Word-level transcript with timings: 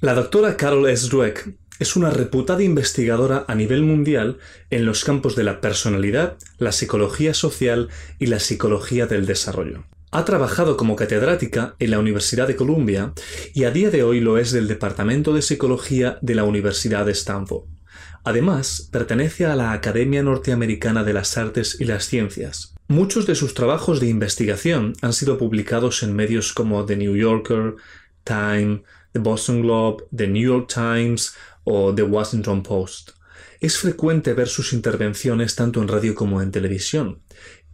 La 0.00 0.12
doctora 0.12 0.58
Carol 0.58 0.90
S. 0.90 1.08
Dweck 1.08 1.54
es 1.78 1.96
una 1.96 2.10
reputada 2.10 2.62
investigadora 2.62 3.46
a 3.48 3.54
nivel 3.54 3.82
mundial 3.82 4.36
en 4.68 4.84
los 4.84 5.06
campos 5.06 5.36
de 5.36 5.42
la 5.42 5.62
personalidad, 5.62 6.36
la 6.58 6.72
psicología 6.72 7.32
social 7.32 7.88
y 8.18 8.26
la 8.26 8.38
psicología 8.38 9.06
del 9.06 9.24
desarrollo. 9.24 9.84
Ha 10.10 10.26
trabajado 10.26 10.76
como 10.76 10.96
catedrática 10.96 11.76
en 11.78 11.92
la 11.92 11.98
Universidad 11.98 12.46
de 12.46 12.56
Columbia 12.56 13.14
y 13.54 13.64
a 13.64 13.70
día 13.70 13.90
de 13.90 14.02
hoy 14.02 14.20
lo 14.20 14.36
es 14.36 14.52
del 14.52 14.68
Departamento 14.68 15.32
de 15.32 15.40
Psicología 15.40 16.18
de 16.20 16.34
la 16.34 16.44
Universidad 16.44 17.06
de 17.06 17.12
Stanford. 17.12 17.64
Además, 18.22 18.90
pertenece 18.92 19.46
a 19.46 19.56
la 19.56 19.72
Academia 19.72 20.22
Norteamericana 20.22 21.04
de 21.04 21.14
las 21.14 21.38
Artes 21.38 21.78
y 21.80 21.86
las 21.86 22.04
Ciencias. 22.04 22.74
Muchos 22.88 23.26
de 23.26 23.34
sus 23.34 23.54
trabajos 23.54 24.00
de 24.00 24.08
investigación 24.08 24.92
han 25.00 25.14
sido 25.14 25.38
publicados 25.38 26.02
en 26.02 26.14
medios 26.14 26.52
como 26.52 26.84
The 26.84 26.96
New 26.96 27.16
Yorker, 27.16 27.76
Time, 28.24 28.82
The 29.16 29.22
Boston 29.22 29.62
Globe, 29.62 30.04
The 30.14 30.26
New 30.26 30.42
York 30.42 30.68
Times 30.68 31.32
o 31.64 31.94
The 31.94 32.02
Washington 32.02 32.62
Post. 32.62 33.12
Es 33.62 33.78
frecuente 33.78 34.34
ver 34.34 34.46
sus 34.46 34.74
intervenciones 34.74 35.54
tanto 35.54 35.80
en 35.80 35.88
radio 35.88 36.14
como 36.14 36.42
en 36.42 36.50
televisión. 36.50 37.22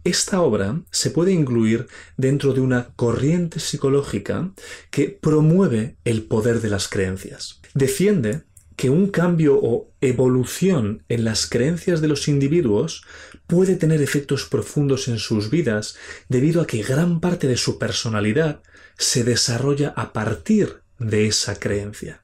Esta 0.05 0.41
obra 0.41 0.81
se 0.89 1.09
puede 1.11 1.33
incluir 1.33 1.87
dentro 2.15 2.53
de 2.53 2.61
una 2.61 2.93
corriente 2.95 3.59
psicológica 3.59 4.53
que 4.89 5.09
promueve 5.09 5.97
el 6.05 6.23
poder 6.23 6.61
de 6.61 6.69
las 6.69 6.87
creencias. 6.87 7.59
Defiende 7.73 8.43
que 8.77 8.89
un 8.89 9.07
cambio 9.07 9.59
o 9.61 9.91
evolución 9.99 11.03
en 11.09 11.25
las 11.25 11.45
creencias 11.45 11.99
de 11.99 12.07
los 12.07 12.29
individuos 12.29 13.03
puede 13.47 13.75
tener 13.75 14.01
efectos 14.01 14.45
profundos 14.45 15.09
en 15.09 15.19
sus 15.19 15.49
vidas 15.49 15.97
debido 16.29 16.61
a 16.61 16.67
que 16.67 16.83
gran 16.83 17.19
parte 17.19 17.47
de 17.47 17.57
su 17.57 17.77
personalidad 17.77 18.61
se 18.97 19.25
desarrolla 19.25 19.89
a 19.97 20.13
partir 20.13 20.82
de 20.99 21.27
esa 21.27 21.59
creencia. 21.59 22.21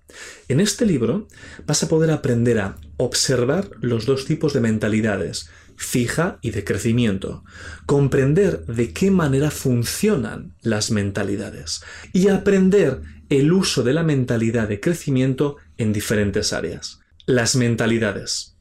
En 0.47 0.59
este 0.59 0.85
libro 0.85 1.27
vas 1.65 1.83
a 1.83 1.87
poder 1.87 2.11
aprender 2.11 2.59
a 2.59 2.77
observar 2.97 3.69
los 3.81 4.05
dos 4.05 4.25
tipos 4.25 4.53
de 4.53 4.61
mentalidades, 4.61 5.49
fija 5.75 6.39
y 6.41 6.51
de 6.51 6.63
crecimiento, 6.63 7.43
comprender 7.85 8.65
de 8.65 8.91
qué 8.93 9.11
manera 9.11 9.49
funcionan 9.49 10.53
las 10.61 10.91
mentalidades 10.91 11.81
y 12.11 12.27
aprender 12.27 13.01
el 13.29 13.53
uso 13.53 13.83
de 13.83 13.93
la 13.93 14.03
mentalidad 14.03 14.67
de 14.67 14.79
crecimiento 14.79 15.57
en 15.77 15.93
diferentes 15.93 16.51
áreas. 16.51 16.99
Las 17.25 17.55
mentalidades. 17.55 18.55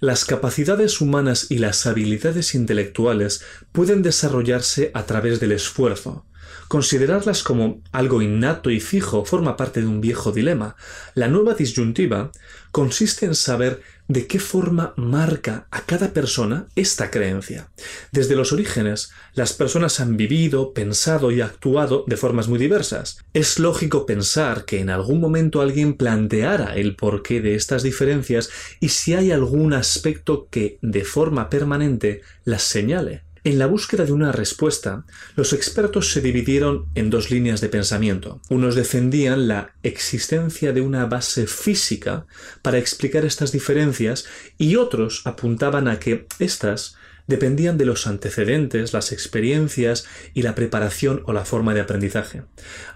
Las 0.00 0.24
capacidades 0.24 1.00
humanas 1.00 1.46
y 1.50 1.58
las 1.58 1.86
habilidades 1.86 2.54
intelectuales 2.54 3.42
pueden 3.72 4.02
desarrollarse 4.02 4.90
a 4.94 5.06
través 5.06 5.40
del 5.40 5.52
esfuerzo, 5.52 6.24
Considerarlas 6.68 7.42
como 7.42 7.82
algo 7.92 8.20
innato 8.20 8.70
y 8.70 8.78
fijo 8.80 9.24
forma 9.24 9.56
parte 9.56 9.80
de 9.80 9.86
un 9.86 10.02
viejo 10.02 10.32
dilema. 10.32 10.76
La 11.14 11.28
nueva 11.28 11.54
disyuntiva 11.54 12.30
consiste 12.72 13.24
en 13.24 13.34
saber 13.34 13.80
de 14.08 14.26
qué 14.26 14.38
forma 14.38 14.94
marca 14.96 15.66
a 15.70 15.82
cada 15.82 16.12
persona 16.12 16.66
esta 16.76 17.10
creencia. 17.10 17.70
Desde 18.10 18.36
los 18.36 18.52
orígenes, 18.52 19.10
las 19.34 19.52
personas 19.52 20.00
han 20.00 20.16
vivido, 20.16 20.72
pensado 20.72 21.30
y 21.30 21.42
actuado 21.42 22.04
de 22.06 22.16
formas 22.16 22.48
muy 22.48 22.58
diversas. 22.58 23.18
Es 23.34 23.58
lógico 23.58 24.06
pensar 24.06 24.64
que 24.64 24.80
en 24.80 24.88
algún 24.90 25.20
momento 25.20 25.60
alguien 25.60 25.94
planteara 25.94 26.74
el 26.76 26.96
porqué 26.96 27.40
de 27.40 27.54
estas 27.54 27.82
diferencias 27.82 28.50
y 28.80 28.88
si 28.88 29.14
hay 29.14 29.30
algún 29.30 29.74
aspecto 29.74 30.48
que, 30.50 30.78
de 30.80 31.04
forma 31.04 31.50
permanente, 31.50 32.22
las 32.44 32.62
señale. 32.62 33.27
En 33.44 33.58
la 33.58 33.66
búsqueda 33.66 34.04
de 34.04 34.12
una 34.12 34.32
respuesta, 34.32 35.04
los 35.36 35.52
expertos 35.52 36.12
se 36.12 36.20
dividieron 36.20 36.86
en 36.94 37.10
dos 37.10 37.30
líneas 37.30 37.60
de 37.60 37.68
pensamiento. 37.68 38.40
Unos 38.48 38.74
defendían 38.74 39.48
la 39.48 39.74
existencia 39.82 40.72
de 40.72 40.80
una 40.80 41.06
base 41.06 41.46
física 41.46 42.26
para 42.62 42.78
explicar 42.78 43.24
estas 43.24 43.52
diferencias 43.52 44.26
y 44.58 44.76
otros 44.76 45.22
apuntaban 45.24 45.88
a 45.88 45.98
que 45.98 46.26
éstas 46.38 46.96
dependían 47.26 47.78
de 47.78 47.84
los 47.84 48.06
antecedentes, 48.06 48.92
las 48.92 49.12
experiencias 49.12 50.06
y 50.34 50.42
la 50.42 50.54
preparación 50.54 51.22
o 51.26 51.32
la 51.32 51.44
forma 51.44 51.74
de 51.74 51.80
aprendizaje. 51.80 52.42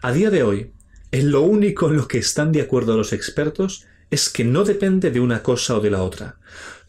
A 0.01 0.13
día 0.13 0.31
de 0.31 0.43
hoy, 0.43 0.73
en 1.13 1.31
lo 1.31 1.43
único 1.43 1.89
en 1.89 1.97
lo 1.97 2.09
que 2.09 2.19
están 2.19 2.51
de 2.53 2.63
acuerdo 2.63 2.97
los 2.97 3.13
expertos 3.13 3.87
es 4.11 4.29
que 4.29 4.45
no 4.45 4.65
depende 4.65 5.11
de 5.11 5.21
una 5.21 5.43
cosa 5.43 5.77
o 5.77 5.81
de 5.81 5.91
la 5.91 6.03
otra. 6.03 6.37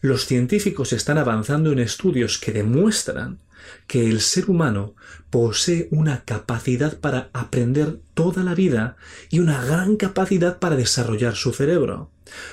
Los 0.00 0.26
científicos 0.26 0.92
están 0.92 1.16
avanzando 1.16 1.72
en 1.72 1.78
estudios 1.78 2.38
que 2.38 2.52
demuestran 2.52 3.38
que 3.86 4.08
el 4.08 4.20
ser 4.20 4.50
humano 4.50 4.94
posee 5.30 5.88
una 5.90 6.24
capacidad 6.24 6.98
para 6.98 7.30
aprender 7.32 7.98
toda 8.14 8.42
la 8.42 8.54
vida 8.54 8.96
y 9.30 9.40
una 9.40 9.64
gran 9.64 9.96
capacidad 9.96 10.58
para 10.58 10.76
desarrollar 10.76 11.34
su 11.34 11.52
cerebro. 11.52 12.10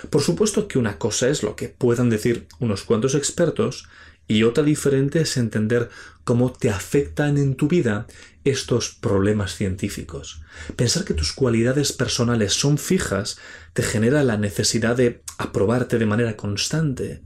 Por 0.10 0.22
supuesto 0.22 0.68
que 0.68 0.80
una 0.80 0.98
cosa 0.98 1.30
es 1.30 1.44
lo 1.44 1.56
que 1.56 1.70
puedan 1.70 2.10
decir 2.10 2.48
unos 2.60 2.84
cuantos 2.84 3.16
expertos 3.16 3.88
y 4.28 4.44
otra 4.44 4.64
diferente 4.64 5.22
es 5.22 5.38
entender 5.38 5.90
cómo 6.24 6.54
te 6.54 6.70
afectan 6.70 7.38
en 7.38 7.56
tu 7.56 7.68
vida 7.68 8.08
estos 8.44 8.90
problemas 8.90 9.56
científicos. 9.56 10.42
Pensar 10.76 11.04
que 11.04 11.14
tus 11.14 11.34
cualidades 11.34 11.92
personales 11.92 12.54
son 12.54 12.78
fijas 12.78 13.38
te 13.74 13.84
genera 13.84 14.24
la 14.24 14.38
necesidad 14.38 14.96
de 14.96 15.22
aprobarte 15.38 15.98
de 15.98 16.06
manera 16.06 16.38
constante. 16.38 17.22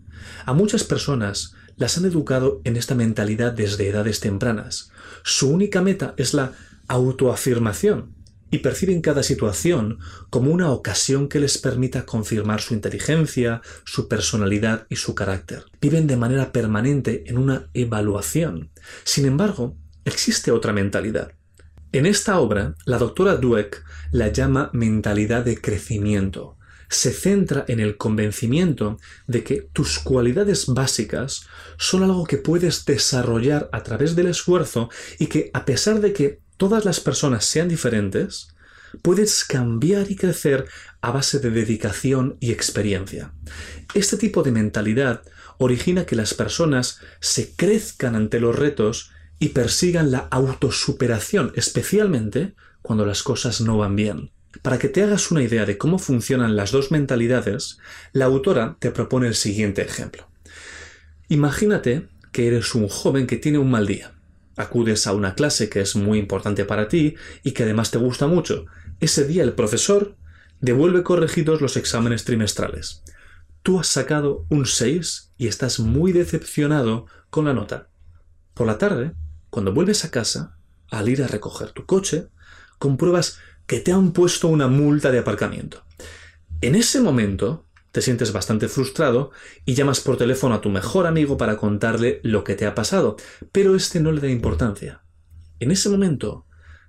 A 0.45 0.53
muchas 0.53 0.83
personas 0.83 1.53
las 1.77 1.97
han 1.97 2.05
educado 2.05 2.61
en 2.63 2.77
esta 2.77 2.95
mentalidad 2.95 3.53
desde 3.53 3.87
edades 3.89 4.19
tempranas. 4.19 4.91
Su 5.23 5.49
única 5.49 5.81
meta 5.81 6.13
es 6.17 6.33
la 6.33 6.53
autoafirmación 6.87 8.13
y 8.51 8.59
perciben 8.59 9.01
cada 9.01 9.23
situación 9.23 9.99
como 10.29 10.51
una 10.51 10.71
ocasión 10.71 11.27
que 11.27 11.39
les 11.39 11.57
permita 11.57 12.05
confirmar 12.05 12.61
su 12.61 12.73
inteligencia, 12.73 13.61
su 13.83 14.07
personalidad 14.07 14.85
y 14.89 14.95
su 14.95 15.15
carácter. 15.15 15.65
Viven 15.81 16.07
de 16.07 16.17
manera 16.17 16.51
permanente 16.51 17.23
en 17.27 17.37
una 17.37 17.69
evaluación. 17.73 18.69
Sin 19.03 19.25
embargo, 19.25 19.75
existe 20.05 20.51
otra 20.51 20.73
mentalidad. 20.73 21.33
En 21.91 22.05
esta 22.05 22.39
obra, 22.39 22.75
la 22.85 22.97
doctora 22.97 23.35
Dweck 23.37 23.83
la 24.11 24.29
llama 24.29 24.69
mentalidad 24.73 25.43
de 25.43 25.59
crecimiento, 25.59 26.57
se 26.89 27.11
centra 27.11 27.65
en 27.67 27.79
el 27.79 27.97
convencimiento 27.97 28.97
de 29.27 29.43
que 29.43 29.67
tus 29.73 29.99
cualidades 29.99 30.67
básicas 30.67 31.47
son 31.77 32.03
algo 32.03 32.25
que 32.25 32.37
puedes 32.37 32.85
desarrollar 32.85 33.69
a 33.71 33.83
través 33.83 34.15
del 34.15 34.27
esfuerzo 34.27 34.89
y 35.19 35.27
que 35.27 35.49
a 35.53 35.65
pesar 35.65 36.01
de 36.01 36.13
que 36.13 36.39
todas 36.57 36.85
las 36.85 36.99
personas 36.99 37.45
sean 37.45 37.67
diferentes, 37.67 38.49
puedes 39.01 39.43
cambiar 39.43 40.09
y 40.09 40.15
crecer 40.15 40.67
a 41.01 41.11
base 41.11 41.39
de 41.39 41.51
dedicación 41.51 42.37
y 42.39 42.51
experiencia. 42.51 43.33
Este 43.93 44.17
tipo 44.17 44.43
de 44.43 44.51
mentalidad 44.51 45.23
origina 45.57 46.05
que 46.05 46.15
las 46.15 46.33
personas 46.33 46.99
se 47.19 47.55
crezcan 47.55 48.15
ante 48.15 48.39
los 48.39 48.55
retos 48.55 49.11
y 49.39 49.49
persigan 49.49 50.11
la 50.11 50.27
autosuperación, 50.31 51.51
especialmente 51.55 52.55
cuando 52.81 53.05
las 53.05 53.23
cosas 53.23 53.61
no 53.61 53.77
van 53.77 53.95
bien. 53.95 54.31
Para 54.61 54.79
que 54.79 54.89
te 54.89 55.03
hagas 55.03 55.31
una 55.31 55.43
idea 55.43 55.65
de 55.65 55.77
cómo 55.77 55.99
funcionan 55.99 56.55
las 56.55 56.71
dos 56.71 56.91
mentalidades, 56.91 57.77
la 58.13 58.25
autora 58.25 58.77
te 58.79 58.91
propone 58.91 59.27
el 59.27 59.35
siguiente 59.35 59.81
ejemplo. 59.81 60.29
Imagínate 61.27 62.07
que 62.31 62.47
eres 62.47 62.75
un 62.75 62.87
joven 62.87 63.27
que 63.27 63.37
tiene 63.37 63.57
un 63.57 63.71
mal 63.71 63.87
día. 63.87 64.13
Acudes 64.57 65.07
a 65.07 65.13
una 65.13 65.35
clase 65.35 65.69
que 65.69 65.81
es 65.81 65.95
muy 65.95 66.19
importante 66.19 66.65
para 66.65 66.87
ti 66.87 67.15
y 67.43 67.51
que 67.51 67.63
además 67.63 67.91
te 67.91 67.97
gusta 67.97 68.27
mucho. 68.27 68.65
Ese 68.99 69.25
día 69.25 69.43
el 69.43 69.53
profesor 69.53 70.15
devuelve 70.61 71.03
corregidos 71.03 71.61
los 71.61 71.77
exámenes 71.77 72.23
trimestrales. 72.23 73.03
Tú 73.63 73.79
has 73.79 73.87
sacado 73.87 74.45
un 74.49 74.65
6 74.65 75.31
y 75.37 75.47
estás 75.47 75.79
muy 75.79 76.11
decepcionado 76.11 77.07
con 77.29 77.45
la 77.45 77.53
nota. 77.53 77.89
Por 78.53 78.67
la 78.67 78.77
tarde, 78.77 79.11
cuando 79.49 79.73
vuelves 79.73 80.05
a 80.05 80.11
casa, 80.11 80.57
al 80.89 81.09
ir 81.09 81.23
a 81.23 81.27
recoger 81.27 81.71
tu 81.71 81.85
coche, 81.85 82.27
compruebas 82.77 83.39
que 83.67 83.79
te 83.79 83.91
han 83.91 84.11
puesto 84.11 84.47
una 84.47 84.67
multa 84.67 85.11
de 85.11 85.19
aparcamiento. 85.19 85.83
En 86.61 86.75
ese 86.75 87.01
momento 87.01 87.65
te 87.91 88.01
sientes 88.01 88.33
bastante 88.33 88.67
frustrado 88.67 89.31
y 89.65 89.73
llamas 89.73 90.01
por 90.01 90.17
teléfono 90.17 90.55
a 90.55 90.61
tu 90.61 90.69
mejor 90.69 91.07
amigo 91.07 91.37
para 91.37 91.57
contarle 91.57 92.19
lo 92.23 92.43
que 92.43 92.55
te 92.55 92.65
ha 92.65 92.75
pasado, 92.75 93.15
pero 93.51 93.75
este 93.75 93.99
no 93.99 94.11
le 94.11 94.21
da 94.21 94.29
importancia. 94.29 95.01
En 95.59 95.71
ese 95.71 95.89
momento 95.89 96.45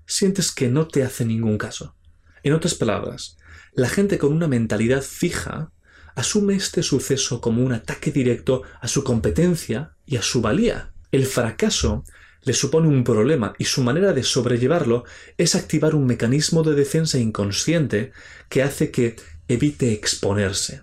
sientes 0.06 0.52
que 0.52 0.68
no 0.68 0.88
te 0.88 1.04
hace 1.04 1.24
ningún 1.24 1.58
caso. 1.58 1.96
En 2.42 2.52
otras 2.52 2.74
palabras, 2.74 3.36
la 3.74 3.88
gente 3.88 4.18
con 4.18 4.32
una 4.32 4.48
mentalidad 4.48 5.02
fija 5.02 5.70
asume 6.16 6.54
este 6.56 6.82
suceso 6.82 7.40
como 7.40 7.62
un 7.62 7.72
ataque 7.72 8.10
directo 8.10 8.62
a 8.80 8.88
su 8.88 9.04
competencia 9.04 9.92
y 10.06 10.16
a 10.16 10.22
su 10.22 10.40
valía. 10.40 10.92
El 11.12 11.26
fracaso 11.26 12.04
le 12.46 12.52
supone 12.52 12.86
un 12.86 13.02
problema 13.02 13.54
y 13.58 13.64
su 13.64 13.82
manera 13.82 14.12
de 14.12 14.22
sobrellevarlo 14.22 15.04
es 15.36 15.56
activar 15.56 15.96
un 15.96 16.06
mecanismo 16.06 16.62
de 16.62 16.76
defensa 16.76 17.18
inconsciente 17.18 18.12
que 18.48 18.62
hace 18.62 18.92
que 18.92 19.16
evite 19.48 19.92
exponerse. 19.92 20.82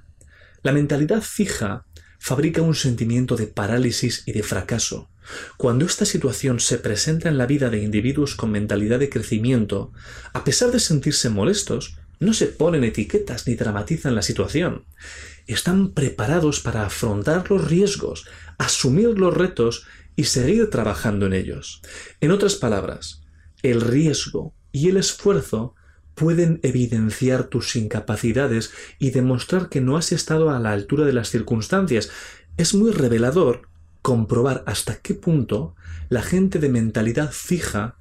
La 0.62 0.74
mentalidad 0.74 1.21
fija 1.21 1.86
fabrica 2.19 2.62
un 2.62 2.75
sentimiento 2.75 3.38
de 3.38 3.48
parálisis 3.48 4.24
y 4.25 4.33
de 4.33 4.44
fracaso. 4.44 5.10
Cuando 5.56 5.86
esta 5.86 6.04
situación 6.04 6.60
se 6.60 6.77
presenta 6.77 7.30
en 7.30 7.38
la 7.38 7.45
vida 7.45 7.69
de 7.69 7.81
individuos 7.81 8.36
con 8.36 8.51
mentalidad 8.51 9.00
de 9.00 9.09
crecimiento, 9.09 9.94
a 10.33 10.44
pesar 10.44 10.71
de 10.71 10.81
sentirse 10.81 11.30
molestos, 11.30 11.98
no 12.19 12.33
se 12.33 12.48
ponen 12.48 12.83
etiquetas 12.83 13.48
ni 13.48 13.56
dramatizan 13.56 14.16
la 14.16 14.21
situación. 14.21 14.83
Están 15.48 15.94
preparados 15.94 16.59
para 16.59 16.86
afrontar 16.86 17.50
los 17.50 17.69
riesgos, 17.69 18.25
asumir 18.57 19.18
los 19.18 19.33
retos 19.33 19.86
y 20.15 20.25
seguir 20.25 20.69
trabajando 20.69 21.25
en 21.25 21.33
ellos. 21.33 21.81
En 22.21 22.31
otras 22.31 22.56
palabras, 22.56 23.24
el 23.62 23.81
riesgo 23.81 24.54
y 24.71 24.89
el 24.89 24.98
esfuerzo 24.98 25.75
pueden 26.15 26.60
evidenciar 26.63 27.45
tus 27.45 27.75
incapacidades 27.75 28.71
y 29.00 29.12
demostrar 29.12 29.69
que 29.69 29.81
no 29.81 29.98
has 29.98 30.12
estado 30.12 30.51
a 30.51 30.60
la 30.60 30.71
altura 30.71 31.06
de 31.06 31.13
las 31.13 31.30
circunstancias. 31.30 32.10
Es 32.57 32.74
muy 32.74 32.92
revelador 32.92 33.69
comprobar 34.01 34.63
hasta 34.68 34.98
qué 34.98 35.15
punto 35.15 35.75
la 36.10 36.21
gente 36.21 36.59
de 36.59 36.69
mentalidad 36.69 37.31
fija 37.31 37.98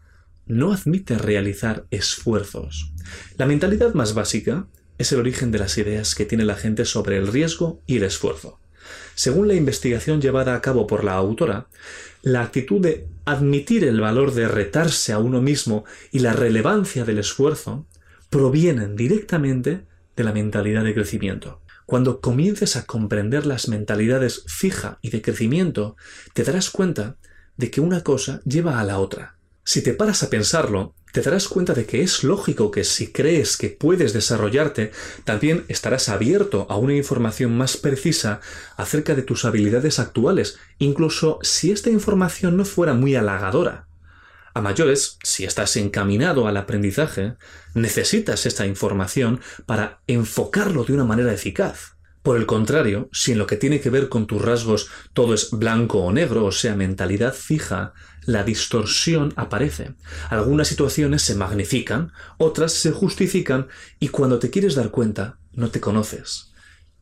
no 0.47 0.73
admite 0.73 1.17
realizar 1.17 1.87
esfuerzos. 1.91 2.93
La 3.39 3.47
mentalidad 3.47 3.95
más 3.95 4.13
básica 4.13 4.67
es 4.99 5.13
el 5.13 5.21
origen 5.21 5.51
de 5.51 5.59
las 5.59 5.79
ideas 5.79 6.15
que 6.15 6.27
tiene 6.27 6.45
la 6.45 6.57
gente 6.57 6.85
sobre 6.85 7.17
el 7.17 7.29
riesgo 7.29 7.83
y 7.87 7.97
el 7.97 8.03
esfuerzo. 8.03 8.62
Según 9.15 9.49
la 9.49 9.55
investigación 9.55 10.21
llevada 10.21 10.55
a 10.55 10.61
cabo 10.61 10.87
por 10.87 11.05
la 11.05 11.15
autora, 11.15 11.69
la 12.23 12.43
actitud 12.43 12.81
de 12.81 13.07
admitir 13.25 13.85
el 13.85 14.01
valor 14.01 14.33
de 14.35 14.49
retarse 14.49 15.13
a 15.13 15.19
uno 15.19 15.41
mismo 15.41 15.85
y 16.11 16.21
la 16.21 16.33
relevancia 16.33 17.05
del 17.05 17.19
esfuerzo 17.19 17.87
provienen 18.31 18.97
directamente 18.97 19.87
de 20.17 20.25
la 20.25 20.33
mentalidad 20.33 20.85
de 20.85 20.95
crecimiento. 20.95 21.61
Cuando 21.87 22.21
comiences 22.21 22.77
a 22.77 22.87
comprender 22.87 23.45
las 23.45 23.69
mentalidades 23.69 24.45
fija 24.47 24.99
y 25.03 25.11
de 25.11 25.21
crecimiento, 25.21 25.97
te 26.33 26.45
darás 26.45 26.71
cuenta 26.71 27.17
de 27.57 27.71
que 27.71 27.81
una 27.81 28.03
cosa 28.03 28.41
lleva 28.45 28.81
a 28.81 28.85
la 28.85 28.99
otra. 28.99 29.37
Si 29.65 29.83
te 29.83 29.93
paras 29.93 30.23
a 30.23 30.31
pensarlo, 30.31 30.95
te 31.13 31.21
darás 31.21 31.47
cuenta 31.47 31.75
de 31.75 31.85
que 31.85 32.03
es 32.03 32.25
lógico 32.25 32.71
que 32.71 32.85
si 32.85 33.13
crees 33.13 33.57
que 33.57 33.69
puedes 33.69 34.13
desarrollarte, 34.15 34.93
también 35.25 35.65
estarás 35.69 36.09
abierto 36.09 36.67
a 36.71 36.77
una 36.77 36.95
información 36.95 37.57
más 37.57 37.77
precisa 37.77 38.41
acerca 38.77 39.15
de 39.15 39.23
tus 39.23 39.45
habilidades 39.45 39.99
actuales, 39.99 40.59
incluso 40.79 41.39
si 41.43 41.71
esta 41.71 41.91
información 41.91 42.57
no 42.57 42.65
fuera 42.65 42.95
muy 42.95 43.15
halagadora. 43.15 43.87
A 44.55 44.61
mayores, 44.61 45.19
si 45.23 45.45
estás 45.45 45.77
encaminado 45.77 46.47
al 46.47 46.57
aprendizaje, 46.57 47.35
necesitas 47.75 48.45
esta 48.45 48.67
información 48.67 49.41
para 49.67 50.01
enfocarlo 50.07 50.85
de 50.85 50.95
una 50.95 51.05
manera 51.05 51.33
eficaz. 51.33 51.93
Por 52.23 52.37
el 52.37 52.47
contrario, 52.47 53.09
si 53.13 53.33
en 53.33 53.39
lo 53.39 53.47
que 53.47 53.57
tiene 53.57 53.81
que 53.81 53.91
ver 53.91 54.09
con 54.09 54.27
tus 54.27 54.41
rasgos 54.41 54.89
todo 55.13 55.35
es 55.35 55.51
blanco 55.51 56.05
o 56.05 56.13
negro, 56.13 56.45
o 56.45 56.53
sea, 56.53 56.77
mentalidad 56.77 57.35
fija, 57.35 57.95
la 58.25 58.45
distorsión 58.45 59.33
aparece. 59.37 59.95
Algunas 60.31 60.69
situaciones 60.69 61.23
se 61.23 61.35
magnifican, 61.35 62.13
otras 62.39 62.73
se 62.73 62.93
justifican 62.93 63.69
y 63.99 64.09
cuando 64.09 64.39
te 64.39 64.51
quieres 64.51 64.75
dar 64.75 64.91
cuenta, 64.91 65.39
no 65.53 65.71
te 65.71 65.81
conoces. 65.81 66.53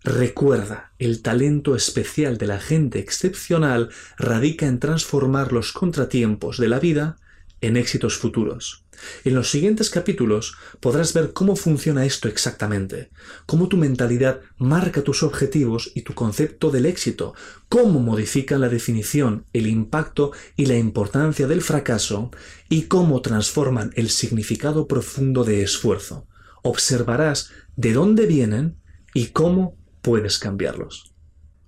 Recuerda, 0.03 0.93
el 0.99 1.21
talento 1.21 1.77
especial 1.77 2.39
de 2.39 2.47
la 2.47 2.59
gente 2.59 2.99
excepcional 3.01 3.91
radica 4.17 4.67
en 4.67 4.81
transformar 4.81 5.53
los 5.53 5.73
contratiempos 5.73 6.57
de 6.57 6.69
la 6.69 6.81
vida 6.81 7.17
en 7.61 7.77
éxitos 7.77 8.17
futuros. 8.17 8.85
En 9.25 9.35
los 9.35 9.51
siguientes 9.51 9.91
capítulos 9.91 10.57
podrás 10.81 11.13
ver 11.15 11.33
cómo 11.33 11.57
funciona 11.57 12.05
esto 12.05 12.29
exactamente, 12.29 13.11
cómo 13.47 13.69
tu 13.69 13.77
mentalidad 13.77 14.41
marca 14.59 15.03
tus 15.03 15.23
objetivos 15.23 15.93
y 15.95 16.03
tu 16.03 16.15
concepto 16.15 16.71
del 16.71 16.87
éxito, 16.87 17.35
cómo 17.69 18.01
modifican 18.01 18.61
la 18.61 18.69
definición, 18.69 19.47
el 19.53 19.67
impacto 19.67 20.33
y 20.57 20.67
la 20.67 20.77
importancia 20.77 21.47
del 21.47 21.63
fracaso 21.63 22.31
y 22.69 22.83
cómo 22.83 23.23
transforman 23.23 23.93
el 23.95 24.11
significado 24.11 24.87
profundo 24.87 25.45
de 25.45 25.63
esfuerzo. 25.63 26.27
Observarás 26.63 27.51
de 27.77 27.93
dónde 27.93 28.27
vienen 28.27 28.81
y 29.15 29.29
cómo 29.29 29.79
puedes 30.03 30.39
cambiarlos. 30.39 31.15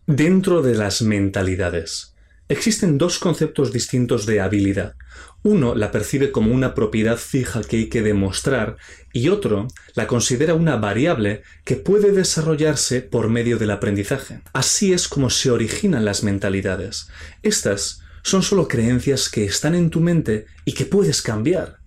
Dentro 0.07 0.63
de 0.63 0.75
las 0.75 1.03
mentalidades. 1.03 2.12
Existen 2.53 2.99
dos 2.99 3.19
conceptos 3.19 3.73
distintos 3.73 4.27
de 4.27 4.43
habilidad. 4.43 4.95
Uno 5.43 5.75
la 5.75 5.91
percibe 5.91 6.33
como 6.33 6.53
una 6.53 6.75
propiedad 6.75 7.17
fija 7.17 7.63
que 7.63 7.79
hay 7.79 7.89
que 7.89 8.03
demostrar 8.03 8.77
y 9.11 9.31
otro 9.31 9.69
la 9.95 10.07
considera 10.07 10.53
una 10.53 10.77
variable 10.77 11.45
que 11.65 11.77
puede 11.77 12.13
desarrollarse 12.13 13.01
por 13.01 13.31
medio 13.31 13.57
del 13.57 13.71
aprendizaje. 13.71 14.43
Así 14.53 14.93
es 14.93 15.09
como 15.09 15.31
se 15.31 15.51
originan 15.51 16.05
las 16.05 16.25
mentalidades. 16.25 17.09
Estas 17.43 18.03
son 18.23 18.43
solo 18.43 18.69
creencias 18.69 19.31
que 19.31 19.47
están 19.47 19.75
en 19.75 19.89
tu 19.89 20.01
mente 20.01 20.45
y 20.67 20.75
que 20.75 20.85
puedes 20.85 21.23
cambiar. 21.23 21.79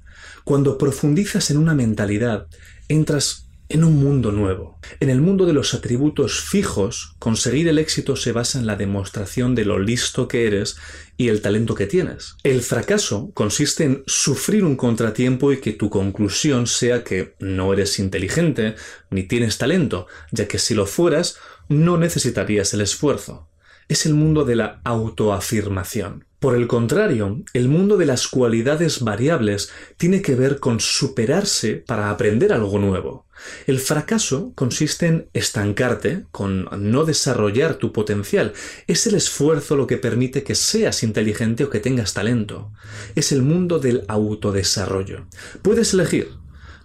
Cuando 0.45 0.79
profundizas 0.79 1.51
en 1.51 1.57
una 1.57 1.75
mentalidad, 1.75 2.47
entras 2.87 3.44
en 3.69 3.83
un 3.83 3.97
mundo 3.97 4.31
nuevo. 4.31 4.79
En 4.99 5.09
el 5.09 5.21
mundo 5.21 5.45
de 5.45 5.53
los 5.53 5.73
atributos 5.73 6.41
fijos, 6.41 7.15
conseguir 7.19 7.67
el 7.67 7.79
éxito 7.79 8.15
se 8.15 8.31
basa 8.31 8.59
en 8.59 8.67
la 8.67 8.75
demostración 8.75 9.55
de 9.55 9.65
lo 9.65 9.79
listo 9.79 10.27
que 10.27 10.45
eres 10.47 10.77
y 11.17 11.29
el 11.29 11.41
talento 11.41 11.75
que 11.75 11.87
tienes. 11.87 12.35
El 12.43 12.61
fracaso 12.61 13.31
consiste 13.33 13.83
en 13.83 14.03
sufrir 14.05 14.63
un 14.63 14.75
contratiempo 14.75 15.51
y 15.51 15.59
que 15.59 15.73
tu 15.73 15.89
conclusión 15.89 16.67
sea 16.67 17.03
que 17.03 17.35
no 17.39 17.73
eres 17.73 17.99
inteligente 17.99 18.75
ni 19.09 19.23
tienes 19.23 19.57
talento, 19.57 20.07
ya 20.31 20.47
que 20.47 20.59
si 20.59 20.75
lo 20.75 20.85
fueras, 20.85 21.37
no 21.67 21.97
necesitarías 21.97 22.73
el 22.73 22.81
esfuerzo. 22.81 23.49
Es 23.87 24.05
el 24.05 24.13
mundo 24.13 24.45
de 24.45 24.55
la 24.55 24.81
autoafirmación. 24.83 26.25
Por 26.39 26.55
el 26.55 26.67
contrario, 26.67 27.43
el 27.53 27.69
mundo 27.69 27.97
de 27.97 28.05
las 28.05 28.27
cualidades 28.27 28.99
variables 28.99 29.71
tiene 29.97 30.21
que 30.21 30.35
ver 30.35 30.59
con 30.59 30.79
superarse 30.79 31.75
para 31.75 32.09
aprender 32.09 32.51
algo 32.51 32.77
nuevo. 32.77 33.25
El 33.67 33.79
fracaso 33.79 34.51
consiste 34.53 35.07
en 35.07 35.29
estancarte, 35.33 36.25
con 36.31 36.67
no 36.77 37.05
desarrollar 37.05 37.75
tu 37.75 37.91
potencial. 37.91 38.53
Es 38.87 39.07
el 39.07 39.15
esfuerzo 39.15 39.75
lo 39.75 39.87
que 39.87 39.97
permite 39.97 40.43
que 40.43 40.55
seas 40.55 41.03
inteligente 41.03 41.63
o 41.63 41.69
que 41.69 41.79
tengas 41.79 42.13
talento. 42.13 42.71
Es 43.15 43.31
el 43.31 43.41
mundo 43.41 43.79
del 43.79 44.03
autodesarrollo. 44.07 45.27
Puedes 45.61 45.93
elegir. 45.93 46.29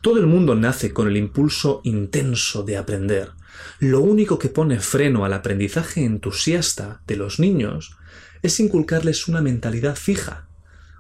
Todo 0.00 0.19
el 0.19 0.26
mundo 0.26 0.55
nace 0.55 0.93
con 0.93 1.08
el 1.08 1.17
impulso 1.17 1.81
intenso 1.85 2.62
de 2.62 2.76
aprender. 2.79 3.32
Lo 3.79 4.00
único 4.00 4.38
que 4.38 4.49
pone 4.49 4.81
freno 4.81 5.25
al 5.25 5.32
aprendizaje 5.32 6.05
entusiasta 6.05 7.02
de 7.06 7.17
los 7.17 7.38
niños 7.38 7.97
es 8.42 8.60
inculcarles 8.60 9.28
una 9.28 9.40
mentalidad 9.40 9.96
fija. 9.96 10.46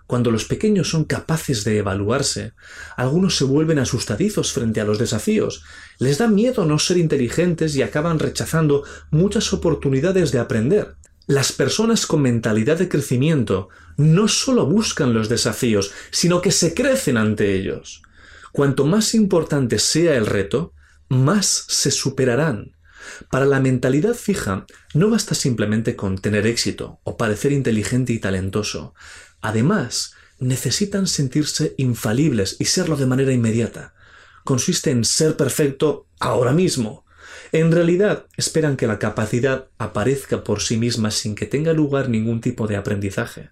Cuando 0.06 0.32
los 0.32 0.44
pequeños 0.44 0.90
son 0.90 1.04
capaces 1.04 1.62
de 1.62 1.78
evaluarse, 1.78 2.52
algunos 2.96 3.36
se 3.36 3.44
vuelven 3.44 3.78
asustadizos 3.78 4.52
frente 4.52 4.80
a 4.80 4.84
los 4.84 4.98
desafíos, 4.98 5.62
les 6.00 6.18
da 6.18 6.26
miedo 6.26 6.64
no 6.64 6.80
ser 6.80 6.96
inteligentes 6.96 7.76
y 7.76 7.82
acaban 7.82 8.18
rechazando 8.18 8.82
muchas 9.12 9.52
oportunidades 9.52 10.32
de 10.32 10.40
aprender. 10.40 10.96
Las 11.28 11.52
personas 11.52 12.06
con 12.06 12.22
mentalidad 12.22 12.76
de 12.76 12.88
crecimiento 12.88 13.68
no 13.96 14.26
solo 14.26 14.66
buscan 14.66 15.14
los 15.14 15.28
desafíos, 15.28 15.92
sino 16.10 16.40
que 16.40 16.50
se 16.50 16.74
crecen 16.74 17.16
ante 17.16 17.54
ellos. 17.54 18.02
Cuanto 18.50 18.86
más 18.86 19.14
importante 19.14 19.78
sea 19.78 20.16
el 20.16 20.26
reto, 20.26 20.72
más 21.08 21.66
se 21.68 21.92
superarán. 21.92 22.72
Para 23.30 23.46
la 23.46 23.60
mentalidad 23.60 24.14
fija, 24.14 24.66
no 24.94 25.10
basta 25.10 25.34
simplemente 25.34 25.96
con 25.96 26.18
tener 26.18 26.46
éxito 26.46 27.00
o 27.04 27.16
parecer 27.16 27.52
inteligente 27.52 28.12
y 28.12 28.18
talentoso. 28.18 28.94
Además, 29.40 30.14
necesitan 30.38 31.06
sentirse 31.06 31.74
infalibles 31.76 32.56
y 32.58 32.64
serlo 32.66 32.96
de 32.96 33.06
manera 33.06 33.32
inmediata. 33.32 33.94
Consiste 34.44 34.90
en 34.90 35.04
ser 35.04 35.36
perfecto 35.36 36.06
ahora 36.18 36.52
mismo. 36.52 37.04
En 37.52 37.72
realidad, 37.72 38.26
esperan 38.36 38.76
que 38.76 38.86
la 38.86 38.98
capacidad 38.98 39.68
aparezca 39.78 40.44
por 40.44 40.60
sí 40.60 40.76
misma 40.76 41.10
sin 41.10 41.34
que 41.34 41.46
tenga 41.46 41.72
lugar 41.72 42.08
ningún 42.08 42.40
tipo 42.40 42.66
de 42.66 42.76
aprendizaje. 42.76 43.50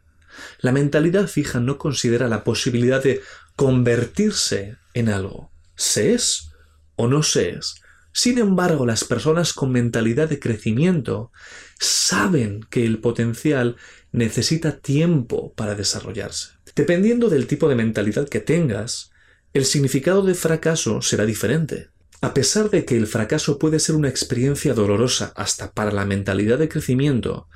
La 0.60 0.72
mentalidad 0.72 1.26
fija 1.26 1.60
no 1.60 1.78
considera 1.78 2.28
la 2.28 2.44
posibilidad 2.44 3.02
de 3.02 3.20
convertirse 3.56 4.76
en 4.94 5.08
algo. 5.08 5.50
¿Se 5.74 6.14
es 6.14 6.50
o 6.96 7.08
no 7.08 7.22
se 7.22 7.50
es? 7.50 7.82
Sin 8.20 8.38
embargo, 8.38 8.84
las 8.84 9.04
personas 9.04 9.52
con 9.52 9.70
mentalidad 9.70 10.28
de 10.28 10.40
crecimiento 10.40 11.30
saben 11.78 12.66
que 12.68 12.84
el 12.84 12.98
potencial 12.98 13.76
necesita 14.10 14.80
tiempo 14.80 15.52
para 15.54 15.76
desarrollarse. 15.76 16.48
Dependiendo 16.74 17.28
del 17.28 17.46
tipo 17.46 17.68
de 17.68 17.76
mentalidad 17.76 18.28
que 18.28 18.40
tengas, 18.40 19.12
el 19.54 19.64
significado 19.64 20.22
de 20.22 20.34
fracaso 20.34 21.00
será 21.00 21.26
diferente. 21.26 21.90
A 22.20 22.34
pesar 22.34 22.70
de 22.70 22.84
que 22.84 22.96
el 22.96 23.06
fracaso 23.06 23.56
puede 23.56 23.78
ser 23.78 23.94
una 23.94 24.08
experiencia 24.08 24.74
dolorosa 24.74 25.32
hasta 25.36 25.70
para 25.70 25.92
la 25.92 26.04
mentalidad 26.04 26.58
de 26.58 26.68
crecimiento, 26.68 27.46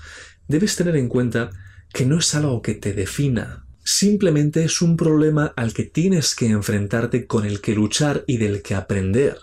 debes 0.46 0.76
tener 0.76 0.94
en 0.94 1.08
cuenta 1.08 1.50
que 1.92 2.06
no 2.06 2.20
es 2.20 2.36
algo 2.36 2.62
que 2.62 2.74
te 2.74 2.92
defina. 2.92 3.66
Simplemente 3.82 4.62
es 4.62 4.80
un 4.80 4.96
problema 4.96 5.52
al 5.56 5.74
que 5.74 5.82
tienes 5.82 6.36
que 6.36 6.46
enfrentarte 6.46 7.26
con 7.26 7.46
el 7.46 7.60
que 7.60 7.74
luchar 7.74 8.22
y 8.28 8.36
del 8.36 8.62
que 8.62 8.76
aprender. 8.76 9.38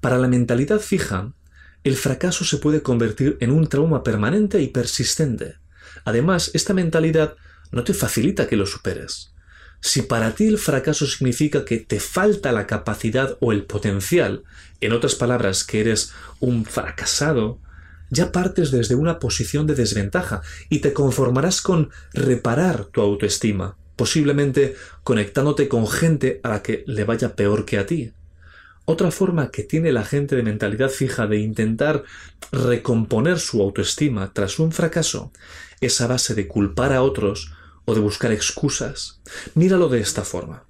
Para 0.00 0.18
la 0.18 0.28
mentalidad 0.28 0.80
fija, 0.80 1.32
el 1.84 1.96
fracaso 1.96 2.44
se 2.44 2.56
puede 2.58 2.82
convertir 2.82 3.36
en 3.40 3.50
un 3.50 3.66
trauma 3.68 4.02
permanente 4.02 4.60
y 4.60 4.68
persistente. 4.68 5.56
Además, 6.04 6.50
esta 6.54 6.74
mentalidad 6.74 7.36
no 7.70 7.84
te 7.84 7.94
facilita 7.94 8.48
que 8.48 8.56
lo 8.56 8.66
superes. 8.66 9.32
Si 9.80 10.02
para 10.02 10.34
ti 10.34 10.46
el 10.46 10.58
fracaso 10.58 11.06
significa 11.06 11.64
que 11.64 11.78
te 11.78 12.00
falta 12.00 12.52
la 12.52 12.66
capacidad 12.66 13.38
o 13.40 13.52
el 13.52 13.64
potencial, 13.64 14.44
en 14.80 14.92
otras 14.92 15.14
palabras, 15.14 15.64
que 15.64 15.80
eres 15.80 16.12
un 16.38 16.64
fracasado, 16.64 17.60
ya 18.10 18.32
partes 18.32 18.70
desde 18.70 18.94
una 18.94 19.18
posición 19.18 19.66
de 19.66 19.74
desventaja 19.74 20.42
y 20.68 20.80
te 20.80 20.92
conformarás 20.92 21.62
con 21.62 21.90
reparar 22.12 22.86
tu 22.86 23.00
autoestima, 23.00 23.76
posiblemente 23.96 24.76
conectándote 25.02 25.68
con 25.68 25.86
gente 25.86 26.40
a 26.42 26.48
la 26.50 26.62
que 26.62 26.84
le 26.86 27.04
vaya 27.04 27.34
peor 27.34 27.64
que 27.64 27.78
a 27.78 27.86
ti. 27.86 28.12
Otra 28.84 29.10
forma 29.10 29.50
que 29.50 29.62
tiene 29.62 29.92
la 29.92 30.04
gente 30.04 30.36
de 30.36 30.42
mentalidad 30.42 30.90
fija 30.90 31.26
de 31.26 31.38
intentar 31.38 32.04
recomponer 32.50 33.38
su 33.38 33.62
autoestima 33.62 34.32
tras 34.32 34.58
un 34.58 34.72
fracaso 34.72 35.32
es 35.80 36.00
a 36.00 36.06
base 36.06 36.34
de 36.34 36.48
culpar 36.48 36.92
a 36.92 37.02
otros 37.02 37.52
o 37.84 37.94
de 37.94 38.00
buscar 38.00 38.32
excusas. 38.32 39.20
Míralo 39.54 39.88
de 39.88 40.00
esta 40.00 40.24
forma. 40.24 40.64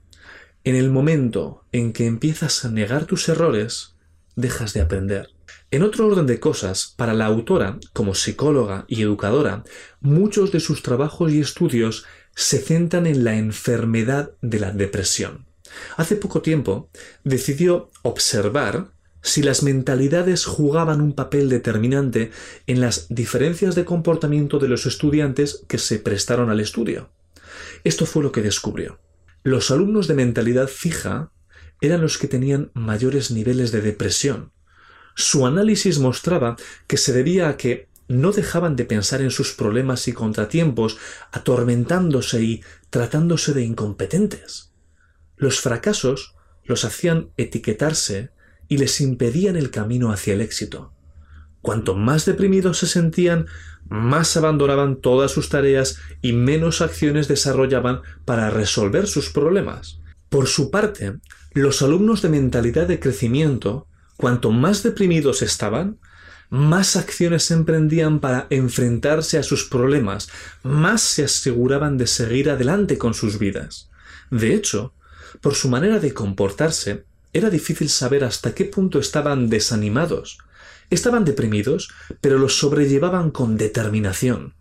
En 0.65 0.77
el 0.77 0.91
momento 0.91 1.65
en 1.73 1.93
que 1.93 2.07
empiezas 2.07 2.65
a 2.65 2.71
negar 2.71 3.07
tus 3.07 3.29
errores, 3.29 3.95
dejas 4.37 4.75
de 4.75 4.83
aprender. 4.83 5.31
En 5.71 5.83
otro 5.83 6.07
orden 6.07 6.27
de 6.27 6.41
cosas, 6.41 6.95
para 6.97 7.15
la 7.15 7.27
autora, 7.27 7.79
como 7.93 8.15
psicóloga 8.15 8.85
y 8.89 9.03
educadora, 9.03 9.65
muchos 10.01 10.53
de 10.53 10.61
sus 10.61 10.83
trabajos 10.83 11.33
y 11.33 11.41
estudios 11.41 12.05
se 12.35 12.59
centran 12.59 13.07
en 13.07 13.25
la 13.25 13.37
enfermedad 13.37 14.33
de 14.43 14.61
la 14.61 14.73
depresión. 14.73 15.50
Hace 15.97 16.17
poco 16.17 16.43
tiempo 16.43 16.91
decidió 17.25 17.91
observar 18.03 18.93
si 19.23 19.43
las 19.43 19.63
mentalidades 19.63 20.47
jugaban 20.47 21.01
un 21.01 21.13
papel 21.13 21.49
determinante 21.49 22.31
en 22.67 22.81
las 22.81 23.07
diferencias 23.09 23.75
de 23.75 23.85
comportamiento 23.85 24.59
de 24.59 24.69
los 24.69 24.87
estudiantes 24.87 25.65
que 25.69 25.79
se 25.79 25.99
prestaron 25.99 26.51
al 26.51 26.61
estudio. 26.61 27.11
Esto 27.85 28.07
fue 28.07 28.23
lo 28.23 28.33
que 28.33 28.43
descubrió. 28.43 28.99
Los 29.43 29.71
alumnos 29.71 30.09
de 30.09 30.15
mentalidad 30.15 30.69
fija 30.69 31.33
eran 31.81 32.01
los 32.01 32.19
que 32.19 32.29
tenían 32.29 32.71
mayores 32.75 33.31
niveles 33.31 33.73
de 33.73 33.81
depresión. 33.81 34.53
Su 35.15 35.47
análisis 35.47 35.99
mostraba 35.99 36.57
que 36.87 36.97
se 36.97 37.13
debía 37.13 37.49
a 37.49 37.57
que 37.57 37.89
no 38.09 38.33
dejaban 38.33 38.77
de 38.77 38.85
pensar 38.85 39.23
en 39.23 39.31
sus 39.31 39.53
problemas 39.53 40.09
y 40.09 40.13
contratiempos, 40.13 40.99
atormentándose 41.31 42.43
y 42.43 42.65
tratándose 42.91 43.55
de 43.55 43.63
incompetentes. 43.63 44.70
Los 45.41 45.61
fracasos 45.61 46.35
los 46.67 46.85
hacían 46.85 47.31
etiquetarse 47.39 48.29
y 48.69 48.77
les 48.77 49.01
impedían 49.01 49.57
el 49.57 49.71
camino 49.71 50.13
hacia 50.13 50.35
el 50.35 50.43
éxito. 50.43 50.93
Cuanto 51.63 51.97
más 51.97 52.27
deprimidos 52.27 52.77
se 52.77 52.87
sentían, 52.87 53.47
más 53.89 54.37
abandonaban 54.37 54.97
todas 54.97 55.31
sus 55.33 55.49
tareas 55.49 55.97
y 56.21 56.35
menos 56.35 56.83
acciones 56.83 57.27
desarrollaban 57.27 58.03
para 58.27 58.51
resolver 58.51 59.07
sus 59.07 59.31
problemas. 59.31 60.01
Por 60.29 60.47
su 60.47 60.71
parte, 60.71 61.17
los 61.55 61.81
alumnos 61.81 62.21
de 62.21 62.29
mentalidad 62.29 62.87
de 62.87 63.01
crecimiento, 63.01 63.89
cuanto 64.19 64.51
más 64.51 64.83
deprimidos 64.83 65.41
estaban, 65.41 65.99
más 66.51 66.97
acciones 66.97 67.51
emprendían 67.51 68.21
para 68.21 68.47
enfrentarse 68.51 69.39
a 69.39 69.43
sus 69.43 69.65
problemas, 69.65 70.29
más 70.63 71.01
se 71.01 71.25
aseguraban 71.25 71.97
de 71.97 72.07
seguir 72.07 72.51
adelante 72.51 72.99
con 72.99 73.15
sus 73.15 73.39
vidas. 73.39 73.89
De 74.31 74.55
hecho, 74.55 74.93
por 75.41 75.55
su 75.55 75.69
manera 75.69 76.01
de 76.01 76.13
comportarse, 76.15 77.05
era 77.33 77.51
difícil 77.51 77.89
saber 77.89 78.25
hasta 78.25 78.55
qué 78.55 78.65
punto 78.65 78.99
estaban 78.99 79.49
desanimados. 79.49 80.39
Estaban 80.91 81.25
deprimidos, 81.25 81.91
pero 82.21 82.39
los 82.39 82.59
sobrellevaban 82.59 83.31
con 83.31 83.57
determinación. 83.57 84.55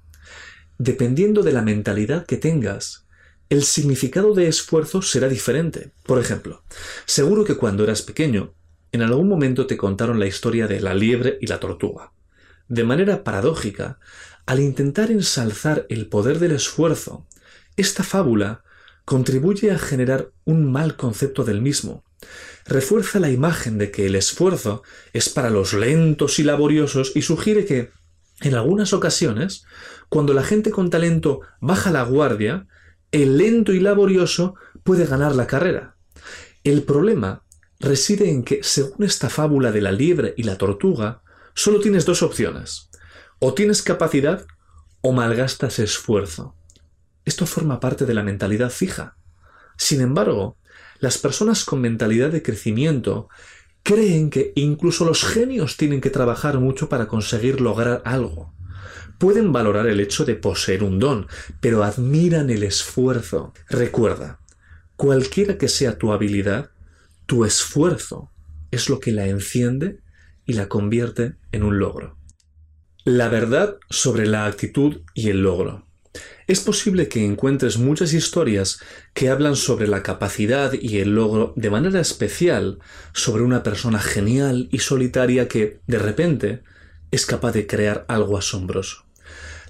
Dependiendo 0.77 1.41
de 1.41 1.51
la 1.51 1.61
mentalidad 1.61 2.25
que 2.25 2.37
tengas, 2.37 3.05
el 3.49 3.63
significado 3.63 4.35
de 4.35 4.47
esfuerzo 4.47 5.01
será 5.01 5.27
diferente. 5.27 5.91
Por 6.05 6.19
ejemplo, 6.19 6.63
seguro 7.05 7.43
que 7.43 7.57
cuando 7.57 7.83
eras 7.83 8.03
pequeño, 8.03 8.53
en 8.91 9.01
algún 9.01 9.27
momento 9.27 9.65
te 9.65 9.77
contaron 9.77 10.19
la 10.19 10.27
historia 10.27 10.67
de 10.67 10.79
la 10.79 10.93
liebre 10.93 11.37
y 11.41 11.47
la 11.47 11.59
tortuga. 11.59 12.11
De 12.67 12.83
manera 12.83 13.23
paradójica, 13.23 13.99
al 14.45 14.59
intentar 14.59 15.09
ensalzar 15.09 15.87
el 15.89 16.07
poder 16.07 16.37
del 16.37 16.51
esfuerzo, 16.51 17.27
esta 17.75 18.03
fábula 18.03 18.63
contribuye 19.09 19.71
a 19.71 19.79
generar 19.79 20.29
un 20.45 20.71
mal 20.71 20.95
concepto 20.95 21.43
del 21.43 21.63
mismo, 21.63 22.03
refuerza 22.67 23.19
la 23.19 23.31
imagen 23.31 23.79
de 23.79 23.89
que 23.89 24.05
el 24.05 24.13
esfuerzo 24.13 24.83
es 25.13 25.29
para 25.29 25.49
los 25.49 25.73
lentos 25.73 26.37
y 26.37 26.43
laboriosos 26.43 27.13
y 27.15 27.23
sugiere 27.23 27.65
que, 27.65 27.89
en 28.41 28.53
algunas 28.53 28.93
ocasiones, 28.93 29.63
cuando 30.09 30.35
la 30.35 30.43
gente 30.43 30.69
con 30.69 30.91
talento 30.91 31.41
baja 31.59 31.89
la 31.89 32.03
guardia, 32.03 32.67
el 33.11 33.39
lento 33.39 33.73
y 33.73 33.79
laborioso 33.79 34.53
puede 34.83 35.07
ganar 35.07 35.33
la 35.33 35.47
carrera. 35.47 35.95
El 36.63 36.83
problema 36.83 37.41
reside 37.79 38.29
en 38.29 38.43
que, 38.43 38.59
según 38.61 39.07
esta 39.07 39.31
fábula 39.31 39.71
de 39.71 39.81
la 39.81 39.91
liebre 39.91 40.35
y 40.37 40.43
la 40.43 40.59
tortuga, 40.59 41.23
solo 41.55 41.79
tienes 41.79 42.05
dos 42.05 42.21
opciones. 42.21 42.91
O 43.39 43.55
tienes 43.55 43.81
capacidad 43.81 44.45
o 45.01 45.13
malgastas 45.13 45.79
esfuerzo. 45.79 46.58
Esto 47.29 47.45
forma 47.45 47.79
parte 47.79 48.07
de 48.07 48.15
la 48.15 48.23
mentalidad 48.23 48.71
fija. 48.71 49.15
Sin 49.77 50.01
embargo, 50.01 50.57
las 50.99 51.19
personas 51.19 51.63
con 51.63 51.79
mentalidad 51.79 52.31
de 52.31 52.41
crecimiento 52.41 53.29
creen 53.83 54.31
que 54.31 54.51
incluso 54.55 55.05
los 55.05 55.23
genios 55.23 55.77
tienen 55.77 56.01
que 56.01 56.09
trabajar 56.09 56.57
mucho 56.57 56.89
para 56.89 57.07
conseguir 57.07 57.61
lograr 57.61 58.01
algo. 58.03 58.51
Pueden 59.19 59.53
valorar 59.53 59.85
el 59.85 59.99
hecho 59.99 60.25
de 60.25 60.33
poseer 60.33 60.83
un 60.83 60.97
don, 60.97 61.27
pero 61.61 61.83
admiran 61.83 62.49
el 62.49 62.63
esfuerzo. 62.63 63.53
Recuerda, 63.69 64.39
cualquiera 64.95 65.59
que 65.59 65.67
sea 65.67 65.99
tu 65.99 66.11
habilidad, 66.11 66.71
tu 67.27 67.45
esfuerzo 67.45 68.31
es 68.71 68.89
lo 68.89 68.99
que 68.99 69.11
la 69.11 69.27
enciende 69.27 69.99
y 70.47 70.53
la 70.53 70.67
convierte 70.67 71.35
en 71.51 71.61
un 71.61 71.77
logro. 71.77 72.17
La 73.03 73.29
verdad 73.29 73.77
sobre 73.91 74.25
la 74.25 74.47
actitud 74.47 75.01
y 75.13 75.29
el 75.29 75.43
logro. 75.43 75.88
Es 76.47 76.59
posible 76.61 77.07
que 77.07 77.25
encuentres 77.25 77.77
muchas 77.77 78.13
historias 78.13 78.79
que 79.13 79.29
hablan 79.29 79.55
sobre 79.55 79.87
la 79.87 80.03
capacidad 80.03 80.73
y 80.73 80.99
el 80.99 81.15
logro 81.15 81.53
de 81.55 81.69
manera 81.69 81.99
especial 81.99 82.79
sobre 83.13 83.43
una 83.43 83.63
persona 83.63 83.99
genial 83.99 84.67
y 84.71 84.79
solitaria 84.79 85.47
que, 85.47 85.79
de 85.87 85.99
repente, 85.99 86.63
es 87.11 87.25
capaz 87.25 87.51
de 87.51 87.67
crear 87.67 88.05
algo 88.07 88.37
asombroso. 88.37 89.05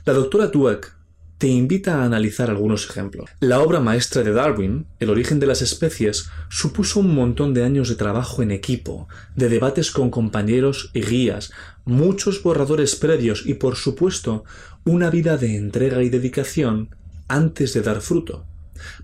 La 0.06 0.14
doctora 0.14 0.48
Dweck 0.48 1.00
te 1.40 1.48
invita 1.48 2.02
a 2.02 2.06
analizar 2.06 2.50
algunos 2.50 2.90
ejemplos. 2.90 3.30
La 3.40 3.62
obra 3.62 3.80
maestra 3.80 4.24
de 4.24 4.34
Darwin, 4.34 4.88
El 5.00 5.10
origen 5.10 5.40
de 5.40 5.48
las 5.48 5.62
especies, 5.62 6.30
supuso 6.50 7.00
un 7.00 7.16
montón 7.16 7.54
de 7.54 7.64
años 7.64 7.88
de 7.88 7.96
trabajo 7.96 8.44
en 8.44 8.52
equipo, 8.52 9.08
de 9.38 9.48
debates 9.48 9.92
con 9.92 10.12
compañeros 10.12 10.92
y 10.94 11.02
guías, 11.02 11.54
muchos 11.86 12.44
borradores 12.44 12.98
previos 12.98 13.46
y, 13.46 13.54
por 13.54 13.78
supuesto, 13.78 14.44
una 14.86 15.10
vida 15.10 15.38
de 15.38 15.56
entrega 15.56 16.02
y 16.04 16.10
dedicación 16.10 16.96
antes 17.28 17.74
de 17.74 17.82
dar 17.82 18.02
fruto. 18.02 18.46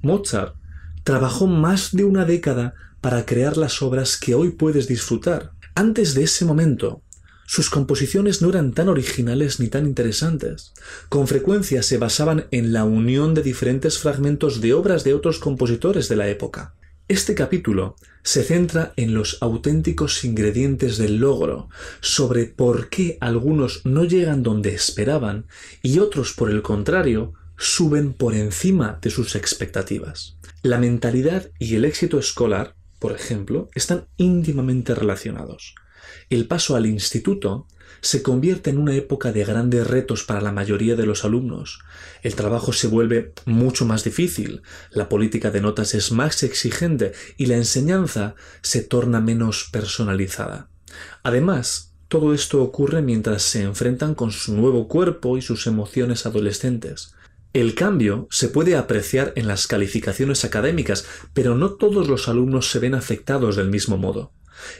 Mozart 0.01 0.55
trabajó 1.03 1.47
más 1.47 1.95
de 1.95 2.03
una 2.05 2.25
década 2.25 2.73
para 3.01 3.25
crear 3.25 3.57
las 3.57 3.81
obras 3.81 4.17
que 4.17 4.33
hoy 4.33 4.51
puedes 4.51 4.87
disfrutar. 4.87 5.51
Antes 5.75 6.15
de 6.15 6.23
ese 6.23 6.45
momento, 6.45 7.03
sus 7.45 7.69
composiciones 7.69 8.41
no 8.41 8.49
eran 8.49 8.73
tan 8.73 8.89
originales 8.89 9.59
ni 9.59 9.67
tan 9.67 9.85
interesantes. 9.85 10.73
Con 11.09 11.27
frecuencia 11.27 11.83
se 11.83 11.99
basaban 11.99 12.47
en 12.49 12.73
la 12.73 12.85
unión 12.85 13.35
de 13.35 13.43
diferentes 13.43 13.99
fragmentos 13.99 14.61
de 14.61 14.73
obras 14.73 15.03
de 15.03 15.13
otros 15.13 15.37
compositores 15.37 16.09
de 16.09 16.15
la 16.15 16.27
época. 16.27 16.73
Este 17.07 17.35
capítulo 17.35 17.97
se 18.23 18.43
centra 18.43 18.91
en 18.95 19.13
los 19.13 19.37
auténticos 19.41 20.25
ingredientes 20.25 20.97
del 20.97 21.17
logro, 21.17 21.69
sobre 22.01 22.45
por 22.45 22.89
qué 22.89 23.19
algunos 23.21 23.85
no 23.85 24.05
llegan 24.05 24.41
donde 24.41 24.73
esperaban 24.73 25.45
y 25.83 25.99
otros, 25.99 26.33
por 26.33 26.49
el 26.49 26.63
contrario, 26.63 27.33
suben 27.57 28.13
por 28.13 28.33
encima 28.33 28.97
de 29.03 29.11
sus 29.11 29.35
expectativas. 29.35 30.39
La 30.63 30.79
mentalidad 30.79 31.51
y 31.59 31.75
el 31.75 31.85
éxito 31.85 32.17
escolar, 32.17 32.73
por 32.97 33.11
ejemplo, 33.11 33.69
están 33.75 34.07
íntimamente 34.17 34.95
relacionados. 34.95 35.75
El 36.31 36.47
paso 36.47 36.75
al 36.75 36.87
instituto 36.87 37.67
se 38.01 38.21
convierte 38.21 38.69
en 38.69 38.77
una 38.77 38.95
época 38.95 39.31
de 39.31 39.45
grandes 39.45 39.87
retos 39.87 40.23
para 40.23 40.41
la 40.41 40.51
mayoría 40.51 40.95
de 40.95 41.05
los 41.05 41.25
alumnos. 41.25 41.79
El 42.21 42.35
trabajo 42.35 42.73
se 42.73 42.87
vuelve 42.87 43.33
mucho 43.45 43.85
más 43.85 44.03
difícil, 44.03 44.61
la 44.91 45.09
política 45.09 45.51
de 45.51 45.61
notas 45.61 45.93
es 45.93 46.11
más 46.11 46.43
exigente 46.43 47.13
y 47.37 47.47
la 47.47 47.55
enseñanza 47.55 48.35
se 48.61 48.81
torna 48.81 49.21
menos 49.21 49.69
personalizada. 49.71 50.69
Además, 51.23 51.93
todo 52.07 52.33
esto 52.33 52.61
ocurre 52.61 53.01
mientras 53.01 53.41
se 53.41 53.63
enfrentan 53.63 54.15
con 54.15 54.31
su 54.31 54.55
nuevo 54.55 54.87
cuerpo 54.87 55.37
y 55.37 55.41
sus 55.41 55.67
emociones 55.67 56.25
adolescentes. 56.25 57.15
El 57.53 57.73
cambio 57.73 58.27
se 58.29 58.49
puede 58.49 58.75
apreciar 58.75 59.31
en 59.35 59.47
las 59.47 59.65
calificaciones 59.65 60.43
académicas, 60.43 61.05
pero 61.33 61.55
no 61.55 61.71
todos 61.71 62.07
los 62.07 62.27
alumnos 62.27 62.69
se 62.69 62.79
ven 62.79 62.93
afectados 62.93 63.55
del 63.55 63.69
mismo 63.69 63.97
modo. 63.97 64.33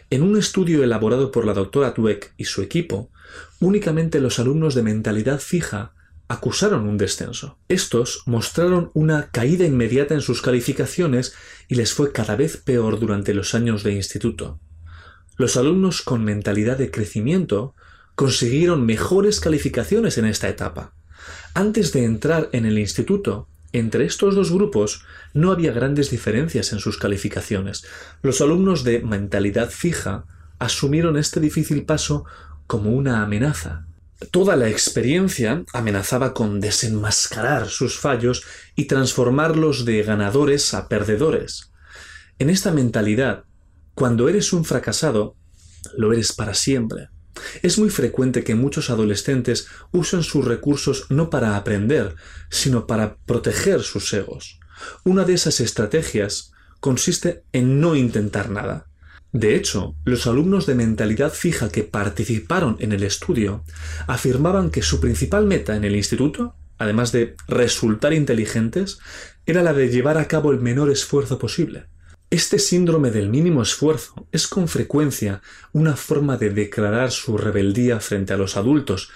En 0.10 0.24
un 0.24 0.38
estudio 0.38 0.84
elaborado 0.84 1.32
por 1.32 1.46
la 1.46 1.54
doctora 1.54 1.92
Dweck 1.92 2.34
y 2.38 2.46
su 2.46 2.62
equipo, 2.62 3.12
únicamente 3.60 4.20
los 4.20 4.40
alumnos 4.40 4.76
de 4.76 4.84
mentalidad 4.84 5.40
fija 5.40 5.94
acusaron 6.28 6.88
un 6.88 6.98
descenso. 6.98 7.60
Estos 7.68 8.24
mostraron 8.26 8.92
una 8.94 9.30
caída 9.32 9.66
inmediata 9.66 10.14
en 10.14 10.22
sus 10.22 10.42
calificaciones 10.42 11.34
y 11.68 11.76
les 11.76 11.94
fue 11.94 12.12
cada 12.12 12.36
vez 12.36 12.58
peor 12.58 13.00
durante 13.00 13.34
los 13.34 13.54
años 13.54 13.84
de 13.84 13.94
instituto. 13.94 14.60
Los 15.38 15.58
alumnos 15.58 16.02
con 16.02 16.24
mentalidad 16.24 16.78
de 16.78 16.92
crecimiento 16.92 17.76
consiguieron 18.16 18.86
mejores 18.86 19.40
calificaciones 19.40 20.18
en 20.18 20.26
esta 20.26 20.48
etapa. 20.48 20.94
Antes 21.54 21.92
de 21.92 22.06
entrar 22.06 22.50
en 22.54 22.66
el 22.66 22.80
instituto, 22.80 23.50
entre 23.80 24.06
estos 24.06 24.36
dos 24.36 24.52
grupos 24.52 25.04
no 25.34 25.52
había 25.52 25.72
grandes 25.72 26.10
diferencias 26.10 26.72
en 26.72 26.80
sus 26.80 26.98
calificaciones. 26.98 27.86
Los 28.22 28.40
alumnos 28.40 28.84
de 28.84 29.02
mentalidad 29.02 29.70
fija 29.70 30.26
asumieron 30.60 31.18
este 31.18 31.40
difícil 31.40 31.86
paso 31.86 32.26
como 32.68 32.92
una 32.92 33.22
amenaza. 33.22 33.86
Toda 34.32 34.56
la 34.56 34.70
experiencia 34.70 35.64
amenazaba 35.74 36.34
con 36.34 36.62
desenmascarar 36.62 37.68
sus 37.68 38.00
fallos 38.00 38.44
y 38.76 38.86
transformarlos 38.86 39.84
de 39.84 40.04
ganadores 40.04 40.74
a 40.74 40.88
perdedores. 40.88 41.72
En 42.40 42.50
esta 42.50 42.72
mentalidad, 42.72 43.44
cuando 43.94 44.30
eres 44.30 44.54
un 44.54 44.64
fracasado, 44.64 45.36
lo 45.98 46.14
eres 46.14 46.32
para 46.32 46.54
siempre. 46.54 47.10
Es 47.62 47.78
muy 47.78 47.90
frecuente 47.90 48.44
que 48.44 48.56
muchos 48.56 48.90
adolescentes 48.90 49.68
usen 49.92 50.24
sus 50.24 50.46
recursos 50.46 51.08
no 51.10 51.30
para 51.30 51.56
aprender, 51.56 52.16
sino 52.50 52.88
para 52.88 53.18
proteger 53.26 53.82
sus 53.82 54.14
egos. 54.14 54.60
Una 55.04 55.24
de 55.24 55.34
esas 55.34 55.60
estrategias 55.60 56.52
consiste 56.80 57.44
en 57.52 57.80
no 57.80 57.96
intentar 57.96 58.50
nada. 58.50 58.88
De 59.32 59.56
hecho, 59.56 59.96
los 60.06 60.28
alumnos 60.28 60.66
de 60.66 60.76
mentalidad 60.76 61.34
fija 61.34 61.70
que 61.70 61.84
participaron 61.84 62.78
en 62.80 62.94
el 62.94 63.04
estudio 63.04 63.64
afirmaban 64.08 64.70
que 64.70 64.82
su 64.82 65.02
principal 65.02 65.46
meta 65.46 65.76
en 65.76 65.84
el 65.84 65.96
instituto, 65.96 66.56
además 66.78 67.12
de 67.12 67.36
resultar 67.48 68.14
inteligentes, 68.14 69.00
era 69.46 69.62
la 69.62 69.74
de 69.74 69.90
llevar 69.90 70.18
a 70.18 70.28
cabo 70.28 70.52
el 70.52 70.62
menor 70.62 70.90
esfuerzo 70.90 71.38
posible. 71.38 71.88
Este 72.32 72.58
síndrome 72.58 73.12
del 73.12 73.30
mínimo 73.30 73.62
esfuerzo 73.62 74.28
es 74.32 74.48
con 74.48 74.68
frecuencia 74.68 75.42
una 75.74 75.96
forma 75.96 76.38
de 76.38 76.50
declarar 76.50 77.12
su 77.12 77.38
rebeldía 77.38 78.00
frente 78.00 78.34
a 78.34 78.38
los 78.38 78.58
adultos, 78.58 79.12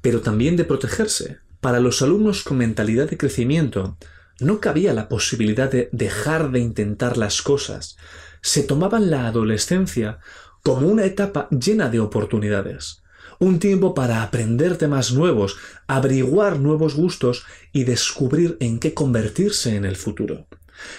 pero 0.00 0.22
también 0.22 0.56
de 0.56 0.64
protegerse. 0.64 1.40
Para 1.60 1.78
los 1.78 2.00
alumnos 2.00 2.42
con 2.42 2.56
mentalidad 2.56 3.08
de 3.08 3.18
crecimiento, 3.18 3.98
no 4.40 4.60
cabía 4.60 4.94
la 4.94 5.10
posibilidad 5.10 5.70
de 5.70 5.90
dejar 5.92 6.52
de 6.52 6.60
intentar 6.60 7.18
las 7.18 7.42
cosas. 7.42 7.98
Se 8.40 8.62
tomaban 8.62 9.10
la 9.10 9.26
adolescencia 9.26 10.18
como 10.62 10.88
una 10.88 11.04
etapa 11.04 11.48
llena 11.50 11.90
de 11.90 12.00
oportunidades, 12.00 13.02
un 13.38 13.58
tiempo 13.58 13.92
para 13.92 14.22
aprender 14.22 14.78
temas 14.78 15.12
nuevos, 15.12 15.58
averiguar 15.86 16.58
nuevos 16.58 16.94
gustos 16.94 17.44
y 17.72 17.84
descubrir 17.84 18.56
en 18.60 18.78
qué 18.78 18.94
convertirse 18.94 19.76
en 19.76 19.84
el 19.84 19.96
futuro 19.96 20.46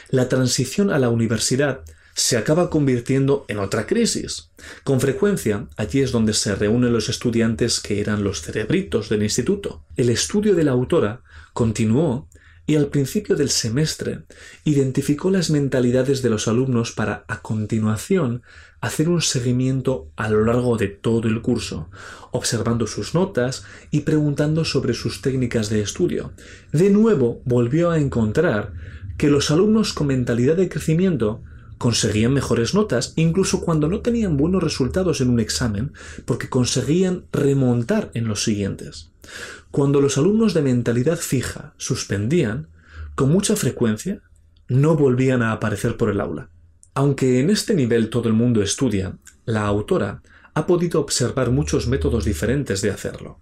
la 0.10 0.29
transición 0.29 0.91
a 0.91 1.00
la 1.00 1.10
universidad 1.10 1.82
se 2.15 2.38
acaba 2.38 2.70
convirtiendo 2.70 3.46
en 3.50 3.60
otra 3.60 3.86
crisis. 3.86 4.50
Con 4.86 5.01
frecuencia, 5.01 5.67
allí 5.75 6.01
es 6.01 6.12
donde 6.12 6.34
se 6.34 6.55
reúnen 6.55 6.94
los 6.94 7.10
estudiantes 7.10 7.82
que 7.82 8.00
eran 8.00 8.24
los 8.24 8.41
cerebritos 8.41 9.10
del 9.10 9.24
instituto. 9.24 9.84
El 9.98 10.10
estudio 10.10 10.55
de 10.55 10.63
la 10.63 10.72
autora 10.72 11.22
continuó 11.53 12.29
y 12.67 12.75
al 12.75 12.88
principio 12.88 13.36
del 13.36 13.50
semestre 13.50 14.24
identificó 14.63 15.29
las 15.29 15.50
mentalidades 15.50 16.22
de 16.22 16.29
los 16.29 16.48
alumnos 16.48 16.94
para 16.94 17.25
a 17.27 17.41
continuación 17.41 18.41
hacer 18.82 19.10
un 19.10 19.22
seguimiento 19.22 20.10
a 20.15 20.29
lo 20.29 20.46
largo 20.46 20.77
de 20.77 20.88
todo 20.88 21.27
el 21.27 21.41
curso, 21.41 21.89
observando 22.32 22.88
sus 22.88 23.13
notas 23.13 23.65
y 23.91 24.01
preguntando 24.01 24.63
sobre 24.65 24.94
sus 24.94 25.22
técnicas 25.22 25.70
de 25.70 25.82
estudio. 25.82 26.34
De 26.72 26.89
nuevo 26.89 27.41
volvió 27.46 27.91
a 27.91 28.00
encontrar 28.00 28.74
que 29.17 29.29
los 29.29 29.51
alumnos 29.51 29.93
con 29.93 30.07
mentalidad 30.07 30.55
de 30.55 30.69
crecimiento 30.69 31.41
conseguían 31.77 32.34
mejores 32.34 32.74
notas 32.74 33.13
incluso 33.15 33.62
cuando 33.62 33.88
no 33.88 34.01
tenían 34.01 34.38
buenos 34.38 34.63
resultados 34.63 35.22
en 35.22 35.29
un 35.29 35.39
examen 35.39 35.93
porque 36.25 36.50
conseguían 36.50 37.25
remontar 37.31 38.12
en 38.13 38.27
los 38.27 38.43
siguientes. 38.43 39.12
Cuando 39.72 40.01
los 40.01 40.18
alumnos 40.18 40.53
de 40.53 40.61
mentalidad 40.61 41.18
fija 41.18 41.74
suspendían, 41.77 42.68
con 43.16 43.29
mucha 43.29 43.55
frecuencia 43.55 44.22
no 44.68 44.96
volvían 44.96 45.42
a 45.42 45.51
aparecer 45.51 45.98
por 45.98 46.09
el 46.09 46.22
aula. 46.22 46.50
Aunque 46.94 47.39
en 47.39 47.50
este 47.50 47.74
nivel 47.75 48.09
todo 48.09 48.29
el 48.29 48.33
mundo 48.33 48.61
estudia, 48.61 49.18
la 49.46 49.66
autora 49.66 50.22
ha 50.53 50.66
podido 50.66 51.01
observar 51.01 51.51
muchos 51.51 51.87
métodos 51.87 52.24
diferentes 52.24 52.81
de 52.81 52.89
hacerlo. 52.89 53.39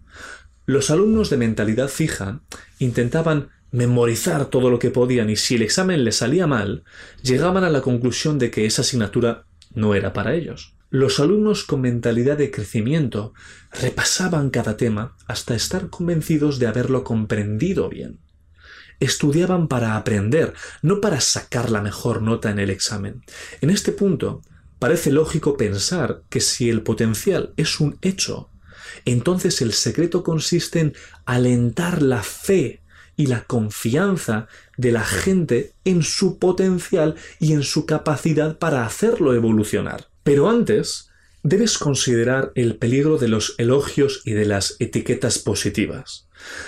Los 0.65 0.89
alumnos 0.89 1.29
de 1.29 1.37
mentalidad 1.37 1.87
fija 1.87 2.41
intentaban 2.79 3.49
memorizar 3.73 4.45
todo 4.45 4.69
lo 4.69 4.77
que 4.77 4.91
podían 4.91 5.31
y 5.31 5.35
si 5.35 5.55
el 5.55 5.63
examen 5.63 6.03
les 6.03 6.17
salía 6.17 6.45
mal, 6.45 6.83
llegaban 7.23 7.63
a 7.63 7.71
la 7.71 7.81
conclusión 7.81 8.37
de 8.37 8.51
que 8.51 8.67
esa 8.67 8.83
asignatura 8.83 9.45
no 9.73 9.95
era 9.95 10.13
para 10.13 10.35
ellos. 10.35 10.75
Los 10.91 11.19
alumnos 11.19 11.63
con 11.63 11.81
mentalidad 11.81 12.37
de 12.37 12.51
crecimiento 12.51 13.33
repasaban 13.71 14.51
cada 14.51 14.77
tema 14.77 15.17
hasta 15.27 15.55
estar 15.55 15.89
convencidos 15.89 16.59
de 16.59 16.67
haberlo 16.67 17.03
comprendido 17.03 17.89
bien. 17.89 18.19
Estudiaban 18.99 19.67
para 19.67 19.97
aprender, 19.97 20.53
no 20.83 21.01
para 21.01 21.19
sacar 21.19 21.71
la 21.71 21.81
mejor 21.81 22.21
nota 22.21 22.51
en 22.51 22.59
el 22.59 22.69
examen. 22.69 23.23
En 23.59 23.71
este 23.71 23.91
punto, 23.91 24.43
parece 24.77 25.11
lógico 25.11 25.57
pensar 25.57 26.21
que 26.29 26.41
si 26.41 26.69
el 26.69 26.83
potencial 26.83 27.55
es 27.57 27.79
un 27.79 27.97
hecho, 28.03 28.51
entonces 29.03 29.63
el 29.63 29.73
secreto 29.73 30.21
consiste 30.21 30.79
en 30.79 30.93
alentar 31.25 32.03
la 32.03 32.21
fe 32.21 32.82
y 33.15 33.27
la 33.27 33.43
confianza 33.43 34.47
de 34.77 34.91
la 34.91 35.03
gente 35.03 35.73
en 35.85 36.03
su 36.03 36.39
potencial 36.39 37.15
y 37.39 37.53
en 37.53 37.63
su 37.63 37.85
capacidad 37.85 38.57
para 38.57 38.85
hacerlo 38.85 39.33
evolucionar. 39.33 40.07
Pero 40.23 40.49
antes, 40.49 41.09
debes 41.43 41.77
considerar 41.77 42.51
el 42.55 42.77
peligro 42.77 43.17
de 43.17 43.27
los 43.27 43.55
elogios 43.57 44.21
y 44.25 44.31
de 44.31 44.45
las 44.45 44.77
etiquetas 44.79 45.39
positivas. 45.39 46.27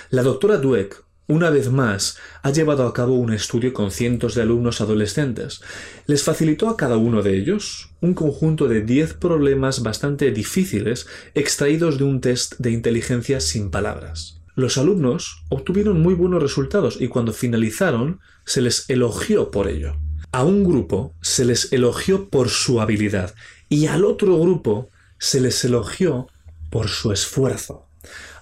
La 0.09 0.21
doctora 0.21 0.57
Dweck, 0.57 1.03
una 1.27 1.49
vez 1.49 1.71
más, 1.71 2.17
ha 2.43 2.51
llevado 2.51 2.85
a 2.85 2.93
cabo 2.93 3.15
un 3.15 3.33
estudio 3.33 3.73
con 3.73 3.89
cientos 3.89 4.35
de 4.35 4.43
alumnos 4.43 4.79
adolescentes. 4.81 5.61
Les 6.05 6.21
facilitó 6.21 6.69
a 6.69 6.77
cada 6.77 6.97
uno 6.97 7.23
de 7.23 7.35
ellos 7.35 7.89
un 7.99 8.13
conjunto 8.13 8.67
de 8.67 8.81
10 8.81 9.15
problemas 9.15 9.81
bastante 9.81 10.29
difíciles 10.31 11.07
extraídos 11.33 11.97
de 11.97 12.03
un 12.03 12.21
test 12.21 12.55
de 12.59 12.71
inteligencia 12.71 13.39
sin 13.39 13.71
palabras. 13.71 14.44
Los 14.55 14.77
alumnos 14.77 15.43
obtuvieron 15.49 16.01
muy 16.01 16.13
buenos 16.13 16.41
resultados 16.41 16.97
y 17.01 17.09
cuando 17.09 17.33
finalizaron 17.33 18.21
se 18.45 18.61
les 18.61 18.89
elogió 18.89 19.51
por 19.51 19.67
ello. 19.67 19.97
A 20.31 20.43
un 20.43 20.63
grupo 20.63 21.13
se 21.21 21.45
les 21.45 21.73
elogió 21.73 22.29
por 22.29 22.49
su 22.49 22.79
habilidad 22.79 23.35
y 23.67 23.87
al 23.87 24.05
otro 24.05 24.39
grupo 24.39 24.89
se 25.19 25.41
les 25.41 25.63
elogió 25.65 26.27
por 26.69 26.87
su 26.87 27.11
esfuerzo. 27.11 27.87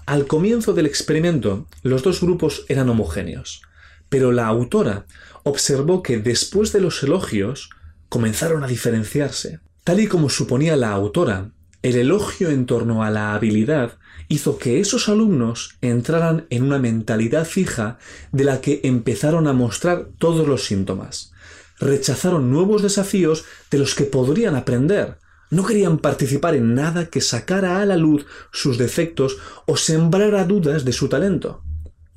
Al 0.06 0.28
comienzo 0.28 0.74
del 0.74 0.86
experimento 0.86 1.68
los 1.82 2.04
dos 2.04 2.22
grupos 2.22 2.66
eran 2.68 2.90
homogéneos, 2.90 3.62
pero 4.10 4.32
la 4.32 4.48
autora 4.48 5.06
observó 5.44 6.04
que 6.04 6.18
después 6.18 6.74
de 6.74 6.82
los 6.82 7.02
elogios 7.02 7.70
comenzaron 8.10 8.64
a 8.64 8.68
diferenciarse. 8.68 9.60
Tal 9.84 10.00
y 10.00 10.08
como 10.08 10.30
suponía 10.30 10.76
la 10.76 10.92
autora, 10.92 11.52
el 11.82 11.96
elogio 11.96 12.50
en 12.50 12.66
torno 12.66 13.04
a 13.04 13.10
la 13.10 13.34
habilidad 13.34 13.98
hizo 14.34 14.58
que 14.58 14.80
esos 14.80 15.10
alumnos 15.10 15.78
entraran 15.82 16.48
en 16.50 16.64
una 16.64 16.80
mentalidad 16.80 17.46
fija 17.46 18.00
de 18.32 18.44
la 18.44 18.62
que 18.62 18.82
empezaron 18.84 19.48
a 19.48 19.54
mostrar 19.54 20.08
todos 20.18 20.48
los 20.48 20.66
síntomas. 20.66 21.34
Rechazaron 21.80 22.50
nuevos 22.50 22.82
desafíos 22.82 23.46
de 23.70 23.78
los 23.78 23.94
que 23.94 24.06
podrían 24.06 24.56
aprender. 24.56 25.20
No 25.52 25.64
querían 25.64 26.00
participar 26.00 26.56
en 26.56 26.74
nada 26.74 27.12
que 27.12 27.22
sacara 27.22 27.80
a 27.80 27.86
la 27.86 27.96
luz 27.96 28.26
sus 28.52 28.80
defectos 28.80 29.38
o 29.68 29.78
sembrara 29.78 30.46
dudas 30.46 30.84
de 30.84 30.94
su 30.94 31.10
talento. 31.10 31.64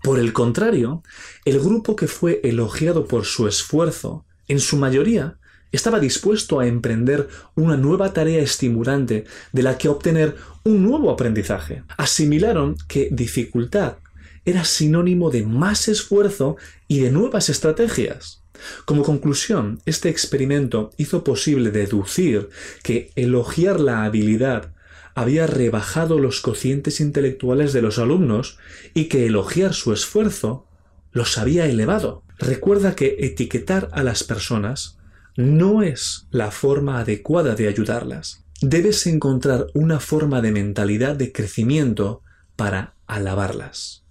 Por 0.02 0.18
el 0.18 0.32
contrario, 0.32 1.02
el 1.44 1.60
grupo 1.60 1.96
que 1.96 2.06
fue 2.06 2.40
elogiado 2.44 3.06
por 3.06 3.26
su 3.26 3.46
esfuerzo, 3.46 4.24
en 4.48 4.60
su 4.60 4.78
mayoría, 4.78 5.38
estaba 5.72 6.00
dispuesto 6.00 6.60
a 6.60 6.66
emprender 6.66 7.28
una 7.54 7.76
nueva 7.76 8.12
tarea 8.12 8.42
estimulante 8.42 9.24
de 9.52 9.62
la 9.62 9.78
que 9.78 9.88
obtener 9.88 10.36
un 10.64 10.82
nuevo 10.82 11.10
aprendizaje. 11.10 11.82
Asimilaron 11.96 12.76
que 12.88 13.08
dificultad 13.10 13.96
era 14.44 14.64
sinónimo 14.64 15.30
de 15.30 15.44
más 15.44 15.88
esfuerzo 15.88 16.56
y 16.88 17.00
de 17.00 17.10
nuevas 17.10 17.48
estrategias. 17.48 18.42
Como 18.84 19.02
conclusión, 19.02 19.80
este 19.86 20.08
experimento 20.08 20.92
hizo 20.96 21.24
posible 21.24 21.70
deducir 21.70 22.48
que 22.82 23.10
elogiar 23.16 23.80
la 23.80 24.04
habilidad 24.04 24.72
había 25.14 25.46
rebajado 25.46 26.18
los 26.18 26.40
cocientes 26.40 27.00
intelectuales 27.00 27.72
de 27.72 27.82
los 27.82 27.98
alumnos 27.98 28.58
y 28.94 29.06
que 29.06 29.26
elogiar 29.26 29.74
su 29.74 29.92
esfuerzo 29.92 30.66
los 31.10 31.38
había 31.38 31.66
elevado. 31.66 32.22
Recuerda 32.38 32.94
que 32.94 33.16
etiquetar 33.20 33.88
a 33.92 34.02
las 34.02 34.24
personas 34.24 34.95
no 35.36 35.82
es 35.82 36.26
la 36.30 36.50
forma 36.50 37.00
adecuada 37.00 37.54
de 37.54 37.68
ayudarlas. 37.68 38.44
Debes 38.62 39.06
encontrar 39.06 39.66
una 39.74 40.00
forma 40.00 40.40
de 40.40 40.50
mentalidad 40.50 41.14
de 41.14 41.32
crecimiento 41.32 42.22
para 42.56 42.94
alabarlas. 43.06 44.04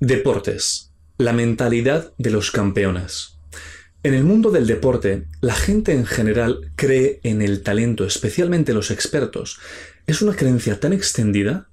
Deportes. 0.00 0.90
La 1.18 1.32
mentalidad 1.32 2.12
de 2.16 2.30
los 2.30 2.50
campeones. 2.50 3.38
En 4.02 4.14
el 4.14 4.24
mundo 4.24 4.50
del 4.50 4.66
deporte, 4.66 5.26
la 5.40 5.54
gente 5.54 5.92
en 5.92 6.06
general 6.06 6.72
cree 6.74 7.20
en 7.22 7.42
el 7.42 7.62
talento, 7.62 8.04
especialmente 8.04 8.72
los 8.72 8.90
expertos. 8.90 9.60
Es 10.06 10.22
una 10.22 10.34
creencia 10.34 10.80
tan 10.80 10.92
extendida 10.92 11.68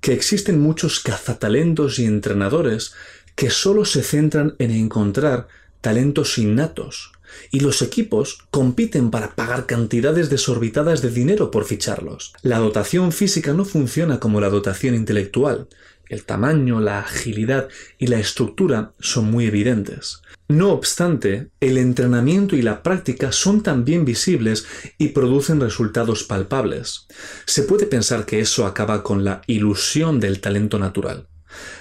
que 0.00 0.12
existen 0.12 0.60
muchos 0.60 1.00
cazatalentos 1.00 1.98
y 1.98 2.06
entrenadores 2.06 2.94
que 3.34 3.50
solo 3.50 3.84
se 3.84 4.02
centran 4.02 4.54
en 4.58 4.70
encontrar 4.70 5.48
talentos 5.80 6.38
innatos, 6.38 7.13
y 7.50 7.60
los 7.60 7.82
equipos 7.82 8.38
compiten 8.50 9.10
para 9.10 9.34
pagar 9.34 9.66
cantidades 9.66 10.30
desorbitadas 10.30 11.02
de 11.02 11.10
dinero 11.10 11.50
por 11.50 11.64
ficharlos. 11.64 12.32
La 12.42 12.58
dotación 12.58 13.12
física 13.12 13.52
no 13.52 13.64
funciona 13.64 14.20
como 14.20 14.40
la 14.40 14.50
dotación 14.50 14.94
intelectual. 14.94 15.68
El 16.08 16.24
tamaño, 16.24 16.80
la 16.80 17.00
agilidad 17.00 17.68
y 17.98 18.08
la 18.08 18.18
estructura 18.20 18.92
son 19.00 19.30
muy 19.30 19.46
evidentes. 19.46 20.20
No 20.48 20.72
obstante, 20.72 21.48
el 21.60 21.78
entrenamiento 21.78 22.54
y 22.54 22.60
la 22.60 22.82
práctica 22.82 23.32
son 23.32 23.62
también 23.62 24.04
visibles 24.04 24.66
y 24.98 25.08
producen 25.08 25.60
resultados 25.60 26.24
palpables. 26.24 27.06
Se 27.46 27.62
puede 27.62 27.86
pensar 27.86 28.26
que 28.26 28.40
eso 28.40 28.66
acaba 28.66 29.02
con 29.02 29.24
la 29.24 29.40
ilusión 29.46 30.20
del 30.20 30.40
talento 30.40 30.78
natural. 30.78 31.28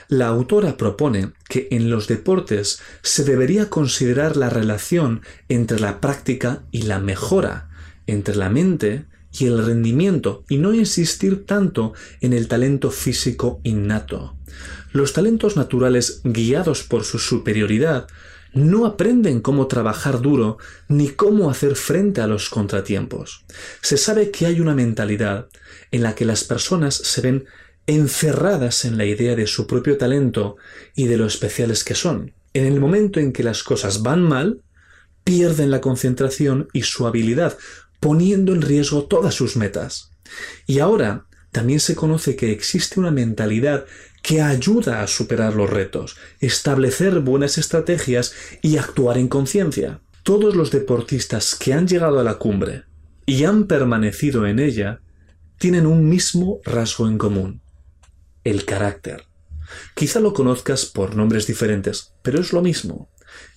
La 0.07 0.27
autora 0.27 0.77
propone 0.77 1.33
que 1.47 1.67
en 1.71 1.89
los 1.89 2.07
deportes 2.07 2.79
se 3.01 3.23
debería 3.23 3.69
considerar 3.69 4.37
la 4.37 4.49
relación 4.49 5.21
entre 5.49 5.79
la 5.79 6.01
práctica 6.01 6.63
y 6.71 6.83
la 6.83 6.99
mejora, 6.99 7.69
entre 8.07 8.35
la 8.35 8.49
mente 8.49 9.05
y 9.31 9.45
el 9.45 9.65
rendimiento, 9.65 10.43
y 10.47 10.57
no 10.57 10.73
insistir 10.73 11.45
tanto 11.45 11.93
en 12.21 12.33
el 12.33 12.47
talento 12.47 12.91
físico 12.91 13.59
innato. 13.63 14.35
Los 14.91 15.13
talentos 15.13 15.57
naturales 15.57 16.21
guiados 16.23 16.83
por 16.83 17.03
su 17.03 17.17
superioridad 17.17 18.07
no 18.53 18.85
aprenden 18.85 19.41
cómo 19.41 19.67
trabajar 19.67 20.21
duro 20.21 20.57
ni 20.87 21.09
cómo 21.09 21.49
hacer 21.49 21.75
frente 21.75 22.21
a 22.21 22.27
los 22.27 22.49
contratiempos. 22.49 23.45
Se 23.81 23.97
sabe 23.97 24.29
que 24.29 24.45
hay 24.45 24.59
una 24.59 24.75
mentalidad 24.75 25.47
en 25.91 26.03
la 26.03 26.15
que 26.15 26.25
las 26.25 26.43
personas 26.43 26.93
se 26.95 27.21
ven 27.21 27.45
encerradas 27.87 28.85
en 28.85 28.97
la 28.97 29.05
idea 29.05 29.35
de 29.35 29.47
su 29.47 29.67
propio 29.67 29.97
talento 29.97 30.55
y 30.95 31.07
de 31.07 31.17
lo 31.17 31.25
especiales 31.25 31.83
que 31.83 31.95
son. 31.95 32.33
En 32.53 32.65
el 32.65 32.79
momento 32.79 33.19
en 33.19 33.33
que 33.33 33.43
las 33.43 33.63
cosas 33.63 34.03
van 34.03 34.21
mal, 34.21 34.61
pierden 35.23 35.71
la 35.71 35.81
concentración 35.81 36.67
y 36.73 36.83
su 36.83 37.07
habilidad, 37.07 37.57
poniendo 37.99 38.53
en 38.53 38.61
riesgo 38.61 39.05
todas 39.05 39.33
sus 39.33 39.55
metas. 39.55 40.11
Y 40.65 40.79
ahora 40.79 41.25
también 41.51 41.79
se 41.79 41.95
conoce 41.95 42.35
que 42.35 42.51
existe 42.51 42.99
una 42.99 43.11
mentalidad 43.11 43.85
que 44.21 44.41
ayuda 44.41 45.01
a 45.01 45.07
superar 45.07 45.53
los 45.53 45.69
retos, 45.69 46.15
establecer 46.39 47.19
buenas 47.19 47.57
estrategias 47.57 48.33
y 48.61 48.77
actuar 48.77 49.17
en 49.17 49.27
conciencia. 49.27 49.99
Todos 50.23 50.55
los 50.55 50.71
deportistas 50.71 51.55
que 51.55 51.73
han 51.73 51.87
llegado 51.87 52.19
a 52.19 52.23
la 52.23 52.35
cumbre 52.35 52.83
y 53.25 53.43
han 53.43 53.67
permanecido 53.67 54.47
en 54.47 54.59
ella 54.59 55.01
tienen 55.57 55.85
un 55.85 56.07
mismo 56.07 56.59
rasgo 56.63 57.07
en 57.07 57.17
común 57.17 57.62
el 58.43 58.65
carácter. 58.65 59.25
Quizá 59.95 60.19
lo 60.19 60.33
conozcas 60.33 60.85
por 60.85 61.15
nombres 61.15 61.47
diferentes, 61.47 62.13
pero 62.21 62.39
es 62.39 62.53
lo 62.53 62.61
mismo. 62.61 63.09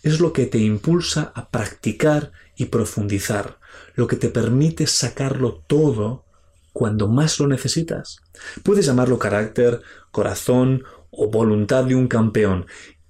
Es 0.03 0.21
lo 0.21 0.33
que 0.33 0.47
te 0.47 0.59
impulsa 0.59 1.33
a 1.35 1.51
practicar 1.51 2.33
y 2.57 2.67
profundizar, 2.67 3.59
lo 3.95 4.07
que 4.07 4.17
te 4.17 4.29
permite 4.29 4.87
sacarlo 4.87 5.63
todo 5.67 6.25
cuando 6.73 7.09
más 7.09 7.39
lo 7.39 7.47
necesitas. 7.47 8.21
Puedes 8.63 8.87
llamarlo 8.87 9.19
carácter, 9.19 9.81
corazón 10.11 10.85
o 11.11 11.31
voluntad 11.31 11.85
de 11.85 11.95
un 11.95 12.09
campeón. 12.09 12.67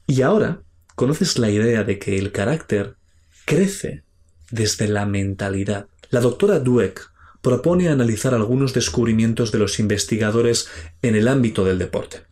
Y 0.06 0.22
ahora 0.22 0.62
conoces 0.94 1.38
la 1.38 1.50
idea 1.50 1.84
de 1.84 1.98
que 1.98 2.18
el 2.18 2.32
carácter 2.32 2.96
crece 3.44 4.04
desde 4.50 4.88
la 4.88 5.06
mentalidad. 5.06 5.88
La 6.10 6.20
doctora 6.20 6.60
Dweck 6.60 7.12
propone 7.46 7.88
analizar 7.88 8.34
algunos 8.34 8.74
descubrimientos 8.74 9.52
de 9.52 9.60
los 9.60 9.78
investigadores 9.78 10.66
en 11.00 11.14
el 11.14 11.28
ámbito 11.28 11.64
del 11.64 11.78
deporte. 11.78 12.22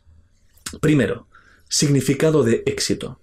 Primero, 0.80 1.28
significado 1.68 2.42
de 2.42 2.64
éxito. 2.66 3.20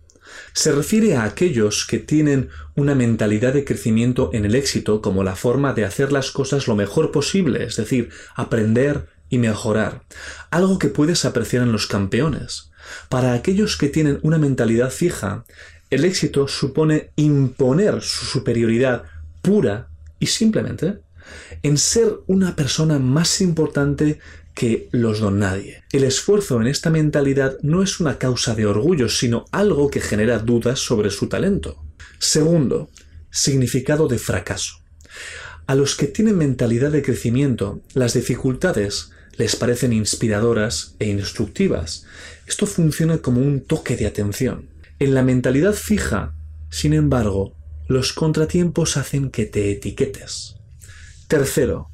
Se 0.54 0.72
refiere 0.72 1.18
a 1.18 1.26
aquellos 1.26 1.86
que 1.86 2.00
tienen 2.00 2.48
una 2.78 2.96
mentalidad 2.96 3.52
de 3.52 3.66
crecimiento 3.66 4.30
en 4.32 4.46
el 4.46 4.56
éxito 4.56 5.02
como 5.02 5.26
la 5.26 5.36
forma 5.36 5.74
de 5.74 5.84
hacer 5.84 6.14
las 6.14 6.32
cosas 6.32 6.66
lo 6.66 6.78
mejor 6.78 7.12
posible, 7.12 7.66
es 7.66 7.76
decir, 7.76 8.08
aprender 8.36 9.10
y 9.28 9.38
mejorar, 9.38 10.04
algo 10.50 10.80
que 10.80 10.88
puedes 10.88 11.26
apreciar 11.26 11.62
en 11.62 11.74
los 11.74 11.88
campeones. 11.88 12.72
Para 13.10 13.34
aquellos 13.34 13.76
que 13.76 13.90
tienen 13.90 14.20
una 14.22 14.38
mentalidad 14.38 14.92
fija, 14.92 15.44
el 15.90 16.06
éxito 16.06 16.48
supone 16.48 17.12
imponer 17.18 18.02
su 18.02 18.24
superioridad 18.24 19.04
pura 19.42 19.90
y 20.20 20.28
simplemente 20.28 21.02
en 21.63 21.78
ser 21.78 22.20
una 22.28 22.56
persona 22.56 23.00
más 23.00 23.41
importante 23.41 24.20
que 24.54 24.89
los 24.91 25.20
don 25.20 25.39
nadie. 25.39 25.84
El 25.91 26.04
esfuerzo 26.04 26.60
en 26.60 26.67
esta 26.67 26.89
mentalidad 26.89 27.58
no 27.62 27.84
es 27.84 28.00
una 28.00 28.17
causa 28.17 28.56
de 28.56 28.65
orgullo, 28.65 29.10
sino 29.10 29.46
algo 29.52 29.89
que 29.89 30.02
genera 30.02 30.39
dudas 30.39 30.80
sobre 30.80 31.10
su 31.10 31.28
talento. 31.28 31.84
Segundo, 32.20 32.89
significado 33.30 34.08
de 34.08 34.20
fracaso. 34.20 34.76
A 35.67 35.76
los 35.76 35.96
que 35.96 36.08
tienen 36.08 36.38
mentalidad 36.38 36.91
de 36.91 37.02
crecimiento, 37.02 37.82
las 37.94 38.13
dificultades 38.13 39.12
les 39.38 39.56
parecen 39.56 39.94
inspiradoras 39.94 40.96
e 41.00 41.08
instructivas. 41.08 42.06
Esto 42.46 42.65
funciona 42.65 43.20
como 43.20 43.41
un 43.41 43.62
toque 43.62 43.96
de 43.96 44.06
atención. 44.06 44.70
En 45.00 45.13
la 45.13 45.24
mentalidad 45.24 45.74
fija, 45.74 46.36
sin 46.70 46.94
embargo, 46.94 47.56
los 47.88 48.13
contratiempos 48.13 48.98
hacen 48.98 49.32
que 49.32 49.46
te 49.46 49.72
etiquetes. 49.72 50.56
Tercero, 51.32 51.89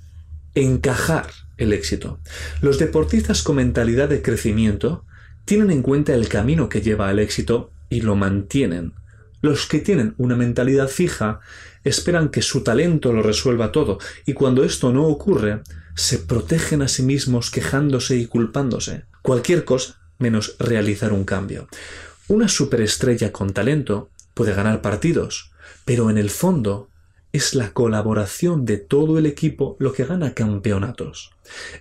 encajar 0.55 1.27
el 1.57 1.71
éxito. 1.71 2.19
Los 2.59 2.79
deportistas 2.79 3.43
con 3.43 3.57
mentalidad 3.57 4.09
de 4.09 4.23
crecimiento 4.23 5.05
tienen 5.45 5.69
en 5.69 5.83
cuenta 5.83 6.15
el 6.15 6.27
camino 6.27 6.69
que 6.69 6.81
lleva 6.81 7.07
al 7.07 7.19
éxito 7.19 7.69
y 7.87 8.01
lo 8.01 8.15
mantienen. 8.15 8.93
Los 9.43 9.67
que 9.67 9.77
tienen 9.77 10.15
una 10.17 10.35
mentalidad 10.35 10.87
fija 10.87 11.39
esperan 11.83 12.29
que 12.29 12.41
su 12.41 12.63
talento 12.63 13.13
lo 13.13 13.21
resuelva 13.21 13.71
todo 13.71 13.99
y 14.25 14.33
cuando 14.33 14.63
esto 14.63 14.91
no 14.91 15.05
ocurre, 15.05 15.61
se 15.93 16.17
protegen 16.17 16.81
a 16.81 16.87
sí 16.87 17.03
mismos 17.03 17.51
quejándose 17.51 18.17
y 18.17 18.25
culpándose. 18.25 19.03
Cualquier 19.21 19.65
cosa 19.65 19.99
menos 20.17 20.55
realizar 20.57 21.13
un 21.13 21.25
cambio. 21.25 21.67
Una 22.27 22.47
superestrella 22.47 23.31
con 23.31 23.53
talento 23.53 24.09
puede 24.33 24.55
ganar 24.55 24.81
partidos, 24.81 25.51
pero 25.85 26.09
en 26.09 26.17
el 26.17 26.31
fondo 26.31 26.89
es 27.33 27.55
la 27.55 27.73
colaboración 27.73 28.65
de 28.65 28.77
todo 28.77 29.17
el 29.17 29.25
equipo 29.25 29.75
lo 29.79 29.93
que 29.93 30.05
gana 30.05 30.33
campeonatos. 30.33 31.31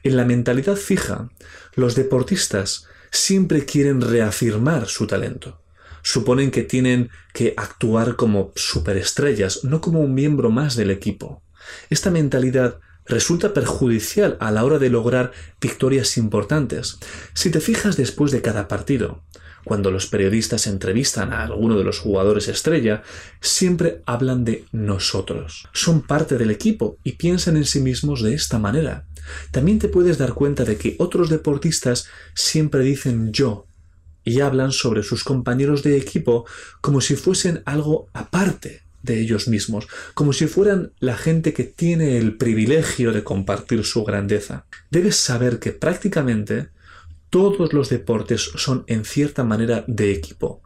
En 0.02 0.16
la 0.16 0.24
mentalidad 0.24 0.76
fija, 0.76 1.30
los 1.74 1.94
deportistas 1.94 2.86
siempre 3.10 3.64
quieren 3.64 4.00
reafirmar 4.00 4.86
su 4.88 5.06
talento. 5.06 5.60
Suponen 6.02 6.50
que 6.50 6.62
tienen 6.62 7.10
que 7.32 7.54
actuar 7.56 8.16
como 8.16 8.52
superestrellas, 8.54 9.64
no 9.64 9.80
como 9.80 10.00
un 10.00 10.14
miembro 10.14 10.50
más 10.50 10.76
del 10.76 10.90
equipo. 10.90 11.42
Esta 11.90 12.10
mentalidad 12.10 12.78
resulta 13.06 13.54
perjudicial 13.54 14.36
a 14.40 14.50
la 14.50 14.64
hora 14.64 14.78
de 14.78 14.90
lograr 14.90 15.32
victorias 15.60 16.16
importantes. 16.16 16.98
Si 17.34 17.50
te 17.50 17.60
fijas 17.60 17.96
después 17.96 18.32
de 18.32 18.42
cada 18.42 18.68
partido, 18.68 19.22
cuando 19.66 19.90
los 19.90 20.06
periodistas 20.06 20.68
entrevistan 20.68 21.32
a 21.32 21.42
alguno 21.42 21.76
de 21.76 21.82
los 21.82 21.98
jugadores 21.98 22.46
estrella, 22.46 23.02
siempre 23.40 24.00
hablan 24.06 24.44
de 24.44 24.64
nosotros. 24.70 25.68
Son 25.72 26.02
parte 26.02 26.38
del 26.38 26.52
equipo 26.52 26.98
y 27.02 27.12
piensan 27.12 27.56
en 27.56 27.64
sí 27.64 27.80
mismos 27.80 28.22
de 28.22 28.32
esta 28.32 28.60
manera. 28.60 29.06
También 29.50 29.80
te 29.80 29.88
puedes 29.88 30.18
dar 30.18 30.34
cuenta 30.34 30.64
de 30.64 30.76
que 30.76 30.94
otros 31.00 31.30
deportistas 31.30 32.06
siempre 32.32 32.84
dicen 32.84 33.32
yo 33.32 33.66
y 34.22 34.38
hablan 34.38 34.70
sobre 34.70 35.02
sus 35.02 35.24
compañeros 35.24 35.82
de 35.82 35.96
equipo 35.96 36.46
como 36.80 37.00
si 37.00 37.16
fuesen 37.16 37.64
algo 37.64 38.06
aparte 38.12 38.82
de 39.02 39.20
ellos 39.20 39.48
mismos, 39.48 39.88
como 40.14 40.32
si 40.32 40.46
fueran 40.46 40.92
la 41.00 41.16
gente 41.16 41.52
que 41.52 41.64
tiene 41.64 42.18
el 42.18 42.36
privilegio 42.36 43.10
de 43.10 43.24
compartir 43.24 43.82
su 43.82 44.04
grandeza. 44.04 44.66
Debes 44.92 45.16
saber 45.16 45.58
que 45.58 45.72
prácticamente 45.72 46.68
todos 47.30 47.72
los 47.72 47.88
deportes 47.88 48.42
son 48.56 48.84
en 48.86 49.04
cierta 49.04 49.44
manera 49.44 49.84
de 49.86 50.12
equipo. 50.12 50.62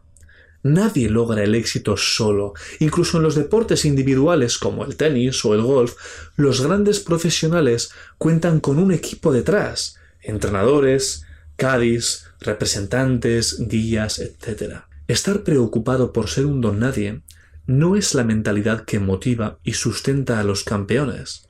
Nadie 0.63 1.09
logra 1.09 1.43
el 1.43 1.55
éxito 1.55 1.97
solo. 1.97 2.53
Incluso 2.79 3.17
en 3.17 3.23
los 3.23 3.35
deportes 3.35 3.83
individuales 3.85 4.57
como 4.57 4.85
el 4.85 4.95
tenis 4.95 5.43
o 5.43 5.55
el 5.55 5.61
golf, 5.61 5.95
los 6.35 6.61
grandes 6.61 6.99
profesionales 6.99 7.91
cuentan 8.17 8.59
con 8.59 8.77
un 8.77 8.91
equipo 8.91 9.33
detrás. 9.33 9.95
Entrenadores, 10.21 11.25
cadis, 11.55 12.25
representantes, 12.39 13.67
guías, 13.67 14.19
etc. 14.19 14.81
Estar 15.07 15.43
preocupado 15.43 16.13
por 16.13 16.29
ser 16.29 16.45
un 16.45 16.61
don 16.61 16.79
nadie 16.79 17.21
no 17.65 17.95
es 17.95 18.13
la 18.13 18.23
mentalidad 18.23 18.85
que 18.85 18.99
motiva 18.99 19.57
y 19.63 19.73
sustenta 19.73 20.39
a 20.39 20.43
los 20.43 20.63
campeones. 20.63 21.47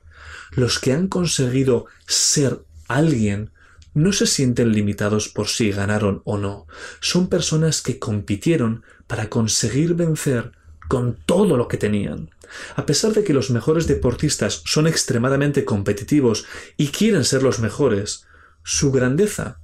Los 0.52 0.78
que 0.78 0.92
han 0.92 1.08
conseguido 1.08 1.86
ser 2.06 2.64
alguien 2.88 3.50
no 3.94 4.12
se 4.12 4.26
sienten 4.26 4.72
limitados 4.72 5.28
por 5.28 5.48
si 5.48 5.70
ganaron 5.70 6.22
o 6.24 6.38
no. 6.38 6.66
Son 7.00 7.28
personas 7.28 7.82
que 7.82 7.98
compitieron 7.98 8.84
para 9.06 9.28
conseguir 9.28 9.94
vencer 9.94 10.52
con 10.88 11.16
todo 11.26 11.56
lo 11.56 11.68
que 11.68 11.76
tenían. 11.76 12.30
A 12.76 12.86
pesar 12.86 13.12
de 13.12 13.24
que 13.24 13.32
los 13.32 13.50
mejores 13.50 13.86
deportistas 13.86 14.62
son 14.64 14.86
extremadamente 14.86 15.64
competitivos 15.64 16.46
y 16.76 16.88
quieren 16.88 17.24
ser 17.24 17.42
los 17.42 17.60
mejores, 17.60 18.26
su 18.62 18.92
grandeza 18.92 19.58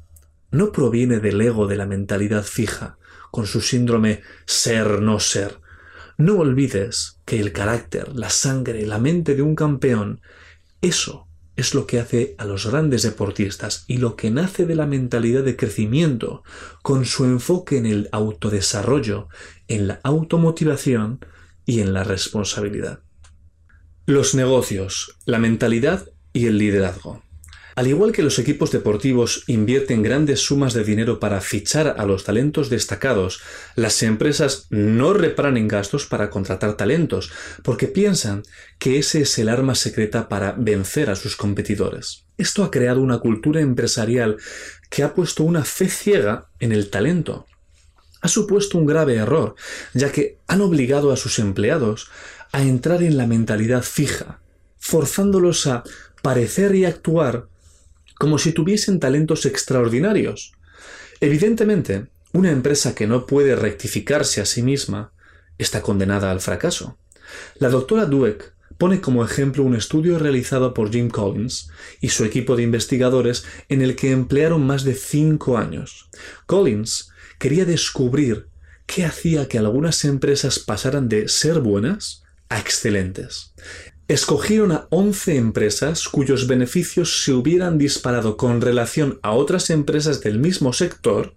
no 0.50 0.72
proviene 0.72 1.20
del 1.20 1.40
ego 1.40 1.66
de 1.66 1.76
la 1.76 1.86
mentalidad 1.86 2.44
fija, 2.44 2.96
con 3.30 3.46
su 3.46 3.60
síndrome 3.60 4.22
ser 4.46 5.02
no 5.02 5.20
ser. 5.20 5.60
No 6.16 6.38
olvides 6.38 7.20
que 7.24 7.38
el 7.38 7.52
carácter, 7.52 8.08
la 8.14 8.30
sangre, 8.30 8.86
la 8.86 8.98
mente 8.98 9.34
de 9.34 9.42
un 9.42 9.54
campeón, 9.54 10.20
eso 10.80 11.27
es 11.58 11.74
lo 11.74 11.88
que 11.88 11.98
hace 11.98 12.36
a 12.38 12.44
los 12.44 12.66
grandes 12.66 13.02
deportistas 13.02 13.84
y 13.88 13.96
lo 13.96 14.14
que 14.14 14.30
nace 14.30 14.64
de 14.64 14.76
la 14.76 14.86
mentalidad 14.86 15.42
de 15.42 15.56
crecimiento, 15.56 16.44
con 16.82 17.04
su 17.04 17.24
enfoque 17.24 17.78
en 17.78 17.84
el 17.84 18.08
autodesarrollo, 18.12 19.28
en 19.66 19.88
la 19.88 20.00
automotivación 20.04 21.18
y 21.66 21.80
en 21.80 21.92
la 21.92 22.04
responsabilidad. 22.04 23.00
Los 24.06 24.36
negocios, 24.36 25.16
la 25.26 25.40
mentalidad 25.40 26.08
y 26.32 26.46
el 26.46 26.58
liderazgo. 26.58 27.24
Al 27.78 27.86
igual 27.86 28.10
que 28.10 28.24
los 28.24 28.40
equipos 28.40 28.72
deportivos 28.72 29.44
invierten 29.46 30.02
grandes 30.02 30.40
sumas 30.40 30.74
de 30.74 30.82
dinero 30.82 31.20
para 31.20 31.40
fichar 31.40 31.94
a 31.96 32.04
los 32.06 32.24
talentos 32.24 32.70
destacados, 32.70 33.40
las 33.76 34.02
empresas 34.02 34.66
no 34.70 35.12
reparan 35.12 35.56
en 35.56 35.68
gastos 35.68 36.04
para 36.04 36.28
contratar 36.28 36.76
talentos, 36.76 37.30
porque 37.62 37.86
piensan 37.86 38.42
que 38.80 38.98
ese 38.98 39.20
es 39.20 39.38
el 39.38 39.48
arma 39.48 39.76
secreta 39.76 40.28
para 40.28 40.56
vencer 40.58 41.08
a 41.08 41.14
sus 41.14 41.36
competidores. 41.36 42.24
Esto 42.36 42.64
ha 42.64 42.72
creado 42.72 43.00
una 43.00 43.20
cultura 43.20 43.60
empresarial 43.60 44.38
que 44.90 45.04
ha 45.04 45.14
puesto 45.14 45.44
una 45.44 45.62
fe 45.64 45.88
ciega 45.88 46.48
en 46.58 46.72
el 46.72 46.90
talento. 46.90 47.46
Ha 48.22 48.26
supuesto 48.26 48.76
un 48.76 48.86
grave 48.86 49.14
error, 49.14 49.54
ya 49.94 50.10
que 50.10 50.40
han 50.48 50.62
obligado 50.62 51.12
a 51.12 51.16
sus 51.16 51.38
empleados 51.38 52.10
a 52.50 52.60
entrar 52.60 53.04
en 53.04 53.16
la 53.16 53.28
mentalidad 53.28 53.84
fija, 53.84 54.40
forzándolos 54.78 55.68
a 55.68 55.84
parecer 56.22 56.74
y 56.74 56.84
actuar 56.84 57.46
como 58.18 58.38
si 58.38 58.52
tuviesen 58.52 59.00
talentos 59.00 59.46
extraordinarios. 59.46 60.52
Evidentemente, 61.20 62.08
una 62.32 62.50
empresa 62.50 62.94
que 62.94 63.06
no 63.06 63.26
puede 63.26 63.56
rectificarse 63.56 64.40
a 64.40 64.44
sí 64.44 64.62
misma 64.62 65.12
está 65.56 65.82
condenada 65.82 66.30
al 66.30 66.40
fracaso. 66.40 66.98
La 67.58 67.68
doctora 67.68 68.06
Dweck 68.06 68.54
pone 68.76 69.00
como 69.00 69.24
ejemplo 69.24 69.64
un 69.64 69.74
estudio 69.74 70.18
realizado 70.18 70.72
por 70.72 70.90
Jim 70.92 71.08
Collins 71.08 71.70
y 72.00 72.10
su 72.10 72.24
equipo 72.24 72.54
de 72.54 72.62
investigadores 72.62 73.44
en 73.68 73.82
el 73.82 73.96
que 73.96 74.12
emplearon 74.12 74.64
más 74.66 74.84
de 74.84 74.94
cinco 74.94 75.58
años. 75.58 76.08
Collins 76.46 77.10
quería 77.38 77.64
descubrir 77.64 78.48
qué 78.86 79.04
hacía 79.04 79.48
que 79.48 79.58
algunas 79.58 80.04
empresas 80.04 80.58
pasaran 80.58 81.08
de 81.08 81.28
ser 81.28 81.60
buenas 81.60 82.22
a 82.48 82.58
excelentes. 82.58 83.52
Escogieron 84.08 84.72
a 84.72 84.86
11 84.88 85.36
empresas 85.36 86.08
cuyos 86.08 86.46
beneficios 86.46 87.22
se 87.22 87.34
hubieran 87.34 87.76
disparado 87.76 88.38
con 88.38 88.62
relación 88.62 89.18
a 89.22 89.32
otras 89.32 89.68
empresas 89.68 90.22
del 90.22 90.38
mismo 90.38 90.72
sector 90.72 91.34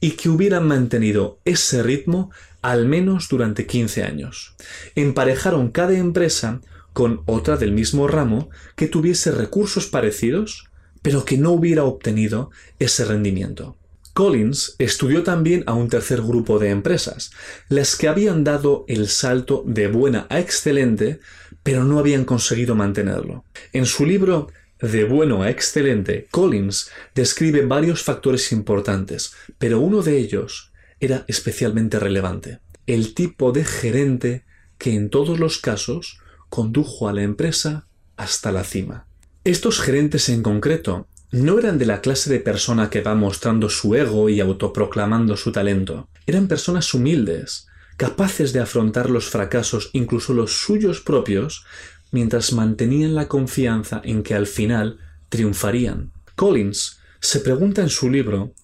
y 0.00 0.12
que 0.12 0.28
hubieran 0.28 0.66
mantenido 0.66 1.38
ese 1.44 1.84
ritmo 1.84 2.32
al 2.62 2.88
menos 2.88 3.28
durante 3.28 3.66
15 3.66 4.02
años. 4.02 4.56
Emparejaron 4.96 5.70
cada 5.70 5.96
empresa 5.96 6.60
con 6.92 7.22
otra 7.26 7.56
del 7.56 7.70
mismo 7.70 8.08
ramo 8.08 8.50
que 8.74 8.88
tuviese 8.88 9.30
recursos 9.30 9.86
parecidos, 9.86 10.68
pero 11.02 11.24
que 11.24 11.38
no 11.38 11.52
hubiera 11.52 11.84
obtenido 11.84 12.50
ese 12.80 13.04
rendimiento. 13.04 13.76
Collins 14.14 14.74
estudió 14.78 15.22
también 15.22 15.62
a 15.66 15.74
un 15.74 15.88
tercer 15.88 16.20
grupo 16.22 16.58
de 16.58 16.70
empresas, 16.70 17.30
las 17.68 17.94
que 17.94 18.08
habían 18.08 18.42
dado 18.42 18.84
el 18.88 19.08
salto 19.08 19.62
de 19.64 19.86
buena 19.86 20.26
a 20.28 20.40
excelente, 20.40 21.20
pero 21.62 21.84
no 21.84 21.98
habían 21.98 22.24
conseguido 22.24 22.74
mantenerlo. 22.74 23.44
En 23.72 23.86
su 23.86 24.06
libro 24.06 24.48
De 24.80 25.04
bueno 25.04 25.42
a 25.42 25.50
excelente, 25.50 26.26
Collins 26.30 26.90
describe 27.14 27.66
varios 27.66 28.02
factores 28.02 28.50
importantes, 28.50 29.34
pero 29.58 29.78
uno 29.80 30.02
de 30.02 30.16
ellos 30.16 30.72
era 31.00 31.24
especialmente 31.28 31.98
relevante, 31.98 32.60
el 32.86 33.14
tipo 33.14 33.52
de 33.52 33.64
gerente 33.64 34.44
que 34.78 34.94
en 34.94 35.10
todos 35.10 35.38
los 35.38 35.58
casos 35.58 36.18
condujo 36.48 37.08
a 37.08 37.12
la 37.12 37.22
empresa 37.22 37.86
hasta 38.16 38.52
la 38.52 38.64
cima. 38.64 39.06
Estos 39.44 39.80
gerentes 39.80 40.28
en 40.28 40.42
concreto 40.42 41.06
no 41.30 41.58
eran 41.58 41.78
de 41.78 41.86
la 41.86 42.00
clase 42.00 42.28
de 42.30 42.40
persona 42.40 42.90
que 42.90 43.00
va 43.00 43.14
mostrando 43.14 43.68
su 43.68 43.94
ego 43.94 44.28
y 44.28 44.40
autoproclamando 44.40 45.36
su 45.36 45.52
talento. 45.52 46.08
Eran 46.26 46.48
personas 46.48 46.92
humildes, 46.92 47.68
capaces 48.00 48.54
de 48.54 48.60
afrontar 48.60 49.10
los 49.10 49.28
fracasos, 49.28 49.90
incluso 49.92 50.32
los 50.32 50.62
suyos 50.62 51.02
propios, 51.02 51.66
mientras 52.12 52.54
mantenían 52.54 53.14
la 53.14 53.28
confianza 53.28 54.00
en 54.02 54.22
que 54.22 54.32
al 54.32 54.46
final 54.46 55.00
triunfarían. 55.28 56.10
Collins 56.34 56.98
se 57.20 57.40
pregunta 57.40 57.82
en 57.82 57.90
su 57.90 58.08
libro 58.08 58.54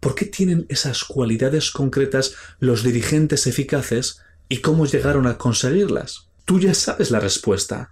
¿por 0.00 0.14
qué 0.14 0.24
tienen 0.24 0.64
esas 0.70 1.04
cualidades 1.04 1.72
concretas 1.72 2.36
los 2.58 2.82
dirigentes 2.82 3.46
eficaces 3.46 4.22
y 4.48 4.62
cómo 4.62 4.86
llegaron 4.86 5.26
a 5.26 5.36
conseguirlas? 5.36 6.28
Tú 6.46 6.58
ya 6.58 6.72
sabes 6.72 7.10
la 7.10 7.20
respuesta. 7.20 7.90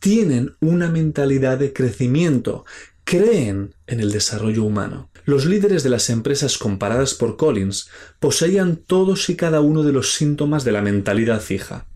Tienen 0.00 0.54
una 0.60 0.90
mentalidad 0.90 1.56
de 1.56 1.72
crecimiento, 1.72 2.66
creen 3.04 3.74
en 3.86 4.00
el 4.00 4.12
desarrollo 4.12 4.64
humano. 4.64 5.08
Los 5.24 5.46
líderes 5.46 5.82
de 5.82 5.90
las 5.90 6.10
empresas 6.10 6.58
comparadas 6.58 7.14
por 7.14 7.36
Collins 7.36 7.88
poseían 8.18 8.76
todos 8.76 9.28
y 9.30 9.36
cada 9.36 9.60
uno 9.60 9.82
de 9.82 9.92
los 9.92 10.14
síntomas 10.14 10.64
de 10.64 10.72
la 10.72 10.82
mentalidad 10.82 11.40
fija. 11.40 11.86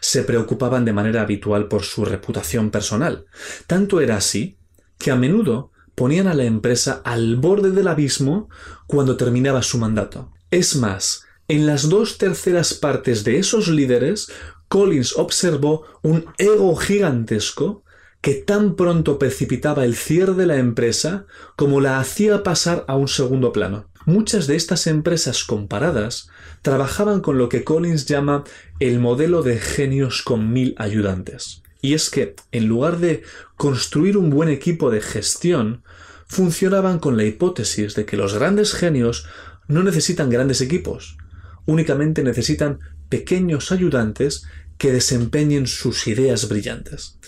Se 0.00 0.22
preocupaban 0.22 0.84
de 0.84 0.92
manera 0.92 1.22
habitual 1.22 1.68
por 1.68 1.82
su 1.82 2.04
reputación 2.04 2.70
personal. 2.70 3.26
Tanto 3.66 4.00
era 4.00 4.16
así 4.16 4.58
que 4.98 5.10
a 5.10 5.16
menudo 5.16 5.70
ponían 5.94 6.26
a 6.26 6.34
la 6.34 6.44
empresa 6.44 7.00
al 7.04 7.36
borde 7.36 7.70
del 7.70 7.88
abismo 7.88 8.48
cuando 8.86 9.16
terminaba 9.16 9.62
su 9.62 9.78
mandato. 9.78 10.32
Es 10.50 10.74
más, 10.76 11.24
en 11.46 11.66
las 11.66 11.88
dos 11.88 12.18
terceras 12.18 12.74
partes 12.74 13.22
de 13.22 13.38
esos 13.38 13.68
líderes, 13.68 14.32
Collins 14.68 15.16
observó 15.16 15.84
un 16.02 16.26
ego 16.38 16.74
gigantesco 16.74 17.83
que 18.24 18.32
tan 18.32 18.74
pronto 18.74 19.18
precipitaba 19.18 19.84
el 19.84 19.94
cierre 19.94 20.32
de 20.32 20.46
la 20.46 20.56
empresa 20.56 21.26
como 21.56 21.82
la 21.82 22.00
hacía 22.00 22.42
pasar 22.42 22.86
a 22.88 22.96
un 22.96 23.06
segundo 23.06 23.52
plano. 23.52 23.90
Muchas 24.06 24.46
de 24.46 24.56
estas 24.56 24.86
empresas 24.86 25.44
comparadas 25.44 26.30
trabajaban 26.62 27.20
con 27.20 27.36
lo 27.36 27.50
que 27.50 27.64
Collins 27.64 28.06
llama 28.06 28.44
el 28.80 28.98
modelo 28.98 29.42
de 29.42 29.58
genios 29.58 30.22
con 30.22 30.54
mil 30.54 30.74
ayudantes. 30.78 31.60
Y 31.82 31.92
es 31.92 32.08
que, 32.08 32.34
en 32.50 32.66
lugar 32.66 32.96
de 32.96 33.24
construir 33.58 34.16
un 34.16 34.30
buen 34.30 34.48
equipo 34.48 34.90
de 34.90 35.02
gestión, 35.02 35.82
funcionaban 36.26 37.00
con 37.00 37.18
la 37.18 37.24
hipótesis 37.24 37.94
de 37.94 38.06
que 38.06 38.16
los 38.16 38.32
grandes 38.32 38.72
genios 38.72 39.26
no 39.68 39.82
necesitan 39.82 40.30
grandes 40.30 40.62
equipos, 40.62 41.18
únicamente 41.66 42.22
necesitan 42.22 42.78
pequeños 43.10 43.70
ayudantes 43.70 44.46
que 44.78 44.92
desempeñen 44.92 45.66
sus 45.66 46.06
ideas 46.06 46.48
brillantes. 46.48 47.18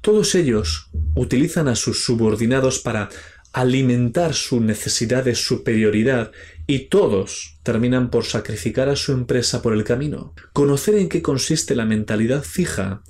Todos 0.00 0.34
ellos 0.34 0.90
utilizan 1.14 1.68
a 1.68 1.74
sus 1.74 2.04
subordinados 2.04 2.78
para 2.78 3.10
alimentar 3.52 4.34
su 4.34 4.60
necesidad 4.60 5.24
de 5.24 5.34
superioridad 5.34 6.30
y 6.66 6.86
todos 6.88 7.58
terminan 7.62 8.10
por 8.10 8.24
sacrificar 8.24 8.88
a 8.88 8.96
su 8.96 9.12
empresa 9.12 9.60
por 9.60 9.72
el 9.72 9.84
camino. 9.84 10.34
Conocer 10.52 10.94
en 10.94 11.08
qué 11.08 11.20
consiste 11.20 11.74
la 11.74 11.84
mentalidad 11.84 12.42
fija 12.42 13.02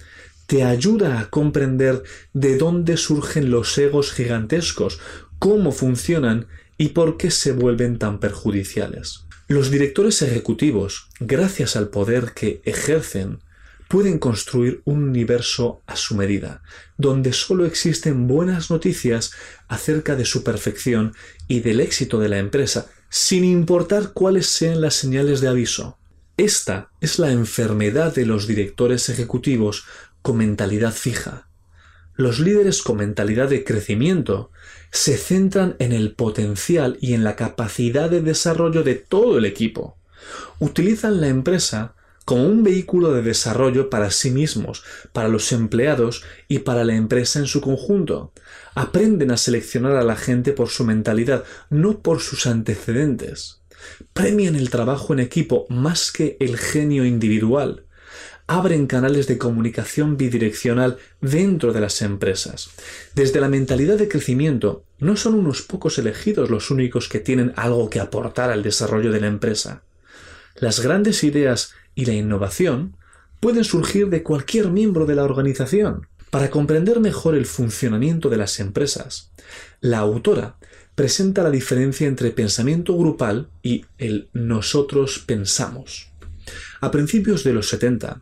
te 0.47 0.65
ayuda 0.65 1.21
a 1.21 1.31
comprender 1.31 2.03
de 2.33 2.57
dónde 2.57 2.97
surgen 2.97 3.51
los 3.51 3.77
egos 3.79 4.13
gigantescos, 4.13 4.99
cómo 5.39 5.71
funcionan 5.71 6.49
y 6.77 6.89
por 6.89 7.19
qué 7.19 7.31
se 7.31 7.53
vuelven 7.53 7.99
tan 7.99 8.19
perjudiciales. 8.19 9.27
Los 9.47 9.71
directores 9.71 10.23
ejecutivos, 10.23 11.09
gracias 11.21 11.77
al 11.77 11.89
poder 11.89 12.33
que 12.35 12.63
ejercen, 12.65 13.41
pueden 13.91 14.21
construir 14.21 14.83
un 14.85 15.03
universo 15.03 15.83
a 15.89 15.97
su 15.97 16.15
medida, 16.15 16.63
donde 16.97 17.33
solo 17.33 17.67
existen 17.67 18.29
buenas 18.29 18.71
noticias 18.71 19.33
acerca 19.67 20.15
de 20.15 20.25
su 20.25 20.45
perfección 20.45 21.13
y 21.49 21.59
del 21.59 21.81
éxito 21.81 22.21
de 22.21 22.29
la 22.29 22.39
empresa, 22.39 22.87
sin 23.09 23.43
importar 23.43 24.13
cuáles 24.13 24.47
sean 24.47 24.81
las 24.81 24.95
señales 24.95 25.41
de 25.41 25.49
aviso. 25.49 25.99
Esta 26.37 26.93
es 27.01 27.19
la 27.19 27.33
enfermedad 27.33 28.15
de 28.15 28.27
los 28.27 28.47
directores 28.47 29.09
ejecutivos 29.09 29.87
con 30.23 30.37
mentalidad 30.37 30.93
fija. 30.93 31.49
Los 32.15 32.39
líderes 32.39 32.83
con 32.83 32.99
mentalidad 32.99 33.49
de 33.49 33.65
crecimiento 33.65 34.53
se 34.93 35.17
centran 35.17 35.75
en 35.81 35.91
el 35.91 36.15
potencial 36.15 36.97
y 37.01 37.15
en 37.15 37.25
la 37.25 37.35
capacidad 37.35 38.09
de 38.09 38.23
desarrollo 38.23 38.85
de 38.85 38.95
todo 38.95 39.37
el 39.37 39.47
equipo. 39.47 39.99
Utilizan 40.61 41.21
la 41.21 41.27
empresa 41.27 41.97
como 42.31 42.47
un 42.47 42.63
vehículo 42.63 43.13
de 43.13 43.23
desarrollo 43.23 43.91
para 43.91 44.13
sí 44.13 44.31
mismos, 44.31 44.85
para 45.13 45.27
los 45.27 45.51
empleados 45.51 46.23
y 46.47 46.61
para 46.61 46.85
la 46.85 46.95
empresa 46.95 47.41
en 47.41 47.47
su 47.47 47.61
conjunto. 47.61 48.33
Aprenden 48.77 49.33
a 49.33 49.37
seleccionar 49.37 49.97
a 49.97 50.05
la 50.05 50.15
gente 50.15 50.53
por 50.53 50.69
su 50.69 50.85
mentalidad, 50.85 51.43
no 51.71 52.03
por 52.03 52.21
sus 52.21 52.47
antecedentes. 52.47 53.63
Premian 54.13 54.55
el 54.55 54.71
trabajo 54.71 55.13
en 55.13 55.19
equipo 55.19 55.67
más 55.71 56.13
que 56.13 56.37
el 56.39 56.57
genio 56.57 57.05
individual 57.05 57.87
abren 58.47 58.89
canales 58.89 59.29
de 59.29 59.39
comunicación 59.39 60.17
bidireccional 60.17 60.99
dentro 61.21 61.73
de 61.73 61.81
las 61.81 62.03
empresas. 62.03 62.71
Desde 63.15 63.41
la 63.41 63.49
mentalidad 63.49 63.97
de 63.97 64.09
crecimiento, 64.09 64.85
no 64.99 65.17
son 65.17 65.35
unos 65.35 65.63
pocos 65.63 65.99
elegidos 65.99 66.51
los 66.51 66.73
únicos 66.73 67.09
que 67.09 67.21
tienen 67.21 67.53
algo 67.55 67.89
que 67.91 68.01
aportar 68.01 68.51
al 68.51 68.65
desarrollo 68.65 69.13
de 69.13 69.21
la 69.21 69.29
empresa. 69.29 69.85
Las 70.61 70.81
grandes 70.81 71.25
ideas 71.25 71.73
y 71.95 72.05
la 72.05 72.13
innovación 72.13 72.95
pueden 73.41 73.65
surgir 73.65 74.11
de 74.11 74.23
cualquier 74.23 74.71
miembro 74.71 75.07
de 75.07 75.15
la 75.15 75.25
organización. 75.25 76.07
Para 76.31 76.51
comprender 76.51 77.01
mejor 77.01 77.35
el 77.35 77.47
funcionamiento 77.47 78.29
de 78.29 78.37
las 78.37 78.61
empresas, 78.61 79.33
la 79.81 79.99
autora 79.99 80.59
presenta 80.95 81.43
la 81.43 81.51
diferencia 81.51 82.07
entre 82.07 82.31
pensamiento 82.31 82.95
grupal 82.97 83.49
y 83.63 83.87
el 83.97 84.29
nosotros 84.35 85.25
pensamos. 85.27 86.11
A 86.83 86.91
principios 86.91 87.43
de 87.43 87.55
los 87.55 87.71
70, 87.71 88.21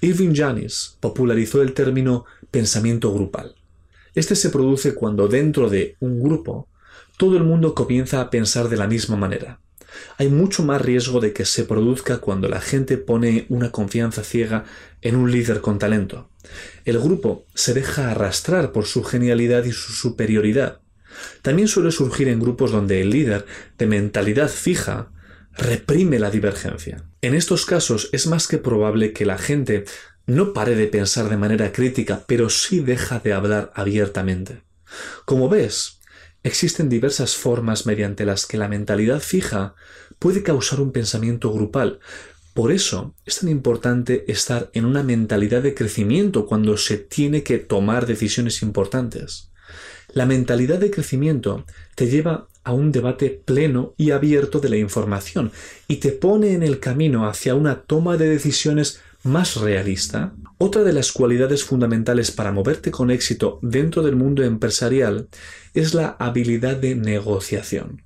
Irving 0.00 0.32
Janis 0.32 0.96
popularizó 1.00 1.60
el 1.60 1.74
término 1.74 2.24
pensamiento 2.52 3.12
grupal. 3.12 3.56
Este 4.14 4.36
se 4.36 4.50
produce 4.50 4.94
cuando 4.94 5.26
dentro 5.26 5.68
de 5.68 5.96
un 5.98 6.22
grupo 6.22 6.68
todo 7.16 7.36
el 7.36 7.42
mundo 7.42 7.74
comienza 7.74 8.20
a 8.20 8.30
pensar 8.30 8.68
de 8.68 8.76
la 8.76 8.86
misma 8.86 9.16
manera. 9.16 9.58
Hay 10.18 10.28
mucho 10.28 10.62
más 10.62 10.80
riesgo 10.82 11.20
de 11.20 11.32
que 11.32 11.44
se 11.44 11.64
produzca 11.64 12.18
cuando 12.18 12.48
la 12.48 12.60
gente 12.60 12.98
pone 12.98 13.46
una 13.48 13.70
confianza 13.70 14.22
ciega 14.22 14.64
en 15.02 15.16
un 15.16 15.30
líder 15.30 15.60
con 15.60 15.78
talento. 15.78 16.30
El 16.84 16.98
grupo 16.98 17.46
se 17.54 17.74
deja 17.74 18.10
arrastrar 18.10 18.72
por 18.72 18.86
su 18.86 19.02
genialidad 19.04 19.64
y 19.64 19.72
su 19.72 19.92
superioridad. 19.92 20.80
También 21.42 21.68
suele 21.68 21.90
surgir 21.90 22.28
en 22.28 22.40
grupos 22.40 22.70
donde 22.70 23.00
el 23.00 23.10
líder, 23.10 23.46
de 23.78 23.86
mentalidad 23.86 24.48
fija, 24.48 25.10
reprime 25.52 26.18
la 26.18 26.30
divergencia. 26.30 27.04
En 27.20 27.34
estos 27.34 27.66
casos 27.66 28.08
es 28.12 28.26
más 28.26 28.46
que 28.46 28.58
probable 28.58 29.12
que 29.12 29.26
la 29.26 29.38
gente 29.38 29.84
no 30.26 30.52
pare 30.52 30.74
de 30.74 30.86
pensar 30.86 31.28
de 31.28 31.36
manera 31.36 31.72
crítica, 31.72 32.24
pero 32.26 32.50
sí 32.50 32.80
deja 32.80 33.18
de 33.18 33.32
hablar 33.32 33.72
abiertamente. 33.74 34.62
Como 35.24 35.48
ves, 35.48 35.99
existen 36.42 36.88
diversas 36.88 37.36
formas 37.36 37.86
mediante 37.86 38.24
las 38.24 38.46
que 38.46 38.58
la 38.58 38.68
mentalidad 38.68 39.20
fija 39.20 39.74
puede 40.18 40.42
causar 40.42 40.80
un 40.80 40.92
pensamiento 40.92 41.52
grupal. 41.52 42.00
Por 42.54 42.72
eso 42.72 43.14
es 43.26 43.38
tan 43.38 43.48
importante 43.48 44.24
estar 44.30 44.70
en 44.72 44.84
una 44.84 45.02
mentalidad 45.02 45.62
de 45.62 45.74
crecimiento 45.74 46.46
cuando 46.46 46.76
se 46.76 46.96
tiene 46.98 47.42
que 47.42 47.58
tomar 47.58 48.06
decisiones 48.06 48.62
importantes. 48.62 49.50
La 50.12 50.26
mentalidad 50.26 50.78
de 50.78 50.90
crecimiento 50.90 51.64
te 51.94 52.08
lleva 52.08 52.48
a 52.64 52.72
un 52.72 52.92
debate 52.92 53.30
pleno 53.30 53.94
y 53.96 54.10
abierto 54.10 54.60
de 54.60 54.68
la 54.68 54.76
información 54.76 55.52
y 55.88 55.96
te 55.96 56.10
pone 56.10 56.52
en 56.52 56.62
el 56.62 56.80
camino 56.80 57.28
hacia 57.28 57.54
una 57.54 57.82
toma 57.82 58.16
de 58.16 58.28
decisiones 58.28 59.00
más 59.22 59.56
realista. 59.56 60.32
Otra 60.58 60.82
de 60.82 60.92
las 60.92 61.12
cualidades 61.12 61.64
fundamentales 61.64 62.30
para 62.30 62.52
moverte 62.52 62.90
con 62.90 63.10
éxito 63.10 63.58
dentro 63.62 64.02
del 64.02 64.16
mundo 64.16 64.42
empresarial 64.42 65.28
es 65.74 65.94
la 65.94 66.16
habilidad 66.18 66.76
de 66.76 66.94
negociación. 66.94 68.02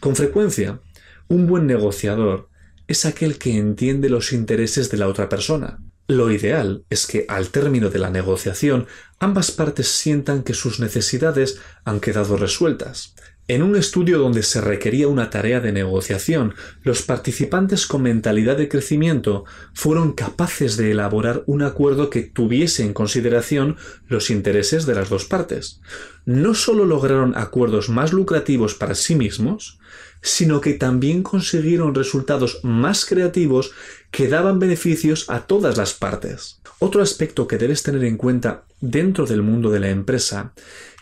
Con 0.00 0.16
frecuencia, 0.16 0.80
un 1.28 1.46
buen 1.46 1.66
negociador 1.66 2.48
es 2.86 3.04
aquel 3.04 3.38
que 3.38 3.56
entiende 3.56 4.08
los 4.08 4.32
intereses 4.32 4.90
de 4.90 4.96
la 4.96 5.08
otra 5.08 5.28
persona. 5.28 5.78
Lo 6.06 6.30
ideal 6.30 6.84
es 6.88 7.06
que 7.06 7.26
al 7.28 7.50
término 7.50 7.90
de 7.90 7.98
la 7.98 8.08
negociación 8.08 8.86
ambas 9.18 9.50
partes 9.50 9.88
sientan 9.88 10.42
que 10.42 10.54
sus 10.54 10.80
necesidades 10.80 11.60
han 11.84 12.00
quedado 12.00 12.38
resueltas. 12.38 13.14
En 13.50 13.62
un 13.62 13.76
estudio 13.76 14.18
donde 14.18 14.42
se 14.42 14.60
requería 14.60 15.08
una 15.08 15.30
tarea 15.30 15.60
de 15.60 15.72
negociación, 15.72 16.54
los 16.82 17.00
participantes 17.00 17.86
con 17.86 18.02
mentalidad 18.02 18.58
de 18.58 18.68
crecimiento 18.68 19.46
fueron 19.72 20.12
capaces 20.12 20.76
de 20.76 20.90
elaborar 20.90 21.44
un 21.46 21.62
acuerdo 21.62 22.10
que 22.10 22.20
tuviese 22.20 22.84
en 22.84 22.92
consideración 22.92 23.78
los 24.06 24.28
intereses 24.28 24.84
de 24.84 24.94
las 24.94 25.08
dos 25.08 25.24
partes. 25.24 25.80
No 26.26 26.52
solo 26.52 26.84
lograron 26.84 27.38
acuerdos 27.38 27.88
más 27.88 28.12
lucrativos 28.12 28.74
para 28.74 28.94
sí 28.94 29.14
mismos, 29.14 29.78
sino 30.20 30.60
que 30.60 30.74
también 30.74 31.22
consiguieron 31.22 31.94
resultados 31.94 32.60
más 32.64 33.06
creativos 33.06 33.70
que 34.10 34.28
daban 34.28 34.58
beneficios 34.58 35.30
a 35.30 35.46
todas 35.46 35.78
las 35.78 35.94
partes. 35.94 36.60
Otro 36.80 37.00
aspecto 37.00 37.48
que 37.48 37.56
debes 37.56 37.82
tener 37.82 38.04
en 38.04 38.18
cuenta 38.18 38.64
dentro 38.82 39.24
del 39.24 39.40
mundo 39.40 39.70
de 39.70 39.80
la 39.80 39.88
empresa 39.88 40.52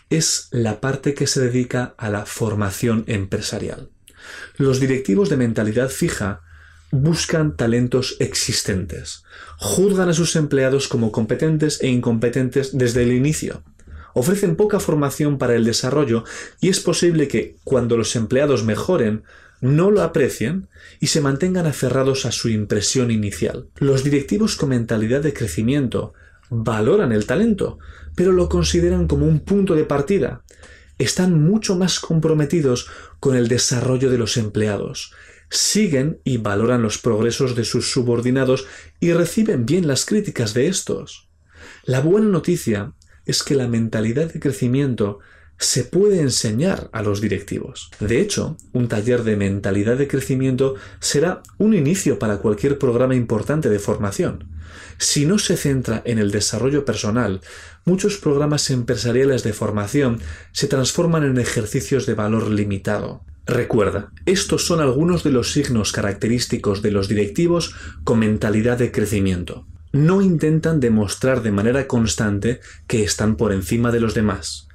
es 0.09 0.47
la 0.51 0.79
parte 0.79 1.13
que 1.13 1.27
se 1.27 1.41
dedica 1.41 1.95
a 1.97 2.09
la 2.09 2.25
formación 2.25 3.03
empresarial. 3.07 3.89
Los 4.57 4.79
directivos 4.79 5.29
de 5.29 5.37
mentalidad 5.37 5.89
fija 5.89 6.41
buscan 6.91 7.55
talentos 7.55 8.15
existentes, 8.19 9.23
juzgan 9.57 10.09
a 10.09 10.13
sus 10.13 10.35
empleados 10.35 10.87
como 10.87 11.11
competentes 11.11 11.81
e 11.81 11.87
incompetentes 11.87 12.77
desde 12.77 13.03
el 13.03 13.11
inicio, 13.11 13.63
ofrecen 14.13 14.55
poca 14.55 14.79
formación 14.79 15.37
para 15.37 15.55
el 15.55 15.65
desarrollo 15.65 16.23
y 16.61 16.69
es 16.69 16.79
posible 16.79 17.27
que, 17.27 17.57
cuando 17.63 17.97
los 17.97 18.15
empleados 18.15 18.63
mejoren, 18.63 19.23
no 19.59 19.91
lo 19.91 20.01
aprecien 20.01 20.67
y 20.99 21.07
se 21.07 21.21
mantengan 21.21 21.65
aferrados 21.65 22.25
a 22.25 22.31
su 22.31 22.49
impresión 22.49 23.11
inicial. 23.11 23.67
Los 23.77 24.03
directivos 24.03 24.55
con 24.55 24.69
mentalidad 24.69 25.21
de 25.21 25.33
crecimiento 25.33 26.13
valoran 26.49 27.11
el 27.11 27.25
talento, 27.25 27.79
pero 28.15 28.31
lo 28.31 28.49
consideran 28.49 29.07
como 29.07 29.25
un 29.25 29.39
punto 29.39 29.75
de 29.75 29.85
partida. 29.85 30.43
Están 30.97 31.43
mucho 31.43 31.75
más 31.75 31.99
comprometidos 31.99 32.87
con 33.19 33.35
el 33.35 33.47
desarrollo 33.47 34.09
de 34.09 34.17
los 34.17 34.37
empleados. 34.37 35.13
Siguen 35.49 36.19
y 36.23 36.37
valoran 36.37 36.81
los 36.81 36.97
progresos 36.97 37.55
de 37.55 37.63
sus 37.63 37.91
subordinados 37.91 38.65
y 38.99 39.13
reciben 39.13 39.65
bien 39.65 39.87
las 39.87 40.05
críticas 40.05 40.53
de 40.53 40.67
estos. 40.67 41.29
La 41.85 42.01
buena 42.01 42.27
noticia 42.27 42.93
es 43.25 43.43
que 43.43 43.55
la 43.55 43.67
mentalidad 43.67 44.31
de 44.33 44.39
crecimiento 44.39 45.19
se 45.59 45.83
puede 45.83 46.21
enseñar 46.21 46.89
a 46.93 47.01
los 47.01 47.19
directivos. 47.19 47.89
De 47.99 48.21
hecho, 48.21 48.57
un 48.73 48.87
taller 48.87 49.23
de 49.23 49.35
mentalidad 49.35 49.97
de 49.97 50.07
crecimiento 50.07 50.75
será 50.99 51.41
un 51.57 51.73
inicio 51.73 52.19
para 52.19 52.37
cualquier 52.37 52.77
programa 52.77 53.15
importante 53.15 53.69
de 53.69 53.79
formación. 53.79 54.56
Si 54.97 55.25
no 55.25 55.39
se 55.39 55.57
centra 55.57 56.01
en 56.05 56.19
el 56.19 56.31
desarrollo 56.31 56.85
personal, 56.85 57.41
muchos 57.85 58.17
programas 58.17 58.69
empresariales 58.69 59.43
de 59.43 59.53
formación 59.53 60.19
se 60.51 60.67
transforman 60.67 61.23
en 61.23 61.37
ejercicios 61.37 62.05
de 62.05 62.13
valor 62.13 62.49
limitado. 62.49 63.21
Recuerda, 63.45 64.11
estos 64.25 64.65
son 64.65 64.81
algunos 64.81 65.23
de 65.23 65.31
los 65.31 65.51
signos 65.51 65.91
característicos 65.91 66.81
de 66.81 66.91
los 66.91 67.07
directivos 67.07 67.75
con 68.03 68.19
mentalidad 68.19 68.77
de 68.77 68.91
crecimiento. 68.91 69.65
No 69.93 70.21
intentan 70.21 70.79
demostrar 70.79 71.41
de 71.41 71.51
manera 71.51 71.87
constante 71.87 72.59
que 72.87 73.03
están 73.03 73.37
por 73.37 73.53
encima 73.53 73.91
de 73.91 74.01
los 74.01 74.13
demás 74.13 74.67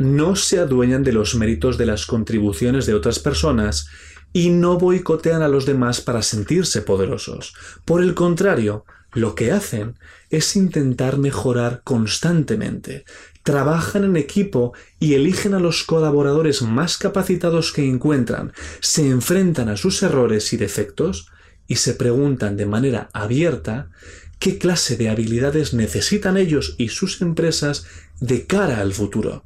no 0.00 0.34
se 0.34 0.58
adueñan 0.58 1.04
de 1.04 1.12
los 1.12 1.34
méritos 1.34 1.76
de 1.76 1.84
las 1.84 2.06
contribuciones 2.06 2.86
de 2.86 2.94
otras 2.94 3.18
personas 3.18 3.88
y 4.32 4.48
no 4.48 4.78
boicotean 4.78 5.42
a 5.42 5.48
los 5.48 5.66
demás 5.66 6.00
para 6.00 6.22
sentirse 6.22 6.80
poderosos. 6.80 7.52
Por 7.84 8.02
el 8.02 8.14
contrario, 8.14 8.86
lo 9.12 9.34
que 9.34 9.52
hacen 9.52 9.96
es 10.30 10.56
intentar 10.56 11.18
mejorar 11.18 11.82
constantemente. 11.84 13.04
Trabajan 13.42 14.04
en 14.04 14.16
equipo 14.16 14.72
y 14.98 15.14
eligen 15.14 15.54
a 15.54 15.60
los 15.60 15.84
colaboradores 15.84 16.62
más 16.62 16.98
capacitados 16.98 17.72
que 17.72 17.86
encuentran, 17.86 18.52
se 18.80 19.08
enfrentan 19.08 19.68
a 19.68 19.76
sus 19.76 20.02
errores 20.02 20.52
y 20.52 20.56
defectos 20.56 21.28
y 21.66 21.76
se 21.76 21.94
preguntan 21.94 22.56
de 22.56 22.66
manera 22.66 23.08
abierta 23.12 23.90
qué 24.38 24.58
clase 24.58 24.96
de 24.96 25.08
habilidades 25.08 25.74
necesitan 25.74 26.36
ellos 26.36 26.74
y 26.78 26.88
sus 26.88 27.20
empresas 27.22 27.86
de 28.20 28.46
cara 28.46 28.80
al 28.80 28.92
futuro. 28.92 29.44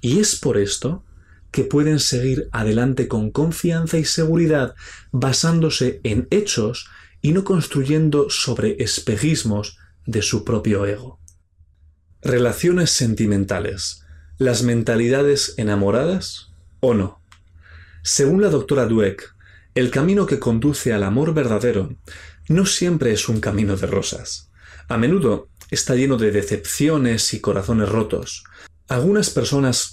Y 0.00 0.18
es 0.18 0.36
por 0.36 0.58
esto 0.58 1.04
que 1.50 1.64
pueden 1.64 2.00
seguir 2.00 2.48
adelante 2.50 3.08
con 3.08 3.30
confianza 3.30 3.98
y 3.98 4.04
seguridad 4.04 4.74
basándose 5.12 6.00
en 6.02 6.26
hechos 6.30 6.88
y 7.22 7.32
no 7.32 7.44
construyendo 7.44 8.28
sobre 8.28 8.82
espejismos 8.82 9.78
de 10.04 10.20
su 10.22 10.44
propio 10.44 10.84
ego. 10.84 11.20
Relaciones 12.20 12.90
sentimentales. 12.90 14.04
¿Las 14.38 14.62
mentalidades 14.64 15.54
enamoradas 15.56 16.52
o 16.80 16.94
no? 16.94 17.22
Según 18.02 18.42
la 18.42 18.50
doctora 18.50 18.86
Dweck, 18.86 19.34
el 19.74 19.90
camino 19.90 20.26
que 20.26 20.40
conduce 20.40 20.92
al 20.92 21.04
amor 21.04 21.32
verdadero 21.32 21.96
no 22.48 22.66
siempre 22.66 23.12
es 23.12 23.28
un 23.28 23.40
camino 23.40 23.76
de 23.76 23.86
rosas. 23.86 24.50
A 24.88 24.98
menudo 24.98 25.48
está 25.70 25.94
lleno 25.94 26.16
de 26.16 26.32
decepciones 26.32 27.32
y 27.32 27.40
corazones 27.40 27.88
rotos, 27.88 28.44
algunas 28.88 29.30
personas 29.30 29.91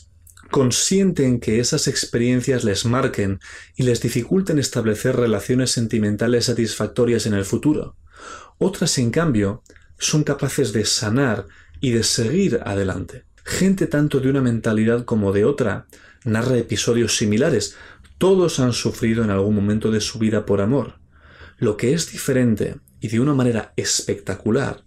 consienten 0.50 1.40
que 1.40 1.60
esas 1.60 1.88
experiencias 1.88 2.64
les 2.64 2.86
marquen 2.86 3.40
y 3.76 3.84
les 3.84 4.02
dificulten 4.02 4.60
establecer 4.60 5.16
relaciones 5.16 5.72
sentimentales 5.72 6.46
satisfactorias 6.46 7.26
en 7.26 7.34
el 7.34 7.46
futuro. 7.46 7.96
Otras, 8.58 8.98
en 8.98 9.12
cambio, 9.12 9.64
son 9.98 10.24
capaces 10.24 10.74
de 10.74 10.86
sanar 10.86 11.46
y 11.80 11.92
de 11.92 12.04
seguir 12.04 12.60
adelante. 12.66 13.26
Gente 13.44 13.88
tanto 13.88 14.20
de 14.20 14.30
una 14.30 14.42
mentalidad 14.42 15.06
como 15.06 15.32
de 15.32 15.46
otra 15.46 15.88
narra 16.26 16.58
episodios 16.58 17.16
similares. 17.16 17.76
Todos 18.18 18.60
han 18.60 18.74
sufrido 18.74 19.24
en 19.24 19.30
algún 19.30 19.56
momento 19.56 19.92
de 19.92 20.02
su 20.02 20.20
vida 20.20 20.46
por 20.46 20.62
amor. 20.62 21.00
Lo 21.58 21.78
que 21.78 21.94
es 21.94 22.12
diferente 22.12 22.78
y 23.00 23.08
de 23.08 23.20
una 23.20 23.34
manera 23.34 23.74
espectacular 23.76 24.84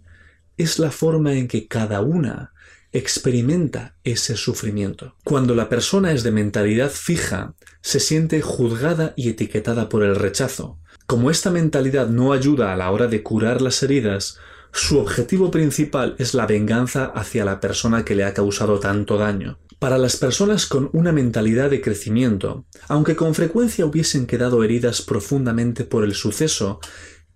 es 0.57 0.79
la 0.79 0.91
forma 0.91 1.33
en 1.33 1.47
que 1.47 1.67
cada 1.67 2.01
una 2.01 2.53
experimenta 2.93 3.95
ese 4.03 4.37
sufrimiento. 4.37 5.15
Cuando 5.23 5.55
la 5.55 5.67
persona 5.67 6.11
es 6.11 6.23
de 6.23 6.31
mentalidad 6.31 6.91
fija, 6.91 7.55
se 7.81 7.99
siente 7.99 8.41
juzgada 8.41 9.13
y 9.17 9.29
etiquetada 9.29 9.89
por 9.89 10.03
el 10.03 10.15
rechazo. 10.15 10.79
Como 11.07 11.31
esta 11.31 11.49
mentalidad 11.49 12.07
no 12.07 12.31
ayuda 12.31 12.71
a 12.71 12.77
la 12.77 12.91
hora 12.91 13.07
de 13.07 13.23
curar 13.23 13.61
las 13.61 13.81
heridas, 13.83 14.37
su 14.71 14.99
objetivo 14.99 15.51
principal 15.51 16.15
es 16.17 16.33
la 16.33 16.45
venganza 16.45 17.05
hacia 17.05 17.45
la 17.45 17.59
persona 17.59 18.05
que 18.05 18.15
le 18.15 18.23
ha 18.23 18.33
causado 18.33 18.79
tanto 18.79 19.17
daño. 19.17 19.59
Para 19.79 19.97
las 19.97 20.15
personas 20.15 20.65
con 20.65 20.89
una 20.93 21.11
mentalidad 21.11 21.69
de 21.69 21.81
crecimiento, 21.81 22.65
aunque 22.87 23.15
con 23.15 23.35
frecuencia 23.35 23.85
hubiesen 23.85 24.25
quedado 24.27 24.63
heridas 24.63 25.01
profundamente 25.01 25.83
por 25.83 26.03
el 26.03 26.13
suceso, 26.13 26.79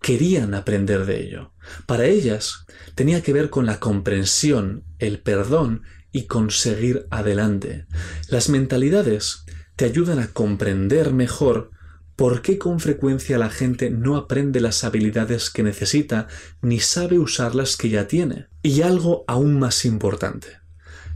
querían 0.01 0.53
aprender 0.53 1.05
de 1.05 1.21
ello. 1.21 1.51
Para 1.85 2.05
ellas 2.05 2.65
tenía 2.97 3.21
que 3.21 3.31
ver 3.31 3.51
con 3.51 3.67
la 3.67 3.79
comprensión, 3.79 4.83
el 4.97 5.19
perdón 5.19 5.83
y 6.11 6.23
conseguir 6.23 7.05
adelante. 7.11 7.85
Las 8.27 8.49
mentalidades 8.49 9.45
te 9.75 9.85
ayudan 9.85 10.17
a 10.17 10.29
comprender 10.29 11.13
mejor 11.13 11.69
por 12.15 12.41
qué 12.41 12.57
con 12.57 12.79
frecuencia 12.79 13.37
la 13.37 13.51
gente 13.51 13.91
no 13.91 14.17
aprende 14.17 14.61
las 14.61 14.83
habilidades 14.83 15.51
que 15.51 15.61
necesita 15.61 16.27
ni 16.63 16.79
sabe 16.79 17.19
usar 17.19 17.53
las 17.53 17.77
que 17.77 17.89
ya 17.89 18.07
tiene. 18.07 18.47
Y 18.63 18.81
algo 18.81 19.25
aún 19.27 19.59
más 19.59 19.85
importante. 19.85 20.47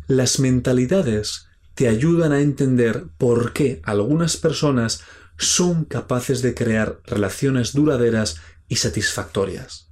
Las 0.06 0.40
mentalidades 0.40 1.48
te 1.74 1.88
ayudan 1.88 2.32
a 2.32 2.42
entender 2.42 3.06
por 3.18 3.54
qué 3.54 3.82
algunas 3.86 4.38
personas 4.38 5.02
son 5.36 5.86
capaces 5.86 6.44
de 6.44 6.54
crear 6.54 7.00
relaciones 7.06 7.74
duraderas 7.74 8.36
y 8.68 8.76
satisfactorias. 8.76 9.92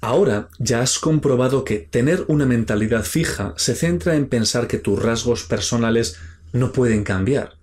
Ahora 0.00 0.48
ya 0.58 0.80
has 0.80 0.98
comprobado 0.98 1.64
que 1.64 1.78
tener 1.78 2.24
una 2.28 2.46
mentalidad 2.46 3.04
fija 3.04 3.54
se 3.56 3.74
centra 3.74 4.14
en 4.14 4.28
pensar 4.28 4.68
que 4.68 4.78
tus 4.78 5.02
rasgos 5.02 5.44
personales 5.44 6.16
no 6.52 6.72
pueden 6.72 7.04
cambiar, 7.04 7.56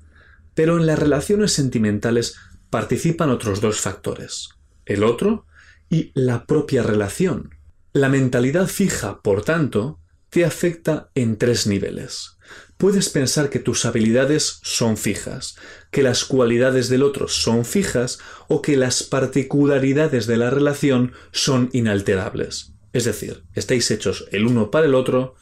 pero 0.53 0.77
en 0.77 0.85
las 0.85 0.99
relaciones 0.99 1.53
sentimentales 1.53 2.35
participan 2.69 3.29
otros 3.29 3.61
dos 3.61 3.79
factores, 3.79 4.49
el 4.85 5.03
otro 5.03 5.45
y 5.89 6.11
la 6.13 6.45
propia 6.45 6.83
relación. 6.83 7.55
La 7.93 8.09
mentalidad 8.09 8.67
fija, 8.67 9.21
por 9.21 9.43
tanto, 9.43 9.99
te 10.29 10.43
afecta 10.43 11.09
en 11.15 11.37
tres 11.37 11.67
niveles 11.67 12.34
puedes 12.77 13.09
pensar 13.09 13.49
que 13.49 13.59
tus 13.59 13.85
habilidades 13.85 14.59
son 14.63 14.97
fijas, 14.97 15.55
que 15.91 16.03
las 16.03 16.25
cualidades 16.25 16.89
del 16.89 17.03
otro 17.03 17.27
son 17.27 17.65
fijas 17.65 18.19
o 18.47 18.61
que 18.61 18.77
las 18.77 19.03
particularidades 19.03 20.27
de 20.27 20.37
la 20.37 20.49
relación 20.49 21.13
son 21.31 21.69
inalterables. 21.73 22.73
Es 22.93 23.05
decir, 23.05 23.43
estáis 23.53 23.89
hechos 23.91 24.25
el 24.31 24.45
uno 24.45 24.71
para 24.71 24.85
el 24.85 24.95
otro 24.95 25.35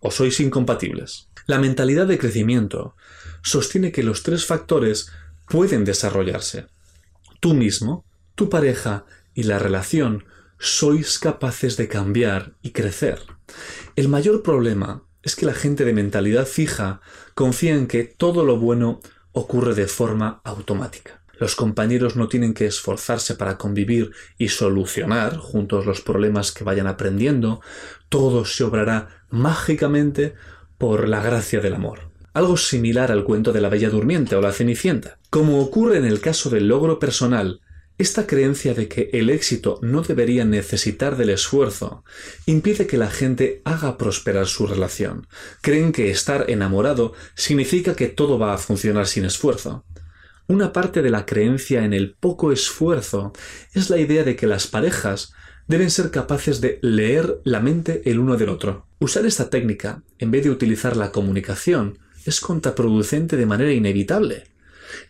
o 0.00 0.10
sois 0.10 0.40
incompatibles. 0.40 1.28
La 1.46 1.58
mentalidad 1.58 2.06
de 2.06 2.18
crecimiento 2.18 2.94
sostiene 3.42 3.92
que 3.92 4.02
los 4.02 4.22
tres 4.22 4.46
factores 4.46 5.10
pueden 5.48 5.84
desarrollarse. 5.84 6.66
Tú 7.40 7.54
mismo, 7.54 8.04
tu 8.34 8.48
pareja 8.48 9.04
y 9.34 9.44
la 9.44 9.58
relación 9.58 10.24
sois 10.58 11.18
capaces 11.18 11.76
de 11.76 11.88
cambiar 11.88 12.54
y 12.62 12.70
crecer. 12.70 13.20
El 13.96 14.08
mayor 14.08 14.42
problema 14.42 15.04
es 15.22 15.36
que 15.36 15.46
la 15.46 15.54
gente 15.54 15.84
de 15.84 15.92
mentalidad 15.92 16.46
fija 16.46 17.00
confía 17.34 17.74
en 17.74 17.86
que 17.86 18.04
todo 18.04 18.44
lo 18.44 18.58
bueno 18.58 19.00
ocurre 19.32 19.74
de 19.74 19.86
forma 19.86 20.40
automática. 20.44 21.20
Los 21.38 21.56
compañeros 21.56 22.16
no 22.16 22.28
tienen 22.28 22.52
que 22.52 22.66
esforzarse 22.66 23.34
para 23.34 23.56
convivir 23.56 24.12
y 24.36 24.48
solucionar 24.48 25.38
juntos 25.38 25.86
los 25.86 26.02
problemas 26.02 26.52
que 26.52 26.64
vayan 26.64 26.86
aprendiendo, 26.86 27.62
todo 28.10 28.44
se 28.44 28.62
obrará 28.62 29.24
mágicamente 29.30 30.34
por 30.76 31.08
la 31.08 31.22
gracia 31.22 31.60
del 31.60 31.74
amor. 31.74 32.10
Algo 32.34 32.56
similar 32.56 33.10
al 33.10 33.24
cuento 33.24 33.52
de 33.52 33.60
la 33.60 33.70
Bella 33.70 33.88
Durmiente 33.88 34.36
o 34.36 34.40
la 34.40 34.52
Cenicienta. 34.52 35.18
Como 35.30 35.60
ocurre 35.60 35.96
en 35.96 36.04
el 36.04 36.20
caso 36.20 36.50
del 36.50 36.68
logro 36.68 36.98
personal, 36.98 37.60
esta 38.00 38.26
creencia 38.26 38.72
de 38.72 38.88
que 38.88 39.10
el 39.12 39.28
éxito 39.28 39.78
no 39.82 40.00
debería 40.00 40.46
necesitar 40.46 41.16
del 41.16 41.28
esfuerzo 41.28 42.02
impide 42.46 42.86
que 42.86 42.96
la 42.96 43.10
gente 43.10 43.60
haga 43.64 43.98
prosperar 43.98 44.46
su 44.46 44.66
relación. 44.66 45.26
Creen 45.60 45.92
que 45.92 46.10
estar 46.10 46.48
enamorado 46.48 47.12
significa 47.34 47.94
que 47.94 48.08
todo 48.08 48.38
va 48.38 48.54
a 48.54 48.58
funcionar 48.58 49.06
sin 49.06 49.26
esfuerzo. 49.26 49.84
Una 50.46 50.72
parte 50.72 51.02
de 51.02 51.10
la 51.10 51.26
creencia 51.26 51.84
en 51.84 51.92
el 51.92 52.14
poco 52.14 52.52
esfuerzo 52.52 53.32
es 53.74 53.90
la 53.90 53.98
idea 53.98 54.24
de 54.24 54.34
que 54.34 54.46
las 54.46 54.66
parejas 54.66 55.32
deben 55.68 55.90
ser 55.90 56.10
capaces 56.10 56.60
de 56.60 56.78
leer 56.82 57.40
la 57.44 57.60
mente 57.60 58.02
el 58.06 58.18
uno 58.18 58.36
del 58.36 58.48
otro. 58.48 58.86
Usar 58.98 59.26
esta 59.26 59.50
técnica, 59.50 60.02
en 60.18 60.30
vez 60.30 60.42
de 60.42 60.50
utilizar 60.50 60.96
la 60.96 61.12
comunicación, 61.12 61.98
es 62.24 62.40
contraproducente 62.40 63.36
de 63.36 63.46
manera 63.46 63.72
inevitable. 63.72 64.49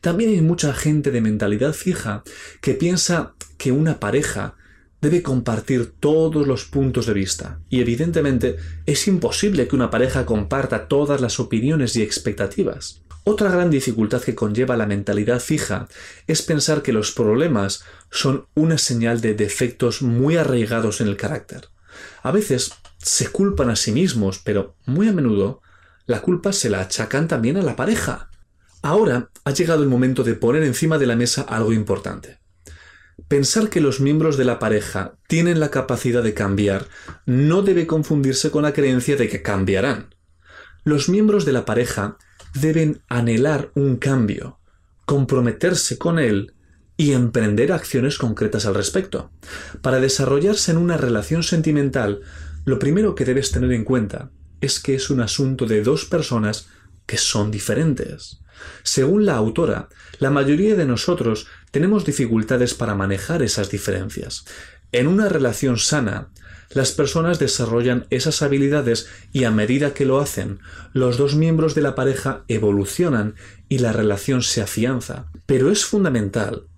También 0.00 0.30
hay 0.30 0.40
mucha 0.40 0.72
gente 0.72 1.10
de 1.10 1.20
mentalidad 1.20 1.72
fija 1.72 2.22
que 2.60 2.74
piensa 2.74 3.34
que 3.58 3.72
una 3.72 4.00
pareja 4.00 4.56
debe 5.00 5.22
compartir 5.22 5.92
todos 5.98 6.46
los 6.46 6.64
puntos 6.64 7.06
de 7.06 7.14
vista. 7.14 7.60
Y 7.68 7.80
evidentemente 7.80 8.56
es 8.86 9.08
imposible 9.08 9.66
que 9.66 9.76
una 9.76 9.90
pareja 9.90 10.26
comparta 10.26 10.88
todas 10.88 11.20
las 11.20 11.40
opiniones 11.40 11.96
y 11.96 12.02
expectativas. 12.02 13.02
Otra 13.24 13.50
gran 13.50 13.70
dificultad 13.70 14.22
que 14.22 14.34
conlleva 14.34 14.76
la 14.76 14.86
mentalidad 14.86 15.40
fija 15.40 15.88
es 16.26 16.42
pensar 16.42 16.82
que 16.82 16.92
los 16.92 17.12
problemas 17.12 17.84
son 18.10 18.46
una 18.54 18.78
señal 18.78 19.20
de 19.20 19.34
defectos 19.34 20.02
muy 20.02 20.36
arraigados 20.36 21.00
en 21.00 21.08
el 21.08 21.16
carácter. 21.16 21.68
A 22.22 22.32
veces 22.32 22.72
se 22.98 23.28
culpan 23.28 23.70
a 23.70 23.76
sí 23.76 23.92
mismos, 23.92 24.40
pero 24.42 24.74
muy 24.86 25.08
a 25.08 25.12
menudo 25.12 25.60
la 26.06 26.22
culpa 26.22 26.52
se 26.52 26.70
la 26.70 26.80
achacan 26.80 27.28
también 27.28 27.56
a 27.56 27.62
la 27.62 27.76
pareja. 27.76 28.29
Ahora 28.82 29.30
ha 29.44 29.50
llegado 29.52 29.82
el 29.82 29.88
momento 29.88 30.22
de 30.24 30.34
poner 30.34 30.62
encima 30.62 30.98
de 30.98 31.06
la 31.06 31.16
mesa 31.16 31.42
algo 31.42 31.72
importante. 31.72 32.38
Pensar 33.28 33.68
que 33.68 33.80
los 33.80 34.00
miembros 34.00 34.36
de 34.36 34.44
la 34.44 34.58
pareja 34.58 35.14
tienen 35.28 35.60
la 35.60 35.70
capacidad 35.70 36.22
de 36.22 36.34
cambiar 36.34 36.86
no 37.26 37.62
debe 37.62 37.86
confundirse 37.86 38.50
con 38.50 38.62
la 38.62 38.72
creencia 38.72 39.16
de 39.16 39.28
que 39.28 39.42
cambiarán. 39.42 40.14
Los 40.84 41.08
miembros 41.08 41.44
de 41.44 41.52
la 41.52 41.64
pareja 41.64 42.16
deben 42.54 43.02
anhelar 43.08 43.70
un 43.74 43.96
cambio, 43.96 44.58
comprometerse 45.04 45.98
con 45.98 46.18
él 46.18 46.54
y 46.96 47.12
emprender 47.12 47.72
acciones 47.72 48.18
concretas 48.18 48.66
al 48.66 48.74
respecto. 48.74 49.30
Para 49.82 50.00
desarrollarse 50.00 50.70
en 50.70 50.78
una 50.78 50.96
relación 50.96 51.42
sentimental, 51.42 52.22
lo 52.64 52.78
primero 52.78 53.14
que 53.14 53.24
debes 53.24 53.52
tener 53.52 53.72
en 53.72 53.84
cuenta 53.84 54.30
es 54.60 54.80
que 54.80 54.94
es 54.94 55.10
un 55.10 55.20
asunto 55.20 55.66
de 55.66 55.82
dos 55.82 56.04
personas 56.04 56.68
que 57.06 57.16
son 57.16 57.50
diferentes. 57.50 58.40
Según 58.82 59.26
la 59.26 59.36
autora, 59.36 59.88
la 60.18 60.30
mayoría 60.30 60.74
de 60.74 60.86
nosotros 60.86 61.46
tenemos 61.70 62.04
dificultades 62.04 62.74
para 62.74 62.94
manejar 62.94 63.42
esas 63.42 63.70
diferencias. 63.70 64.44
En 64.92 65.06
una 65.06 65.28
relación 65.28 65.78
sana, 65.78 66.28
las 66.70 66.92
personas 66.92 67.38
desarrollan 67.38 68.06
esas 68.10 68.42
habilidades 68.42 69.08
y 69.32 69.44
a 69.44 69.50
medida 69.50 69.92
que 69.92 70.06
lo 70.06 70.20
hacen, 70.20 70.60
los 70.92 71.16
dos 71.16 71.34
miembros 71.34 71.74
de 71.74 71.82
la 71.82 71.94
pareja 71.94 72.44
evolucionan 72.46 73.34
y 73.68 73.78
la 73.78 73.92
relación 73.92 74.42
se 74.42 74.62
afianza. 74.62 75.26
Pero 75.46 75.70
es 75.70 75.84
fundamental 75.84 76.68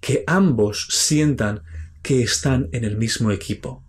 que 0.00 0.24
ambos 0.26 0.88
sientan 0.90 1.62
que 2.02 2.22
están 2.22 2.68
en 2.72 2.84
el 2.84 2.96
mismo 2.96 3.30
equipo. 3.30 3.84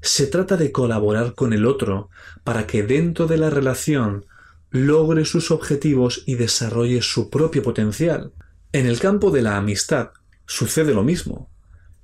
Se 0.00 0.26
trata 0.26 0.56
de 0.56 0.72
colaborar 0.72 1.34
con 1.34 1.52
el 1.52 1.66
otro 1.66 2.10
para 2.44 2.66
que 2.66 2.82
dentro 2.82 3.26
de 3.26 3.38
la 3.38 3.50
relación 3.50 4.26
logre 4.70 5.24
sus 5.24 5.50
objetivos 5.50 6.22
y 6.26 6.34
desarrolle 6.34 7.02
su 7.02 7.30
propio 7.30 7.62
potencial. 7.62 8.32
En 8.72 8.86
el 8.86 8.98
campo 8.98 9.30
de 9.30 9.42
la 9.42 9.56
amistad 9.56 10.10
sucede 10.46 10.94
lo 10.94 11.02
mismo. 11.02 11.50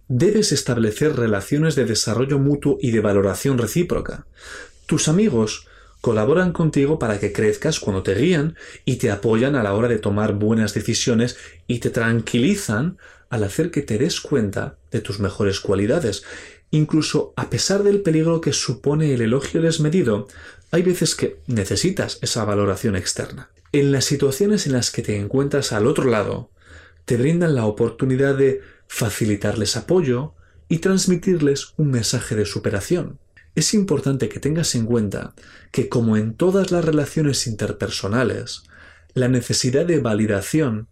Debes 0.09 0.53
establecer 0.53 1.17
relaciones 1.17 1.75
de 1.75 1.85
desarrollo 1.85 2.39
mutuo 2.39 2.79
y 2.81 2.91
de 2.91 3.01
valoración 3.01 3.59
recíproca. 3.59 4.27
Tus 4.87 5.09
amigos 5.09 5.67
colaboran 6.01 6.53
contigo 6.53 6.99
para 6.99 7.19
que 7.19 7.33
crezcas 7.33 7.81
cuando 7.81 8.03
te 8.03 8.15
guían 8.15 8.57
y 8.85 8.97
te 8.97 9.11
apoyan 9.11 9.57
a 9.57 9.63
la 9.63 9.73
hora 9.73 9.89
de 9.89 9.99
tomar 9.99 10.35
buenas 10.35 10.75
decisiones 10.75 11.39
y 11.67 11.79
te 11.79 11.89
tranquilizan 11.89 12.99
al 13.31 13.45
hacer 13.45 13.71
que 13.71 13.81
te 13.81 13.97
des 13.97 14.21
cuenta 14.21 14.77
de 14.91 15.01
tus 15.01 15.19
mejores 15.19 15.61
cualidades. 15.61 16.23
Incluso 16.75 17.33
a 17.37 17.51
pesar 17.51 17.85
del 17.85 18.03
peligro 18.03 18.41
que 18.41 18.53
supone 18.53 19.15
el 19.15 19.21
elogio 19.21 19.63
desmedido, 19.63 20.27
hay 20.73 20.83
veces 20.83 21.15
que 21.15 21.37
necesitas 21.47 22.19
esa 22.21 22.45
valoración 22.45 22.97
externa. 22.97 23.49
En 23.71 23.93
las 23.93 24.07
situaciones 24.07 24.67
en 24.67 24.73
las 24.73 24.91
que 24.91 25.03
te 25.03 25.17
encuentras 25.17 25.71
al 25.71 25.87
otro 25.87 26.11
lado, 26.11 26.51
te 27.05 27.17
brindan 27.17 27.55
la 27.55 27.67
oportunidad 27.67 28.37
de 28.37 28.61
facilitarles 28.89 29.77
apoyo 29.77 30.35
y 30.69 30.79
transmitirles 30.79 31.75
un 31.77 31.93
mensaje 31.93 32.35
de 32.35 32.45
superación. 32.45 33.21
Es 33.55 33.73
importante 33.73 34.29
que 34.29 34.41
tengas 34.41 34.75
en 34.75 34.87
cuenta 34.87 35.33
que 35.71 35.89
como 35.89 36.17
en 36.17 36.35
todas 36.35 36.73
las 36.73 36.85
relaciones 36.85 37.47
interpersonales, 37.47 38.65
la 39.13 39.29
necesidad 39.29 39.87
de 39.87 40.01
validación 40.01 40.89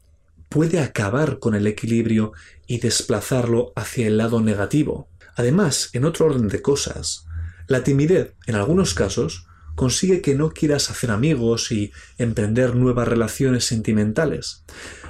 puede 0.49 0.79
acabar 0.79 1.41
con 1.41 1.57
el 1.57 1.67
equilibrio 1.67 2.35
y 2.69 2.79
desplazarlo 2.79 3.73
hacia 3.75 4.07
el 4.07 4.19
lado 4.19 4.41
negativo. 4.41 5.09
Además, 5.37 5.91
en 5.93 6.05
otro 6.05 6.27
orden 6.27 6.49
de 6.49 6.63
cosas, 6.63 7.27
la 7.69 7.85
timidez, 7.85 8.35
en 8.47 8.55
algunos 8.55 8.95
casos, 8.95 9.47
consigue 9.75 10.21
que 10.21 10.35
no 10.35 10.51
quieras 10.51 10.91
hacer 10.91 11.11
amigos 11.11 11.73
y 11.73 11.93
emprender 12.19 12.75
nuevas 12.77 13.09
relaciones 13.09 13.65
sentimentales. 13.65 14.65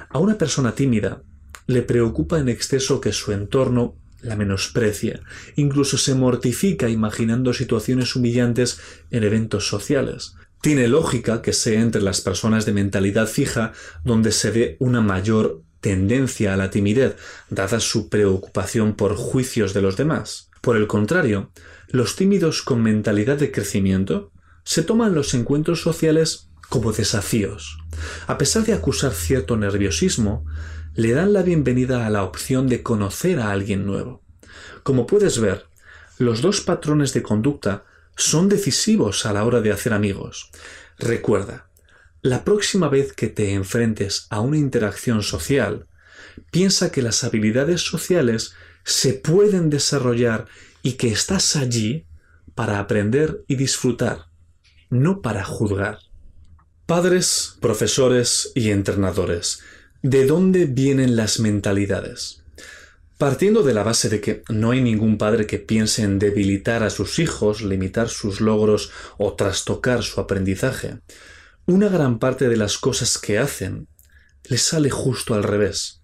A 0.09 0.19
una 0.19 0.37
persona 0.37 0.75
tímida 0.75 1.23
le 1.67 1.81
preocupa 1.81 2.39
en 2.39 2.49
exceso 2.49 3.01
que 3.01 3.11
su 3.11 3.31
entorno 3.31 3.97
la 4.21 4.35
menosprecia, 4.37 5.21
incluso 5.55 5.97
se 5.97 6.15
mortifica 6.15 6.89
imaginando 6.89 7.53
situaciones 7.53 8.15
humillantes 8.15 8.79
en 9.11 9.23
eventos 9.23 9.67
sociales. 9.67 10.35
Tiene 10.61 10.87
lógica 10.87 11.41
que 11.41 11.51
sea 11.51 11.81
entre 11.81 12.01
las 12.01 12.21
personas 12.21 12.65
de 12.65 12.71
mentalidad 12.71 13.27
fija 13.27 13.73
donde 14.05 14.31
se 14.31 14.49
ve 14.51 14.77
una 14.79 15.01
mayor 15.01 15.61
tendencia 15.83 16.53
a 16.53 16.57
la 16.57 16.71
timidez, 16.71 17.17
dada 17.49 17.81
su 17.81 18.09
preocupación 18.09 18.95
por 18.95 19.15
juicios 19.15 19.73
de 19.73 19.81
los 19.81 19.97
demás. 19.97 20.49
Por 20.61 20.77
el 20.77 20.87
contrario, 20.87 21.51
los 21.89 22.15
tímidos 22.15 22.61
con 22.63 22.81
mentalidad 22.81 23.37
de 23.37 23.51
crecimiento 23.51 24.31
se 24.63 24.81
toman 24.81 25.13
los 25.13 25.33
encuentros 25.33 25.81
sociales 25.81 26.49
como 26.69 26.93
desafíos. 26.93 27.79
A 28.27 28.37
pesar 28.37 28.63
de 28.63 28.73
acusar 28.73 29.11
cierto 29.11 29.57
nerviosismo, 29.57 30.45
le 30.95 31.11
dan 31.11 31.33
la 31.33 31.43
bienvenida 31.43 32.07
a 32.07 32.09
la 32.09 32.23
opción 32.23 32.67
de 32.69 32.81
conocer 32.81 33.41
a 33.41 33.51
alguien 33.51 33.85
nuevo. 33.85 34.23
Como 34.83 35.05
puedes 35.05 35.39
ver, 35.39 35.65
los 36.17 36.41
dos 36.41 36.61
patrones 36.61 37.13
de 37.13 37.23
conducta 37.23 37.83
son 38.15 38.47
decisivos 38.47 39.25
a 39.25 39.33
la 39.33 39.43
hora 39.43 39.59
de 39.59 39.73
hacer 39.73 39.91
amigos. 39.91 40.49
Recuerda, 40.97 41.67
la 42.23 42.45
próxima 42.45 42.87
vez 42.87 43.11
que 43.11 43.27
te 43.27 43.51
enfrentes 43.51 44.27
a 44.29 44.39
una 44.39 44.57
interacción 44.57 45.23
social, 45.23 45.87
piensa 46.51 46.89
que 46.89 47.01
las 47.01 47.25
habilidades 47.25 47.81
sociales 47.81 48.53
se 48.85 49.13
pueden 49.13 49.69
desarrollar 49.69 50.45
y 50.81 50.93
que 50.93 51.09
estás 51.09 51.57
allí 51.57 52.05
para 52.55 52.79
aprender 52.79 53.43
y 53.47 53.57
disfrutar, 53.57 54.27
no 54.89 55.21
para 55.21 55.43
juzgar. 55.43 55.99
Padres, 56.85 57.57
profesores 57.59 58.53
y 58.55 58.69
entrenadores, 58.69 59.59
¿de 60.01 60.25
dónde 60.25 60.65
vienen 60.65 61.17
las 61.17 61.41
mentalidades? 61.41 62.41
Partiendo 63.17 63.63
de 63.63 63.73
la 63.73 63.83
base 63.83 64.07
de 64.07 64.21
que 64.21 64.43
no 64.47 64.71
hay 64.71 64.81
ningún 64.81 65.17
padre 65.17 65.45
que 65.45 65.59
piense 65.59 66.03
en 66.03 66.19
debilitar 66.19 66.83
a 66.83 66.89
sus 66.89 67.19
hijos, 67.19 67.61
limitar 67.61 68.07
sus 68.07 68.39
logros 68.39 68.91
o 69.17 69.33
trastocar 69.33 70.03
su 70.03 70.21
aprendizaje, 70.21 70.99
una 71.65 71.89
gran 71.89 72.19
parte 72.19 72.49
de 72.49 72.57
las 72.57 72.77
cosas 72.77 73.17
que 73.17 73.37
hacen 73.37 73.87
les 74.45 74.61
sale 74.61 74.89
justo 74.89 75.33
al 75.33 75.43
revés. 75.43 76.01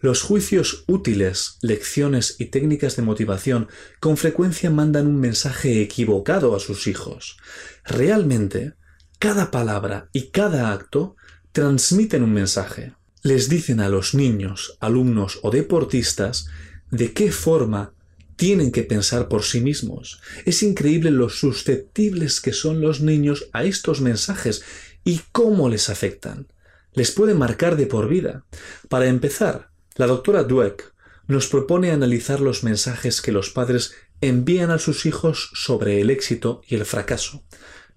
Los 0.00 0.22
juicios 0.22 0.84
útiles, 0.88 1.58
lecciones 1.62 2.36
y 2.38 2.46
técnicas 2.46 2.96
de 2.96 3.02
motivación 3.02 3.68
con 4.00 4.16
frecuencia 4.16 4.70
mandan 4.70 5.06
un 5.06 5.20
mensaje 5.20 5.80
equivocado 5.80 6.56
a 6.56 6.60
sus 6.60 6.86
hijos. 6.86 7.36
Realmente, 7.84 8.74
cada 9.18 9.50
palabra 9.50 10.08
y 10.12 10.30
cada 10.30 10.72
acto 10.72 11.16
transmiten 11.52 12.22
un 12.22 12.32
mensaje 12.32 12.94
les 13.22 13.48
dicen 13.48 13.80
a 13.80 13.88
los 13.88 14.14
niños, 14.14 14.76
alumnos 14.80 15.38
o 15.42 15.50
deportistas 15.50 16.48
de 16.90 17.12
qué 17.12 17.30
forma 17.30 17.94
tienen 18.36 18.72
que 18.72 18.82
pensar 18.82 19.28
por 19.28 19.44
sí 19.44 19.60
mismos. 19.60 20.20
Es 20.44 20.64
increíble 20.64 21.12
lo 21.12 21.28
susceptibles 21.28 22.40
que 22.40 22.52
son 22.52 22.80
los 22.80 23.00
niños 23.00 23.48
a 23.52 23.62
estos 23.62 24.00
mensajes 24.00 24.64
y 25.04 25.20
cómo 25.32 25.68
les 25.68 25.88
afectan. 25.88 26.48
Les 26.92 27.10
puede 27.10 27.34
marcar 27.34 27.76
de 27.76 27.86
por 27.86 28.08
vida. 28.08 28.44
Para 28.88 29.06
empezar, 29.06 29.70
la 29.96 30.06
doctora 30.06 30.44
Dweck 30.44 30.92
nos 31.26 31.46
propone 31.46 31.90
analizar 31.90 32.40
los 32.40 32.64
mensajes 32.64 33.22
que 33.22 33.32
los 33.32 33.50
padres 33.50 33.94
envían 34.20 34.70
a 34.70 34.78
sus 34.78 35.06
hijos 35.06 35.50
sobre 35.54 36.00
el 36.00 36.10
éxito 36.10 36.62
y 36.66 36.74
el 36.76 36.84
fracaso. 36.84 37.44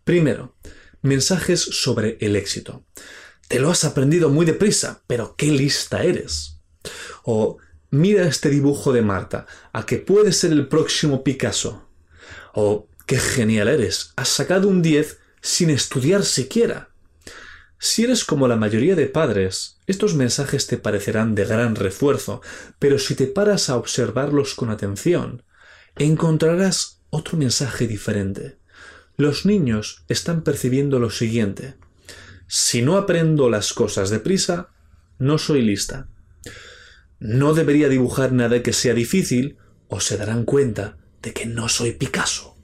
Primero, 0.03 0.55
mensajes 1.01 1.61
sobre 1.61 2.17
el 2.21 2.35
éxito. 2.35 2.85
Te 3.47 3.59
lo 3.59 3.69
has 3.69 3.83
aprendido 3.83 4.29
muy 4.29 4.45
deprisa, 4.45 5.03
pero 5.07 5.35
qué 5.35 5.47
lista 5.47 6.03
eres. 6.03 6.59
O 7.23 7.57
mira 7.91 8.27
este 8.27 8.49
dibujo 8.49 8.91
de 8.91 9.01
Marta, 9.01 9.45
a 9.71 9.85
que 9.85 9.97
puede 9.97 10.31
ser 10.31 10.51
el 10.51 10.67
próximo 10.67 11.23
Picasso. 11.23 11.87
O 12.53 12.87
qué 13.05 13.19
genial 13.19 13.67
eres, 13.67 14.13
has 14.15 14.29
sacado 14.29 14.67
un 14.67 14.81
10 14.81 15.19
sin 15.41 15.69
estudiar 15.69 16.23
siquiera. 16.23 16.89
Si 17.77 18.03
eres 18.03 18.23
como 18.23 18.47
la 18.47 18.55
mayoría 18.55 18.95
de 18.95 19.07
padres, 19.07 19.79
estos 19.85 20.15
mensajes 20.15 20.67
te 20.67 20.77
parecerán 20.77 21.35
de 21.35 21.45
gran 21.45 21.75
refuerzo, 21.75 22.41
pero 22.79 22.99
si 22.99 23.15
te 23.15 23.27
paras 23.27 23.69
a 23.69 23.75
observarlos 23.75 24.55
con 24.55 24.69
atención, 24.69 25.43
encontrarás 25.95 27.01
otro 27.09 27.37
mensaje 27.37 27.87
diferente. 27.87 28.57
Los 29.17 29.45
niños 29.45 30.03
están 30.07 30.43
percibiendo 30.43 30.99
lo 30.99 31.09
siguiente. 31.09 31.75
Si 32.47 32.81
no 32.81 32.97
aprendo 32.97 33.49
las 33.49 33.73
cosas 33.73 34.09
deprisa, 34.09 34.69
no 35.17 35.37
soy 35.37 35.61
lista. 35.61 36.09
No 37.19 37.53
debería 37.53 37.87
dibujar 37.87 38.33
nada 38.33 38.61
que 38.61 38.73
sea 38.73 38.93
difícil 38.93 39.57
o 39.87 39.99
se 39.99 40.17
darán 40.17 40.43
cuenta 40.43 40.97
de 41.21 41.33
que 41.33 41.45
no 41.45 41.69
soy 41.69 41.93
Picasso. 41.93 42.57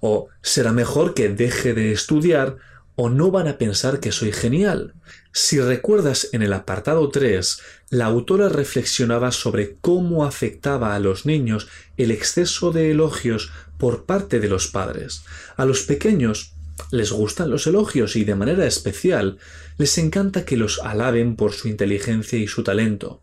O 0.00 0.28
será 0.42 0.72
mejor 0.72 1.14
que 1.14 1.28
deje 1.28 1.72
de 1.72 1.92
estudiar 1.92 2.56
o 2.96 3.08
no 3.08 3.30
van 3.30 3.48
a 3.48 3.58
pensar 3.58 4.00
que 4.00 4.12
soy 4.12 4.32
genial. 4.32 4.94
Si 5.32 5.60
recuerdas 5.60 6.28
en 6.32 6.42
el 6.42 6.52
apartado 6.52 7.08
3, 7.08 7.60
la 7.90 8.06
autora 8.06 8.48
reflexionaba 8.48 9.32
sobre 9.32 9.76
cómo 9.80 10.24
afectaba 10.24 10.94
a 10.94 10.98
los 10.98 11.26
niños 11.26 11.68
el 11.96 12.10
exceso 12.10 12.72
de 12.72 12.90
elogios 12.90 13.50
por 13.78 14.04
parte 14.04 14.40
de 14.40 14.48
los 14.48 14.68
padres. 14.68 15.24
A 15.56 15.64
los 15.64 15.82
pequeños 15.82 16.54
les 16.90 17.12
gustan 17.12 17.50
los 17.50 17.66
elogios 17.66 18.16
y 18.16 18.24
de 18.24 18.34
manera 18.34 18.66
especial 18.66 19.38
les 19.78 19.96
encanta 19.98 20.44
que 20.44 20.56
los 20.56 20.80
alaben 20.80 21.36
por 21.36 21.52
su 21.52 21.68
inteligencia 21.68 22.38
y 22.38 22.46
su 22.46 22.62
talento. 22.62 23.22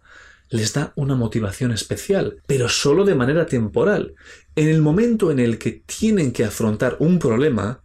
Les 0.49 0.74
da 0.74 0.93
una 0.95 1.15
motivación 1.15 1.72
especial, 1.72 2.41
pero 2.47 2.70
solo 2.70 3.03
de 3.03 3.15
manera 3.15 3.45
temporal. 3.45 4.15
En 4.55 4.70
el 4.70 4.82
momento 4.82 5.30
en 5.30 5.39
el 5.39 5.57
que 5.57 5.84
tienen 5.86 6.32
que 6.32 6.45
afrontar 6.45 6.95
un 6.99 7.20
problema, 7.20 7.84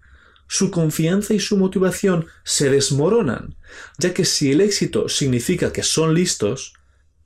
su 0.52 0.70
confianza 0.70 1.32
y 1.32 1.40
su 1.40 1.56
motivación 1.56 2.26
se 2.44 2.68
desmoronan, 2.68 3.56
ya 3.96 4.12
que 4.12 4.26
si 4.26 4.52
el 4.52 4.60
éxito 4.60 5.08
significa 5.08 5.72
que 5.72 5.82
son 5.82 6.12
listos, 6.12 6.74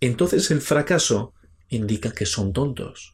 entonces 0.00 0.52
el 0.52 0.60
fracaso 0.60 1.34
indica 1.68 2.12
que 2.12 2.24
son 2.24 2.52
tontos. 2.52 3.12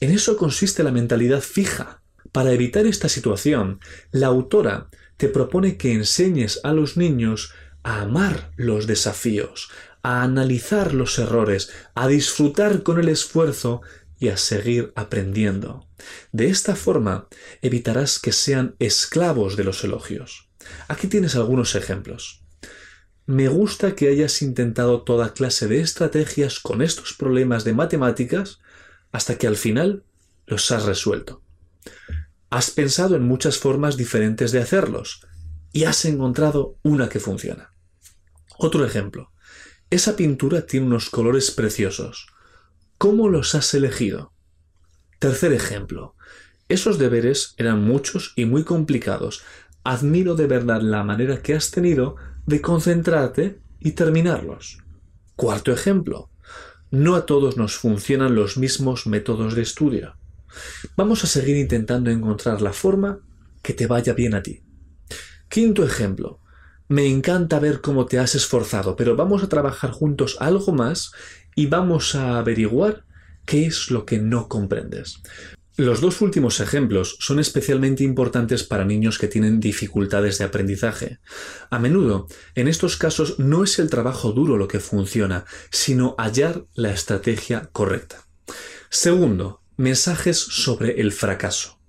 En 0.00 0.12
eso 0.12 0.38
consiste 0.38 0.82
la 0.82 0.92
mentalidad 0.92 1.42
fija, 1.42 2.00
para 2.32 2.52
evitar 2.52 2.86
esta 2.86 3.10
situación, 3.10 3.80
la 4.12 4.28
autora 4.28 4.88
te 5.18 5.28
propone 5.28 5.76
que 5.76 5.92
enseñes 5.92 6.60
a 6.64 6.72
los 6.72 6.96
niños 6.96 7.52
a 7.82 8.00
amar 8.00 8.50
los 8.56 8.86
desafíos, 8.86 9.68
a 10.02 10.22
analizar 10.22 10.94
los 10.94 11.18
errores, 11.18 11.68
a 11.94 12.08
disfrutar 12.08 12.82
con 12.82 12.98
el 12.98 13.10
esfuerzo 13.10 13.82
y 14.18 14.28
a 14.28 14.38
seguir 14.38 14.90
aprendiendo. 14.96 15.86
De 16.32 16.48
esta 16.48 16.76
forma 16.76 17.28
evitarás 17.62 18.18
que 18.18 18.32
sean 18.32 18.76
esclavos 18.78 19.56
de 19.56 19.64
los 19.64 19.84
elogios. 19.84 20.48
Aquí 20.88 21.08
tienes 21.08 21.34
algunos 21.36 21.74
ejemplos. 21.74 22.42
Me 23.26 23.48
gusta 23.48 23.94
que 23.94 24.08
hayas 24.08 24.42
intentado 24.42 25.02
toda 25.02 25.32
clase 25.32 25.66
de 25.66 25.80
estrategias 25.80 26.60
con 26.60 26.82
estos 26.82 27.14
problemas 27.14 27.64
de 27.64 27.72
matemáticas 27.72 28.60
hasta 29.12 29.38
que 29.38 29.46
al 29.46 29.56
final 29.56 30.04
los 30.46 30.70
has 30.70 30.84
resuelto. 30.84 31.42
Has 32.50 32.70
pensado 32.70 33.16
en 33.16 33.22
muchas 33.22 33.58
formas 33.58 33.96
diferentes 33.96 34.52
de 34.52 34.60
hacerlos 34.60 35.26
y 35.72 35.84
has 35.84 36.04
encontrado 36.04 36.78
una 36.82 37.08
que 37.08 37.18
funciona. 37.18 37.72
Otro 38.58 38.84
ejemplo. 38.84 39.32
Esa 39.88 40.16
pintura 40.16 40.66
tiene 40.66 40.86
unos 40.86 41.08
colores 41.08 41.50
preciosos. 41.50 42.26
¿Cómo 42.98 43.28
los 43.28 43.54
has 43.54 43.72
elegido? 43.72 44.33
Tercer 45.24 45.54
ejemplo. 45.54 46.14
Esos 46.68 46.98
deberes 46.98 47.54
eran 47.56 47.82
muchos 47.82 48.34
y 48.36 48.44
muy 48.44 48.62
complicados. 48.62 49.40
Admiro 49.82 50.34
de 50.34 50.46
verdad 50.46 50.82
la 50.82 51.02
manera 51.02 51.40
que 51.40 51.54
has 51.54 51.70
tenido 51.70 52.16
de 52.44 52.60
concentrarte 52.60 53.58
y 53.80 53.92
terminarlos. 53.92 54.84
Cuarto 55.34 55.72
ejemplo. 55.72 56.28
No 56.90 57.14
a 57.14 57.24
todos 57.24 57.56
nos 57.56 57.74
funcionan 57.76 58.34
los 58.34 58.58
mismos 58.58 59.06
métodos 59.06 59.54
de 59.54 59.62
estudio. 59.62 60.14
Vamos 60.94 61.24
a 61.24 61.26
seguir 61.26 61.56
intentando 61.56 62.10
encontrar 62.10 62.60
la 62.60 62.74
forma 62.74 63.20
que 63.62 63.72
te 63.72 63.86
vaya 63.86 64.12
bien 64.12 64.34
a 64.34 64.42
ti. 64.42 64.62
Quinto 65.48 65.86
ejemplo. 65.86 66.42
Me 66.88 67.06
encanta 67.06 67.60
ver 67.60 67.80
cómo 67.80 68.04
te 68.04 68.18
has 68.18 68.34
esforzado, 68.34 68.94
pero 68.94 69.16
vamos 69.16 69.42
a 69.42 69.48
trabajar 69.48 69.90
juntos 69.90 70.36
algo 70.38 70.74
más 70.74 71.12
y 71.54 71.64
vamos 71.64 72.14
a 72.14 72.36
averiguar 72.36 73.06
¿Qué 73.44 73.66
es 73.66 73.90
lo 73.90 74.06
que 74.06 74.18
no 74.18 74.48
comprendes? 74.48 75.20
Los 75.76 76.00
dos 76.00 76.20
últimos 76.20 76.60
ejemplos 76.60 77.16
son 77.18 77.40
especialmente 77.40 78.04
importantes 78.04 78.62
para 78.62 78.84
niños 78.84 79.18
que 79.18 79.26
tienen 79.26 79.58
dificultades 79.58 80.38
de 80.38 80.44
aprendizaje. 80.44 81.18
A 81.68 81.80
menudo, 81.80 82.28
en 82.54 82.68
estos 82.68 82.96
casos, 82.96 83.40
no 83.40 83.64
es 83.64 83.80
el 83.80 83.90
trabajo 83.90 84.30
duro 84.30 84.56
lo 84.56 84.68
que 84.68 84.78
funciona, 84.78 85.46
sino 85.72 86.14
hallar 86.16 86.64
la 86.74 86.92
estrategia 86.92 87.70
correcta. 87.72 88.24
Segundo, 88.88 89.62
mensajes 89.76 90.38
sobre 90.38 91.00
el 91.00 91.10
fracaso. 91.10 91.80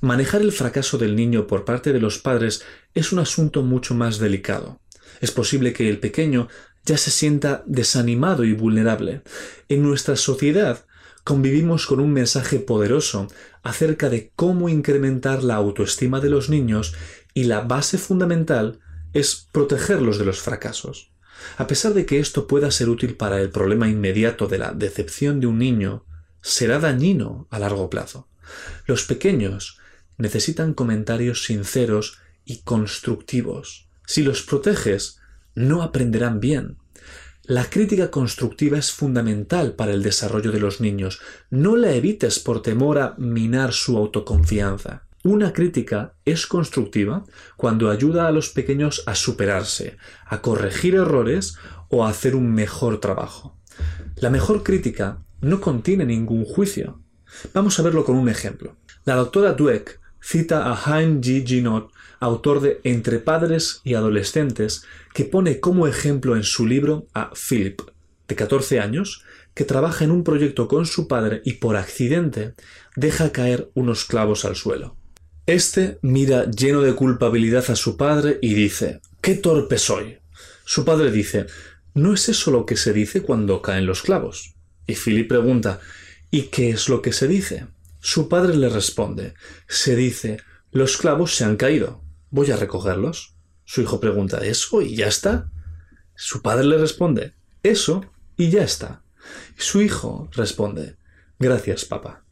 Manejar 0.00 0.40
el 0.40 0.52
fracaso 0.52 0.96
del 0.96 1.14
niño 1.14 1.46
por 1.46 1.66
parte 1.66 1.92
de 1.92 2.00
los 2.00 2.18
padres 2.18 2.62
es 2.94 3.12
un 3.12 3.18
asunto 3.18 3.62
mucho 3.62 3.94
más 3.94 4.18
delicado. 4.18 4.80
Es 5.20 5.32
posible 5.32 5.74
que 5.74 5.90
el 5.90 5.98
pequeño 5.98 6.48
ya 6.86 6.96
se 6.96 7.10
sienta 7.10 7.62
desanimado 7.66 8.44
y 8.44 8.54
vulnerable. 8.54 9.20
En 9.68 9.82
nuestra 9.82 10.16
sociedad 10.16 10.86
convivimos 11.28 11.86
con 11.86 12.00
un 12.00 12.10
mensaje 12.10 12.58
poderoso 12.58 13.28
acerca 13.62 14.08
de 14.08 14.32
cómo 14.34 14.70
incrementar 14.70 15.44
la 15.44 15.56
autoestima 15.56 16.20
de 16.20 16.30
los 16.30 16.48
niños 16.48 16.94
y 17.34 17.44
la 17.44 17.60
base 17.60 17.98
fundamental 17.98 18.80
es 19.12 19.46
protegerlos 19.52 20.16
de 20.16 20.24
los 20.24 20.40
fracasos. 20.40 21.12
A 21.58 21.66
pesar 21.66 21.92
de 21.92 22.06
que 22.06 22.18
esto 22.18 22.46
pueda 22.46 22.70
ser 22.70 22.88
útil 22.88 23.14
para 23.14 23.42
el 23.42 23.50
problema 23.50 23.90
inmediato 23.90 24.46
de 24.46 24.56
la 24.56 24.72
decepción 24.72 25.38
de 25.38 25.48
un 25.48 25.58
niño, 25.58 26.06
será 26.40 26.78
dañino 26.78 27.46
a 27.50 27.58
largo 27.58 27.90
plazo. 27.90 28.26
Los 28.86 29.04
pequeños 29.04 29.76
necesitan 30.16 30.72
comentarios 30.72 31.44
sinceros 31.44 32.20
y 32.46 32.62
constructivos. 32.62 33.90
Si 34.06 34.22
los 34.22 34.40
proteges, 34.40 35.20
no 35.54 35.82
aprenderán 35.82 36.40
bien. 36.40 36.78
La 37.48 37.70
crítica 37.70 38.10
constructiva 38.10 38.76
es 38.76 38.92
fundamental 38.92 39.72
para 39.72 39.94
el 39.94 40.02
desarrollo 40.02 40.52
de 40.52 40.60
los 40.60 40.82
niños. 40.82 41.18
No 41.48 41.76
la 41.76 41.94
evites 41.94 42.40
por 42.40 42.60
temor 42.60 42.98
a 42.98 43.14
minar 43.16 43.72
su 43.72 43.96
autoconfianza. 43.96 45.06
Una 45.24 45.54
crítica 45.54 46.12
es 46.26 46.46
constructiva 46.46 47.24
cuando 47.56 47.90
ayuda 47.90 48.28
a 48.28 48.32
los 48.32 48.50
pequeños 48.50 49.02
a 49.06 49.14
superarse, 49.14 49.96
a 50.26 50.42
corregir 50.42 50.96
errores 50.96 51.56
o 51.88 52.04
a 52.04 52.10
hacer 52.10 52.36
un 52.36 52.52
mejor 52.52 53.00
trabajo. 53.00 53.56
La 54.16 54.28
mejor 54.28 54.62
crítica 54.62 55.24
no 55.40 55.62
contiene 55.62 56.04
ningún 56.04 56.44
juicio. 56.44 57.00
Vamos 57.54 57.78
a 57.78 57.82
verlo 57.82 58.04
con 58.04 58.16
un 58.16 58.28
ejemplo. 58.28 58.76
La 59.06 59.14
doctora 59.14 59.54
Dweck 59.54 60.00
cita 60.20 60.70
a 60.70 60.74
Hein 60.74 61.22
G. 61.22 61.46
Ginot, 61.46 61.92
autor 62.20 62.60
de 62.60 62.80
Entre 62.84 63.18
padres 63.18 63.80
y 63.84 63.94
adolescentes, 63.94 64.84
que 65.14 65.24
pone 65.24 65.60
como 65.60 65.86
ejemplo 65.86 66.36
en 66.36 66.42
su 66.42 66.66
libro 66.66 67.06
a 67.14 67.32
Philip, 67.34 67.80
de 68.28 68.34
14 68.36 68.80
años, 68.80 69.24
que 69.54 69.64
trabaja 69.64 70.04
en 70.04 70.12
un 70.12 70.22
proyecto 70.22 70.68
con 70.68 70.86
su 70.86 71.08
padre 71.08 71.42
y 71.44 71.54
por 71.54 71.76
accidente 71.76 72.54
deja 72.94 73.32
caer 73.32 73.70
unos 73.74 74.04
clavos 74.04 74.44
al 74.44 74.54
suelo. 74.54 74.96
Este 75.46 75.98
mira 76.02 76.48
lleno 76.50 76.82
de 76.82 76.94
culpabilidad 76.94 77.70
a 77.70 77.74
su 77.74 77.96
padre 77.96 78.38
y 78.42 78.54
dice 78.54 79.00
¡Qué 79.20 79.34
torpe 79.34 79.78
soy! 79.78 80.18
Su 80.64 80.84
padre 80.84 81.10
dice 81.10 81.46
¿No 81.94 82.14
es 82.14 82.28
eso 82.28 82.50
lo 82.50 82.66
que 82.66 82.76
se 82.76 82.92
dice 82.92 83.22
cuando 83.22 83.62
caen 83.62 83.86
los 83.86 84.02
clavos? 84.02 84.54
Y 84.86 84.94
Philip 84.94 85.26
pregunta 85.26 85.80
¿Y 86.30 86.42
qué 86.42 86.70
es 86.70 86.88
lo 86.88 87.02
que 87.02 87.12
se 87.12 87.26
dice? 87.26 87.66
Su 87.98 88.28
padre 88.28 88.56
le 88.56 88.68
responde 88.68 89.34
Se 89.66 89.96
dice 89.96 90.36
Los 90.70 90.98
clavos 90.98 91.34
se 91.34 91.44
han 91.44 91.56
caído. 91.56 92.02
¿Voy 92.30 92.50
a 92.50 92.56
recogerlos? 92.56 93.34
Su 93.64 93.82
hijo 93.82 94.00
pregunta 94.00 94.38
¿Eso 94.38 94.82
y 94.82 94.96
ya 94.96 95.06
está? 95.06 95.50
Su 96.14 96.42
padre 96.42 96.64
le 96.64 96.78
responde 96.78 97.34
Eso 97.62 98.04
y 98.36 98.50
ya 98.50 98.62
está. 98.62 99.02
Su 99.56 99.82
hijo 99.82 100.28
responde 100.32 100.96
Gracias, 101.38 101.84
papá. 101.84 102.24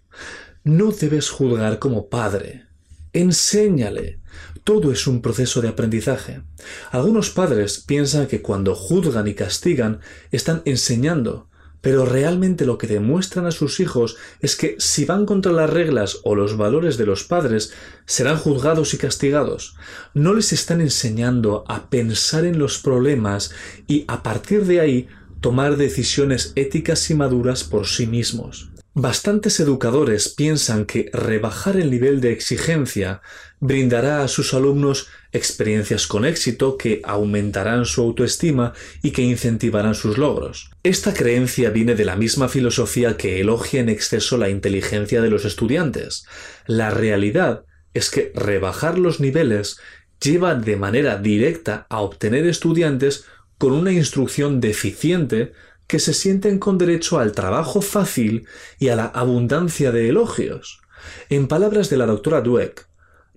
No 0.65 0.91
debes 0.91 1.31
juzgar 1.31 1.79
como 1.79 2.09
padre. 2.09 2.67
Enséñale. 3.13 4.21
Todo 4.65 4.91
es 4.91 5.07
un 5.07 5.23
proceso 5.23 5.61
de 5.61 5.69
aprendizaje. 5.69 6.43
Algunos 6.91 7.31
padres 7.31 7.79
piensan 7.87 8.27
que 8.27 8.43
cuando 8.43 8.75
juzgan 8.75 9.29
y 9.29 9.35
castigan 9.35 10.01
están 10.33 10.63
enseñando, 10.65 11.49
pero 11.87 12.05
realmente 12.05 12.67
lo 12.67 12.79
que 12.79 12.89
demuestran 12.89 13.47
a 13.47 13.53
sus 13.53 13.79
hijos 13.79 14.17
es 14.41 14.57
que 14.57 14.75
si 14.81 15.05
van 15.05 15.25
contra 15.25 15.53
las 15.53 15.71
reglas 15.71 16.19
o 16.25 16.35
los 16.35 16.57
valores 16.57 16.97
de 16.97 17.07
los 17.07 17.23
padres, 17.23 17.73
serán 18.07 18.39
juzgados 18.39 18.93
y 18.93 18.99
castigados. 18.99 19.77
No 20.13 20.35
les 20.35 20.53
están 20.53 20.81
enseñando 20.81 21.65
a 21.69 21.89
pensar 21.89 22.45
en 22.45 22.59
los 22.59 22.79
problemas 22.79 23.53
y 23.87 24.05
a 24.09 24.25
partir 24.25 24.65
de 24.65 24.81
ahí 24.81 25.09
tomar 25.41 25.77
decisiones 25.77 26.51
éticas 26.57 27.09
y 27.09 27.15
maduras 27.15 27.63
por 27.63 27.87
sí 27.87 28.09
mismos. 28.09 28.69
Bastantes 28.95 29.61
educadores 29.61 30.31
piensan 30.31 30.87
que 30.87 31.09
rebajar 31.13 31.77
el 31.77 31.93
nivel 31.93 32.21
de 32.21 32.33
exigencia 32.33 33.21
brindará 33.61 34.25
a 34.25 34.29
sus 34.29 34.55
alumnos 34.55 35.07
experiencias 35.37 36.07
con 36.07 36.25
éxito 36.25 36.77
que 36.77 37.01
aumentarán 37.05 37.85
su 37.85 38.03
autoestima 38.03 38.73
y 39.03 39.11
que 39.11 39.23
incentivarán 39.23 39.95
sus 39.95 40.19
logros. 40.19 40.71
Esta 40.83 41.15
creencia 41.15 41.71
viene 41.71 41.95
de 41.95 42.05
la 42.05 42.17
misma 42.17 42.49
filosofía 42.49 43.17
que 43.17 43.41
elogia 43.41 43.81
en 43.81 43.89
exceso 43.89 44.39
la 44.39 44.49
inteligencia 44.49 45.21
de 45.21 45.31
los 45.31 45.45
estudiantes. 45.45 46.27
La 46.67 46.91
realidad 46.91 47.65
es 47.95 48.11
que 48.11 48.33
rebajar 48.35 48.99
los 48.99 49.21
niveles 49.21 49.79
lleva 50.23 50.55
de 50.55 50.77
manera 50.77 51.19
directa 51.19 51.87
a 51.89 52.01
obtener 52.01 52.47
estudiantes 52.47 53.25
con 53.59 53.73
una 53.73 53.93
instrucción 53.93 54.61
deficiente 54.61 55.53
que 55.87 55.99
se 55.99 56.15
sienten 56.15 56.59
con 56.59 56.79
derecho 56.79 57.19
al 57.19 57.33
trabajo 57.33 57.81
fácil 57.81 58.47
y 58.79 58.89
a 58.89 58.97
la 58.97 59.07
abundancia 59.07 59.93
de 59.93 60.09
elogios. 60.09 60.81
En 61.29 61.47
palabras 61.47 61.91
de 61.91 61.97
la 61.97 62.07
doctora 62.07 62.41
Dweck, 62.41 62.86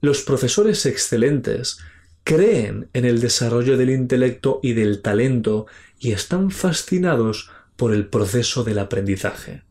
los 0.01 0.21
profesores 0.21 0.85
excelentes 0.85 1.79
creen 2.23 2.89
en 2.93 3.05
el 3.05 3.19
desarrollo 3.19 3.77
del 3.77 3.89
intelecto 3.89 4.59
y 4.63 4.73
del 4.73 5.01
talento 5.01 5.65
y 5.99 6.11
están 6.11 6.51
fascinados 6.51 7.49
por 7.75 7.93
el 7.93 8.07
proceso 8.07 8.63
del 8.63 8.79
aprendizaje. 8.79 9.63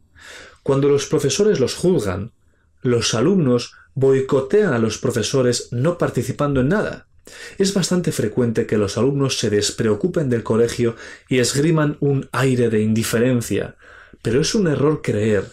Cuando 0.63 0.89
los 0.89 1.07
profesores 1.07 1.61
los 1.61 1.75
juzgan, 1.75 2.33
los 2.83 3.15
alumnos 3.15 3.75
boicotean 3.95 4.75
a 4.75 4.79
los 4.79 4.99
profesores 4.99 5.69
no 5.73 5.99
participando 5.99 6.61
en 6.61 6.69
nada. 6.69 7.07
Es 7.59 7.75
bastante 7.75 8.13
frecuente 8.13 8.67
que 8.67 8.79
los 8.79 8.99
alumnos 8.99 9.39
se 9.39 9.51
despreocupen 9.51 10.29
del 10.29 10.43
colegio 10.43 10.97
y 11.29 11.39
esgriman 11.39 11.97
un 12.01 12.29
aire 12.33 12.71
de 12.71 12.81
indiferencia, 12.81 13.77
pero 14.23 14.41
es 14.41 14.55
un 14.55 14.69
error 14.69 15.01
creer 15.03 15.45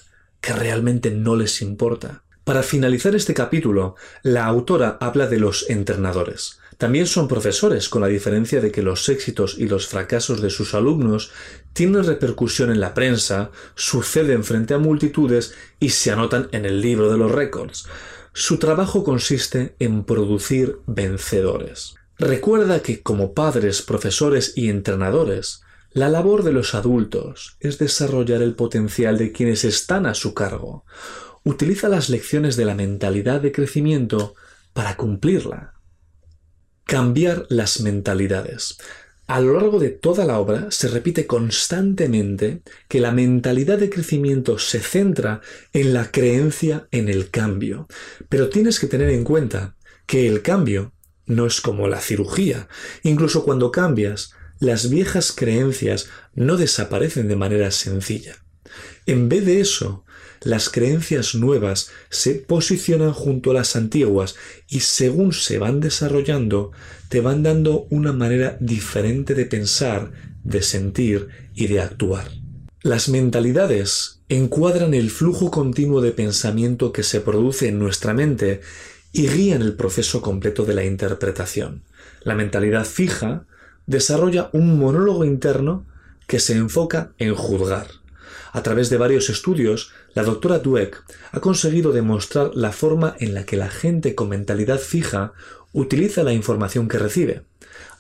que 0.41 0.53
realmente 0.53 1.11
no 1.11 1.35
les 1.35 1.61
importa. 1.61 2.24
Para 2.45 2.61
finalizar 2.61 3.15
este 3.15 3.33
capítulo, 3.33 3.95
la 4.21 4.45
autora 4.45 4.99
habla 5.01 5.25
de 5.25 5.39
los 5.39 5.67
entrenadores. 5.67 6.59
También 6.77 7.07
son 7.07 7.27
profesores, 7.27 7.89
con 7.89 8.03
la 8.03 8.07
diferencia 8.07 8.61
de 8.61 8.71
que 8.71 8.83
los 8.83 9.09
éxitos 9.09 9.55
y 9.57 9.67
los 9.67 9.87
fracasos 9.87 10.43
de 10.43 10.51
sus 10.51 10.75
alumnos 10.75 11.31
tienen 11.73 12.03
repercusión 12.03 12.69
en 12.69 12.79
la 12.79 12.93
prensa, 12.93 13.49
suceden 13.73 14.43
frente 14.43 14.75
a 14.75 14.77
multitudes 14.77 15.55
y 15.79 15.89
se 15.89 16.11
anotan 16.11 16.47
en 16.51 16.65
el 16.65 16.81
libro 16.81 17.11
de 17.11 17.17
los 17.17 17.31
récords. 17.31 17.87
Su 18.31 18.59
trabajo 18.59 19.03
consiste 19.03 19.75
en 19.79 20.03
producir 20.03 20.77
vencedores. 20.85 21.95
Recuerda 22.19 22.81
que 22.81 23.01
como 23.01 23.33
padres, 23.33 23.81
profesores 23.81 24.53
y 24.55 24.69
entrenadores, 24.69 25.63
la 25.93 26.09
labor 26.09 26.43
de 26.43 26.51
los 26.51 26.75
adultos 26.75 27.57
es 27.59 27.79
desarrollar 27.79 28.43
el 28.43 28.53
potencial 28.53 29.17
de 29.17 29.31
quienes 29.31 29.63
están 29.63 30.05
a 30.05 30.13
su 30.13 30.35
cargo. 30.35 30.85
Utiliza 31.47 31.89
las 31.89 32.09
lecciones 32.09 32.55
de 32.55 32.65
la 32.65 32.73
mentalidad 32.73 33.39
de 33.39 33.51
crecimiento 33.51 34.33
para 34.73 34.97
cumplirla. 34.97 35.75
Cambiar 36.85 37.45
las 37.49 37.81
mentalidades. 37.81 38.79
A 39.27 39.39
lo 39.41 39.53
largo 39.53 39.79
de 39.79 39.91
toda 39.91 40.25
la 40.25 40.39
obra 40.39 40.71
se 40.71 40.87
repite 40.87 41.27
constantemente 41.27 42.63
que 42.87 42.99
la 42.99 43.11
mentalidad 43.11 43.77
de 43.77 43.91
crecimiento 43.91 44.57
se 44.57 44.79
centra 44.79 45.41
en 45.71 45.93
la 45.93 46.09
creencia 46.09 46.87
en 46.89 47.09
el 47.09 47.29
cambio. 47.29 47.87
Pero 48.27 48.49
tienes 48.49 48.79
que 48.79 48.87
tener 48.87 49.09
en 49.09 49.23
cuenta 49.23 49.75
que 50.07 50.27
el 50.27 50.41
cambio 50.41 50.93
no 51.27 51.45
es 51.45 51.61
como 51.61 51.87
la 51.87 52.01
cirugía. 52.01 52.67
Incluso 53.03 53.45
cuando 53.45 53.71
cambias, 53.71 54.31
las 54.59 54.89
viejas 54.89 55.31
creencias 55.31 56.09
no 56.33 56.57
desaparecen 56.57 57.27
de 57.27 57.35
manera 57.35 57.69
sencilla. 57.69 58.35
En 59.05 59.29
vez 59.29 59.45
de 59.45 59.59
eso, 59.59 60.04
las 60.45 60.69
creencias 60.69 61.35
nuevas 61.35 61.89
se 62.09 62.35
posicionan 62.35 63.11
junto 63.11 63.51
a 63.51 63.55
las 63.55 63.75
antiguas 63.75 64.35
y 64.69 64.81
según 64.81 65.33
se 65.33 65.57
van 65.57 65.79
desarrollando, 65.79 66.71
te 67.09 67.19
van 67.19 67.43
dando 67.43 67.87
una 67.89 68.13
manera 68.13 68.55
diferente 68.59 69.33
de 69.33 69.45
pensar, 69.45 70.11
de 70.43 70.61
sentir 70.61 71.27
y 71.55 71.65
de 71.65 71.81
actuar. 71.81 72.29
Las 72.83 73.09
mentalidades 73.09 74.21
encuadran 74.29 74.93
el 74.93 75.09
flujo 75.09 75.49
continuo 75.49 75.99
de 76.01 76.11
pensamiento 76.11 76.93
que 76.93 77.01
se 77.01 77.21
produce 77.21 77.67
en 77.67 77.79
nuestra 77.79 78.13
mente 78.13 78.61
y 79.11 79.27
guían 79.27 79.63
el 79.63 79.73
proceso 79.73 80.21
completo 80.21 80.63
de 80.63 80.75
la 80.75 80.85
interpretación. 80.85 81.83
La 82.21 82.35
mentalidad 82.35 82.85
fija 82.85 83.47
desarrolla 83.87 84.51
un 84.53 84.77
monólogo 84.77 85.25
interno 85.25 85.87
que 86.27 86.39
se 86.39 86.53
enfoca 86.53 87.13
en 87.17 87.33
juzgar 87.33 87.87
A 88.53 88.63
través 88.63 88.89
de 88.89 88.97
varios 88.97 89.29
estudios, 89.29 89.91
la 90.15 90.23
doctora 90.23 90.59
Dweck 90.59 91.03
ha 91.33 91.39
conseguido 91.41 91.91
demostrar 91.91 92.51
la 92.55 92.71
forma 92.71 93.15
en 93.19 93.33
la 93.33 93.45
que 93.45 93.57
la 93.57 93.69
gente 93.69 94.15
con 94.15 94.29
mentalidad 94.29 94.79
fija 94.79 95.33
utiliza 95.73 96.23
la 96.23 96.31
información 96.31 96.87
que 96.87 96.97
recibe. 96.97 97.43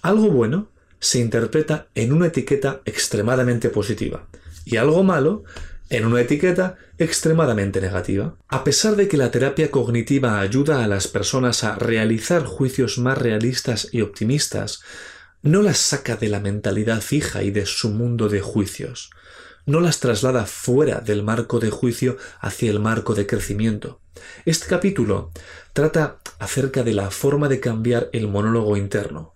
Algo 0.01 0.31
bueno 0.31 0.69
se 0.99 1.19
interpreta 1.19 1.87
en 1.93 2.13
una 2.13 2.27
etiqueta 2.27 2.81
extremadamente 2.85 3.69
positiva 3.69 4.27
y 4.63 4.77
algo 4.77 5.03
malo 5.03 5.43
en 5.89 6.05
una 6.05 6.21
etiqueta 6.21 6.77
extremadamente 6.97 7.81
negativa. 7.81 8.35
A 8.47 8.63
pesar 8.63 8.95
de 8.95 9.09
que 9.09 9.17
la 9.17 9.29
terapia 9.29 9.69
cognitiva 9.69 10.39
ayuda 10.39 10.85
a 10.85 10.87
las 10.87 11.09
personas 11.09 11.65
a 11.65 11.75
realizar 11.75 12.45
juicios 12.45 12.97
más 12.97 13.17
realistas 13.17 13.89
y 13.91 14.01
optimistas, 14.01 14.81
no 15.41 15.61
las 15.61 15.77
saca 15.77 16.15
de 16.15 16.29
la 16.29 16.39
mentalidad 16.39 17.01
fija 17.01 17.43
y 17.43 17.51
de 17.51 17.65
su 17.65 17.89
mundo 17.89 18.29
de 18.29 18.39
juicios. 18.39 19.11
No 19.65 19.79
las 19.79 19.99
traslada 19.99 20.45
fuera 20.45 21.01
del 21.01 21.23
marco 21.23 21.59
de 21.59 21.71
juicio 21.71 22.17
hacia 22.39 22.69
el 22.69 22.79
marco 22.79 23.15
de 23.15 23.25
crecimiento. 23.25 23.99
Este 24.45 24.67
capítulo 24.67 25.31
trata 25.73 26.19
acerca 26.37 26.83
de 26.83 26.93
la 26.93 27.09
forma 27.09 27.47
de 27.47 27.59
cambiar 27.59 28.09
el 28.13 28.27
monólogo 28.27 28.77
interno, 28.77 29.33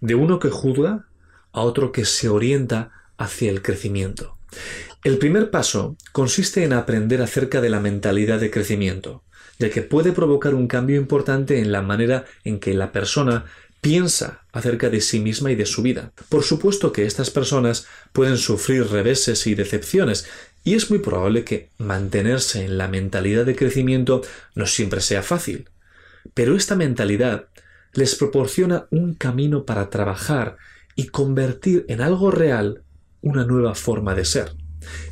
de 0.00 0.14
uno 0.14 0.38
que 0.38 0.50
juzga 0.50 1.06
a 1.52 1.60
otro 1.62 1.90
que 1.90 2.04
se 2.04 2.28
orienta 2.28 2.92
hacia 3.18 3.50
el 3.50 3.60
crecimiento. 3.60 4.36
El 5.02 5.18
primer 5.18 5.50
paso 5.50 5.96
consiste 6.12 6.62
en 6.62 6.72
aprender 6.72 7.20
acerca 7.20 7.60
de 7.60 7.70
la 7.70 7.80
mentalidad 7.80 8.38
de 8.38 8.52
crecimiento, 8.52 9.24
ya 9.58 9.70
que 9.70 9.82
puede 9.82 10.12
provocar 10.12 10.54
un 10.54 10.68
cambio 10.68 10.96
importante 10.96 11.58
en 11.58 11.72
la 11.72 11.82
manera 11.82 12.24
en 12.44 12.60
que 12.60 12.74
la 12.74 12.92
persona 12.92 13.46
piensa 13.82 14.44
acerca 14.52 14.88
de 14.88 15.00
sí 15.00 15.18
misma 15.18 15.50
y 15.50 15.56
de 15.56 15.66
su 15.66 15.82
vida. 15.82 16.12
Por 16.28 16.44
supuesto 16.44 16.92
que 16.92 17.04
estas 17.04 17.30
personas 17.30 17.86
pueden 18.12 18.38
sufrir 18.38 18.86
reveses 18.86 19.46
y 19.48 19.56
decepciones, 19.56 20.26
y 20.64 20.74
es 20.74 20.88
muy 20.88 21.00
probable 21.00 21.44
que 21.44 21.68
mantenerse 21.78 22.64
en 22.64 22.78
la 22.78 22.86
mentalidad 22.86 23.44
de 23.44 23.56
crecimiento 23.56 24.22
no 24.54 24.66
siempre 24.66 25.00
sea 25.00 25.22
fácil. 25.22 25.68
Pero 26.32 26.56
esta 26.56 26.76
mentalidad 26.76 27.48
les 27.92 28.14
proporciona 28.14 28.86
un 28.90 29.14
camino 29.14 29.66
para 29.66 29.90
trabajar 29.90 30.56
y 30.94 31.08
convertir 31.08 31.84
en 31.88 32.00
algo 32.00 32.30
real 32.30 32.84
una 33.20 33.44
nueva 33.44 33.74
forma 33.74 34.14
de 34.14 34.24
ser. 34.24 34.52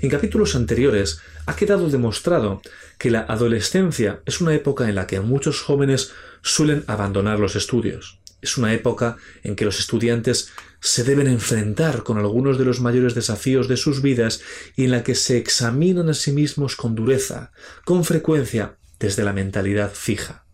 En 0.01 0.11
capítulos 0.11 0.55
anteriores 0.55 1.21
ha 1.47 1.57
quedado 1.57 1.89
demostrado 1.91 2.63
que 2.99 3.11
la 3.11 3.21
adolescencia 3.21 4.21
es 4.27 4.41
una 4.41 4.55
época 4.55 4.89
en 4.89 4.95
la 4.95 5.09
que 5.09 5.19
muchos 5.21 5.61
jóvenes 5.61 6.13
suelen 6.43 6.85
abandonar 6.87 7.41
los 7.41 7.57
estudios. 7.57 8.20
Es 8.43 8.57
una 8.57 8.73
época 8.73 9.17
en 9.43 9.57
que 9.57 9.65
los 9.65 9.79
estudiantes 9.79 10.51
se 10.81 11.05
deben 11.05 11.27
enfrentar 11.27 12.03
con 12.03 12.19
algunos 12.19 12.59
de 12.59 12.65
los 12.65 12.81
mayores 12.81 13.15
desafíos 13.15 13.69
de 13.69 13.77
sus 13.77 14.03
vidas 14.03 14.41
y 14.77 14.85
en 14.85 14.93
la 14.93 15.03
que 15.03 15.15
se 15.15 15.37
examinan 15.37 16.09
a 16.09 16.15
sí 16.15 16.33
mismos 16.33 16.77
con 16.77 16.95
dureza, 16.95 17.53
con 17.85 18.05
frecuencia 18.05 18.77
desde 18.99 19.25
la 19.25 19.33
mentalidad 19.33 19.93
fija. 19.93 20.47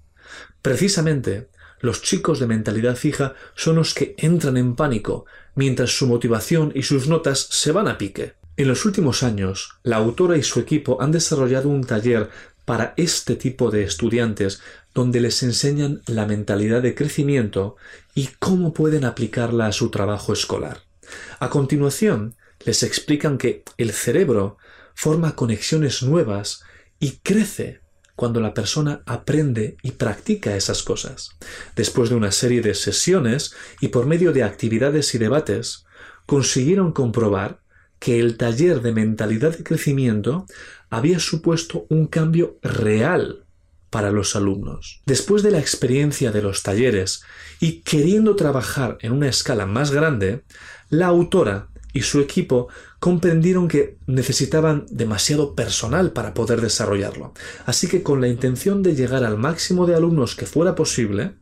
Precisamente, 0.63 1.49
los 1.81 2.03
chicos 2.03 2.41
de 2.41 2.47
mentalidad 2.47 2.97
fija 2.97 3.35
son 3.55 3.77
los 3.77 3.95
que 3.95 4.15
entran 4.19 4.57
en 4.57 4.75
pánico, 4.75 5.27
mientras 5.55 5.97
su 5.97 6.07
motivación 6.07 6.73
y 6.75 6.83
sus 6.83 7.07
notas 7.07 7.47
se 7.51 7.71
van 7.71 7.87
a 7.87 7.99
pique. 7.99 8.35
En 8.57 8.69
los 8.69 8.87
últimos 8.87 9.23
años, 9.23 9.79
la 9.83 9.97
autora 9.97 10.39
y 10.39 10.43
su 10.43 10.61
equipo 10.61 11.01
han 11.03 11.13
desarrollado 11.13 11.69
un 11.69 11.85
taller 11.85 12.31
para 12.67 12.93
este 12.99 13.37
tipo 13.37 13.71
de 13.71 13.85
estudiantes 13.85 14.61
donde 14.93 15.21
les 15.21 15.43
enseñan 15.43 16.03
la 16.07 16.27
mentalidad 16.27 16.83
de 16.83 16.95
crecimiento 16.95 17.77
y 18.15 18.29
cómo 18.39 18.75
pueden 18.75 19.07
aplicarla 19.07 19.69
a 19.69 19.73
su 19.73 19.91
trabajo 19.91 20.35
escolar. 20.35 20.83
A 21.39 21.49
continuación, 21.49 22.35
les 22.65 22.83
explican 22.83 23.39
que 23.39 23.63
el 23.79 23.93
cerebro 23.93 24.59
forma 24.95 25.37
conexiones 25.37 26.03
nuevas 26.03 26.63
y 26.99 27.19
crece 27.23 27.81
cuando 28.17 28.41
la 28.41 28.55
persona 28.55 29.03
aprende 29.07 29.77
y 29.83 29.93
practica 29.93 30.57
esas 30.57 30.83
cosas. 30.83 31.37
Después 31.77 32.11
de 32.11 32.17
una 32.17 32.33
serie 32.33 32.63
de 32.63 32.75
sesiones 32.75 33.55
y 33.81 33.89
por 33.89 34.07
medio 34.07 34.33
de 34.33 34.43
actividades 34.43 35.15
y 35.15 35.19
debates, 35.19 35.85
consiguieron 36.25 36.93
comprobar 36.93 37.61
que 37.99 38.21
el 38.21 38.37
taller 38.37 38.83
de 38.83 38.93
mentalidad 38.93 39.57
de 39.57 39.65
crecimiento 39.65 40.47
había 40.91 41.19
supuesto 41.19 41.87
un 41.89 42.07
cambio 42.07 42.59
real 42.63 43.45
para 43.91 44.11
los 44.11 44.37
alumnos. 44.37 45.01
Después 45.07 45.43
de 45.43 45.51
la 45.51 45.59
experiencia 45.59 46.33
de 46.33 46.43
los 46.43 46.63
talleres 46.63 47.23
y 47.61 47.81
queriendo 47.81 48.37
trabajar 48.37 48.99
en 49.01 49.13
una 49.13 49.29
escala 49.29 49.67
más 49.67 49.91
grande, 49.91 50.43
la 50.91 51.07
autora 51.07 51.69
y 51.93 52.03
su 52.03 52.21
equipo 52.21 52.69
comprendieron 53.01 53.69
que 53.69 53.97
necesitaban 54.07 54.85
demasiado 54.91 55.55
personal 55.55 56.13
para 56.13 56.35
poder 56.35 56.61
desarrollarlo. 56.61 57.33
Así 57.65 57.89
que 57.89 58.03
con 58.03 58.21
la 58.21 58.29
intención 58.29 58.83
de 58.83 58.95
llegar 58.95 59.25
al 59.25 59.39
máximo 59.39 59.87
de 59.87 59.95
alumnos 59.95 60.35
que 60.35 60.45
fuera 60.45 60.75
posible, 60.75 61.37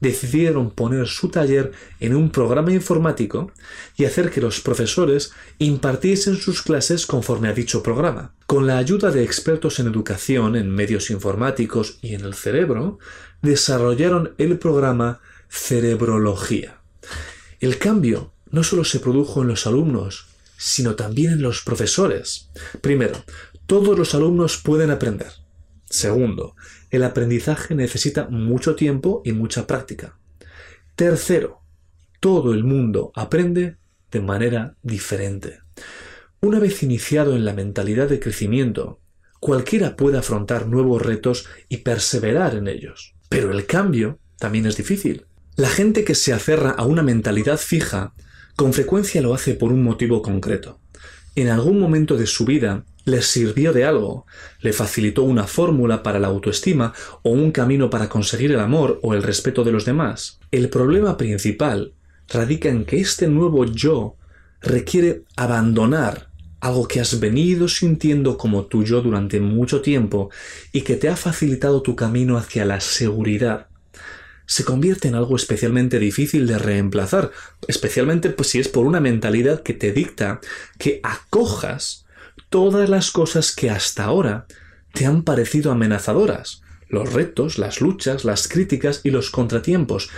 decidieron 0.00 0.70
poner 0.70 1.06
su 1.06 1.28
taller 1.28 1.72
en 2.00 2.14
un 2.14 2.30
programa 2.30 2.72
informático 2.72 3.52
y 3.96 4.04
hacer 4.04 4.30
que 4.30 4.40
los 4.40 4.60
profesores 4.60 5.32
impartiesen 5.58 6.36
sus 6.36 6.62
clases 6.62 7.06
conforme 7.06 7.48
a 7.48 7.52
dicho 7.52 7.82
programa. 7.82 8.34
Con 8.46 8.66
la 8.66 8.78
ayuda 8.78 9.10
de 9.10 9.24
expertos 9.24 9.78
en 9.80 9.86
educación, 9.86 10.56
en 10.56 10.70
medios 10.70 11.10
informáticos 11.10 11.98
y 12.02 12.14
en 12.14 12.22
el 12.22 12.34
cerebro, 12.34 12.98
desarrollaron 13.42 14.34
el 14.38 14.58
programa 14.58 15.20
Cerebrología. 15.48 16.80
El 17.60 17.78
cambio 17.78 18.32
no 18.50 18.62
solo 18.62 18.84
se 18.84 19.00
produjo 19.00 19.42
en 19.42 19.48
los 19.48 19.66
alumnos, 19.66 20.26
sino 20.56 20.94
también 20.96 21.34
en 21.34 21.42
los 21.42 21.62
profesores. 21.62 22.50
Primero, 22.80 23.24
todos 23.66 23.98
los 23.98 24.14
alumnos 24.14 24.58
pueden 24.58 24.90
aprender. 24.90 25.32
Segundo, 25.90 26.54
el 26.90 27.04
aprendizaje 27.04 27.74
necesita 27.74 28.28
mucho 28.28 28.74
tiempo 28.74 29.22
y 29.24 29.32
mucha 29.32 29.66
práctica. 29.66 30.18
Tercero, 30.96 31.60
todo 32.20 32.52
el 32.52 32.64
mundo 32.64 33.12
aprende 33.14 33.76
de 34.10 34.20
manera 34.20 34.76
diferente. 34.82 35.60
Una 36.40 36.58
vez 36.58 36.82
iniciado 36.82 37.36
en 37.36 37.44
la 37.44 37.52
mentalidad 37.52 38.08
de 38.08 38.20
crecimiento, 38.20 39.00
cualquiera 39.40 39.96
puede 39.96 40.18
afrontar 40.18 40.66
nuevos 40.66 41.02
retos 41.02 41.46
y 41.68 41.78
perseverar 41.78 42.54
en 42.54 42.68
ellos. 42.68 43.14
Pero 43.28 43.52
el 43.52 43.66
cambio 43.66 44.18
también 44.38 44.66
es 44.66 44.76
difícil. 44.76 45.26
La 45.56 45.68
gente 45.68 46.04
que 46.04 46.14
se 46.14 46.32
aferra 46.32 46.70
a 46.70 46.86
una 46.86 47.02
mentalidad 47.02 47.58
fija 47.58 48.14
con 48.56 48.72
frecuencia 48.72 49.20
lo 49.20 49.34
hace 49.34 49.54
por 49.54 49.72
un 49.72 49.82
motivo 49.82 50.22
concreto. 50.22 50.80
En 51.34 51.48
algún 51.48 51.78
momento 51.78 52.16
de 52.16 52.26
su 52.26 52.44
vida 52.44 52.84
les 53.08 53.26
sirvió 53.26 53.72
de 53.72 53.84
algo, 53.84 54.26
le 54.60 54.72
facilitó 54.72 55.22
una 55.22 55.44
fórmula 55.44 56.02
para 56.02 56.18
la 56.18 56.28
autoestima 56.28 56.94
o 57.22 57.30
un 57.30 57.50
camino 57.50 57.90
para 57.90 58.08
conseguir 58.08 58.52
el 58.52 58.60
amor 58.60 59.00
o 59.02 59.14
el 59.14 59.22
respeto 59.22 59.64
de 59.64 59.72
los 59.72 59.84
demás. 59.84 60.38
El 60.50 60.68
problema 60.68 61.16
principal 61.16 61.94
radica 62.28 62.68
en 62.68 62.84
que 62.84 63.00
este 63.00 63.26
nuevo 63.26 63.64
yo 63.64 64.16
requiere 64.60 65.22
abandonar 65.36 66.28
algo 66.60 66.88
que 66.88 67.00
has 67.00 67.20
venido 67.20 67.68
sintiendo 67.68 68.36
como 68.36 68.66
tu 68.66 68.84
yo 68.84 69.00
durante 69.00 69.40
mucho 69.40 69.80
tiempo 69.80 70.30
y 70.72 70.82
que 70.82 70.96
te 70.96 71.08
ha 71.08 71.16
facilitado 71.16 71.82
tu 71.82 71.94
camino 71.94 72.36
hacia 72.36 72.64
la 72.64 72.80
seguridad. 72.80 73.68
Se 74.46 74.64
convierte 74.64 75.08
en 75.08 75.14
algo 75.14 75.36
especialmente 75.36 75.98
difícil 75.98 76.46
de 76.46 76.58
reemplazar, 76.58 77.30
especialmente 77.68 78.30
pues, 78.30 78.48
si 78.48 78.58
es 78.58 78.68
por 78.68 78.86
una 78.86 78.98
mentalidad 78.98 79.62
que 79.62 79.74
te 79.74 79.92
dicta 79.92 80.40
que 80.78 81.00
acojas 81.02 82.06
todas 82.48 82.88
las 82.88 83.10
cosas 83.10 83.54
que 83.54 83.70
hasta 83.70 84.04
ahora 84.04 84.46
te 84.92 85.06
han 85.06 85.22
parecido 85.22 85.70
amenazadoras, 85.72 86.62
los 86.88 87.12
retos, 87.12 87.58
las 87.58 87.80
luchas, 87.80 88.24
las 88.24 88.48
críticas 88.48 89.00
y 89.04 89.10
los 89.10 89.30
contratiempos. 89.30 90.10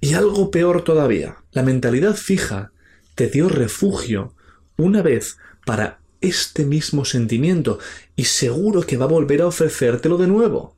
Y 0.00 0.14
algo 0.14 0.50
peor 0.50 0.82
todavía, 0.82 1.36
la 1.52 1.62
mentalidad 1.62 2.14
fija 2.14 2.72
te 3.14 3.28
dio 3.28 3.48
refugio 3.48 4.34
una 4.76 5.02
vez 5.02 5.36
para 5.64 6.00
este 6.20 6.64
mismo 6.64 7.04
sentimiento 7.04 7.78
y 8.16 8.24
seguro 8.24 8.82
que 8.82 8.96
va 8.96 9.04
a 9.04 9.08
volver 9.08 9.42
a 9.42 9.46
ofrecértelo 9.46 10.18
de 10.18 10.28
nuevo. 10.28 10.76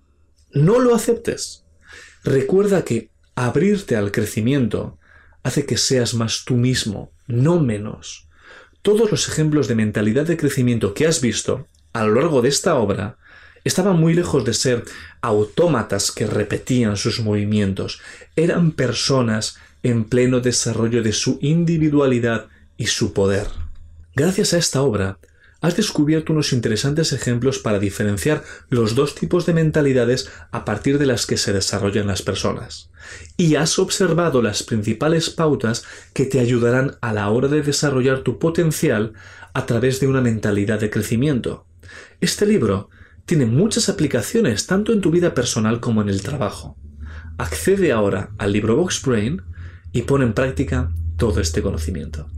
No 0.52 0.78
lo 0.78 0.94
aceptes. 0.94 1.64
Recuerda 2.22 2.84
que 2.84 3.10
abrirte 3.34 3.96
al 3.96 4.12
crecimiento 4.12 4.98
hace 5.42 5.66
que 5.66 5.76
seas 5.76 6.14
más 6.14 6.44
tú 6.44 6.54
mismo, 6.54 7.12
no 7.26 7.60
menos. 7.60 8.28
Todos 8.84 9.10
los 9.10 9.28
ejemplos 9.30 9.66
de 9.66 9.76
mentalidad 9.76 10.26
de 10.26 10.36
crecimiento 10.36 10.92
que 10.92 11.06
has 11.06 11.22
visto 11.22 11.66
a 11.94 12.04
lo 12.04 12.20
largo 12.20 12.42
de 12.42 12.50
esta 12.50 12.74
obra 12.74 13.16
estaban 13.64 13.98
muy 13.98 14.12
lejos 14.12 14.44
de 14.44 14.52
ser 14.52 14.84
autómatas 15.22 16.12
que 16.12 16.26
repetían 16.26 16.98
sus 16.98 17.20
movimientos, 17.20 18.02
eran 18.36 18.72
personas 18.72 19.56
en 19.82 20.04
pleno 20.04 20.40
desarrollo 20.40 21.02
de 21.02 21.14
su 21.14 21.38
individualidad 21.40 22.48
y 22.76 22.88
su 22.88 23.14
poder. 23.14 23.46
Gracias 24.14 24.52
a 24.52 24.58
esta 24.58 24.82
obra, 24.82 25.16
has 25.64 25.76
descubierto 25.76 26.34
unos 26.34 26.52
interesantes 26.52 27.14
ejemplos 27.14 27.58
para 27.58 27.78
diferenciar 27.78 28.44
los 28.68 28.94
dos 28.94 29.14
tipos 29.14 29.46
de 29.46 29.54
mentalidades 29.54 30.30
a 30.50 30.66
partir 30.66 30.98
de 30.98 31.06
las 31.06 31.24
que 31.24 31.38
se 31.38 31.54
desarrollan 31.54 32.06
las 32.06 32.20
personas. 32.20 32.90
Y 33.38 33.54
has 33.54 33.78
observado 33.78 34.42
las 34.42 34.62
principales 34.62 35.30
pautas 35.30 35.84
que 36.12 36.26
te 36.26 36.38
ayudarán 36.38 36.96
a 37.00 37.14
la 37.14 37.30
hora 37.30 37.48
de 37.48 37.62
desarrollar 37.62 38.20
tu 38.20 38.38
potencial 38.38 39.14
a 39.54 39.64
través 39.64 40.00
de 40.00 40.06
una 40.06 40.20
mentalidad 40.20 40.80
de 40.80 40.90
crecimiento. 40.90 41.66
Este 42.20 42.44
libro 42.44 42.90
tiene 43.24 43.46
muchas 43.46 43.88
aplicaciones 43.88 44.66
tanto 44.66 44.92
en 44.92 45.00
tu 45.00 45.10
vida 45.10 45.32
personal 45.32 45.80
como 45.80 46.02
en 46.02 46.10
el 46.10 46.20
trabajo. 46.20 46.76
Accede 47.38 47.90
ahora 47.90 48.32
al 48.36 48.52
libro 48.52 48.76
Box 48.76 49.00
Brain 49.02 49.40
y 49.92 50.02
pone 50.02 50.26
en 50.26 50.34
práctica 50.34 50.92
todo 51.16 51.40
este 51.40 51.62
conocimiento. 51.62 52.28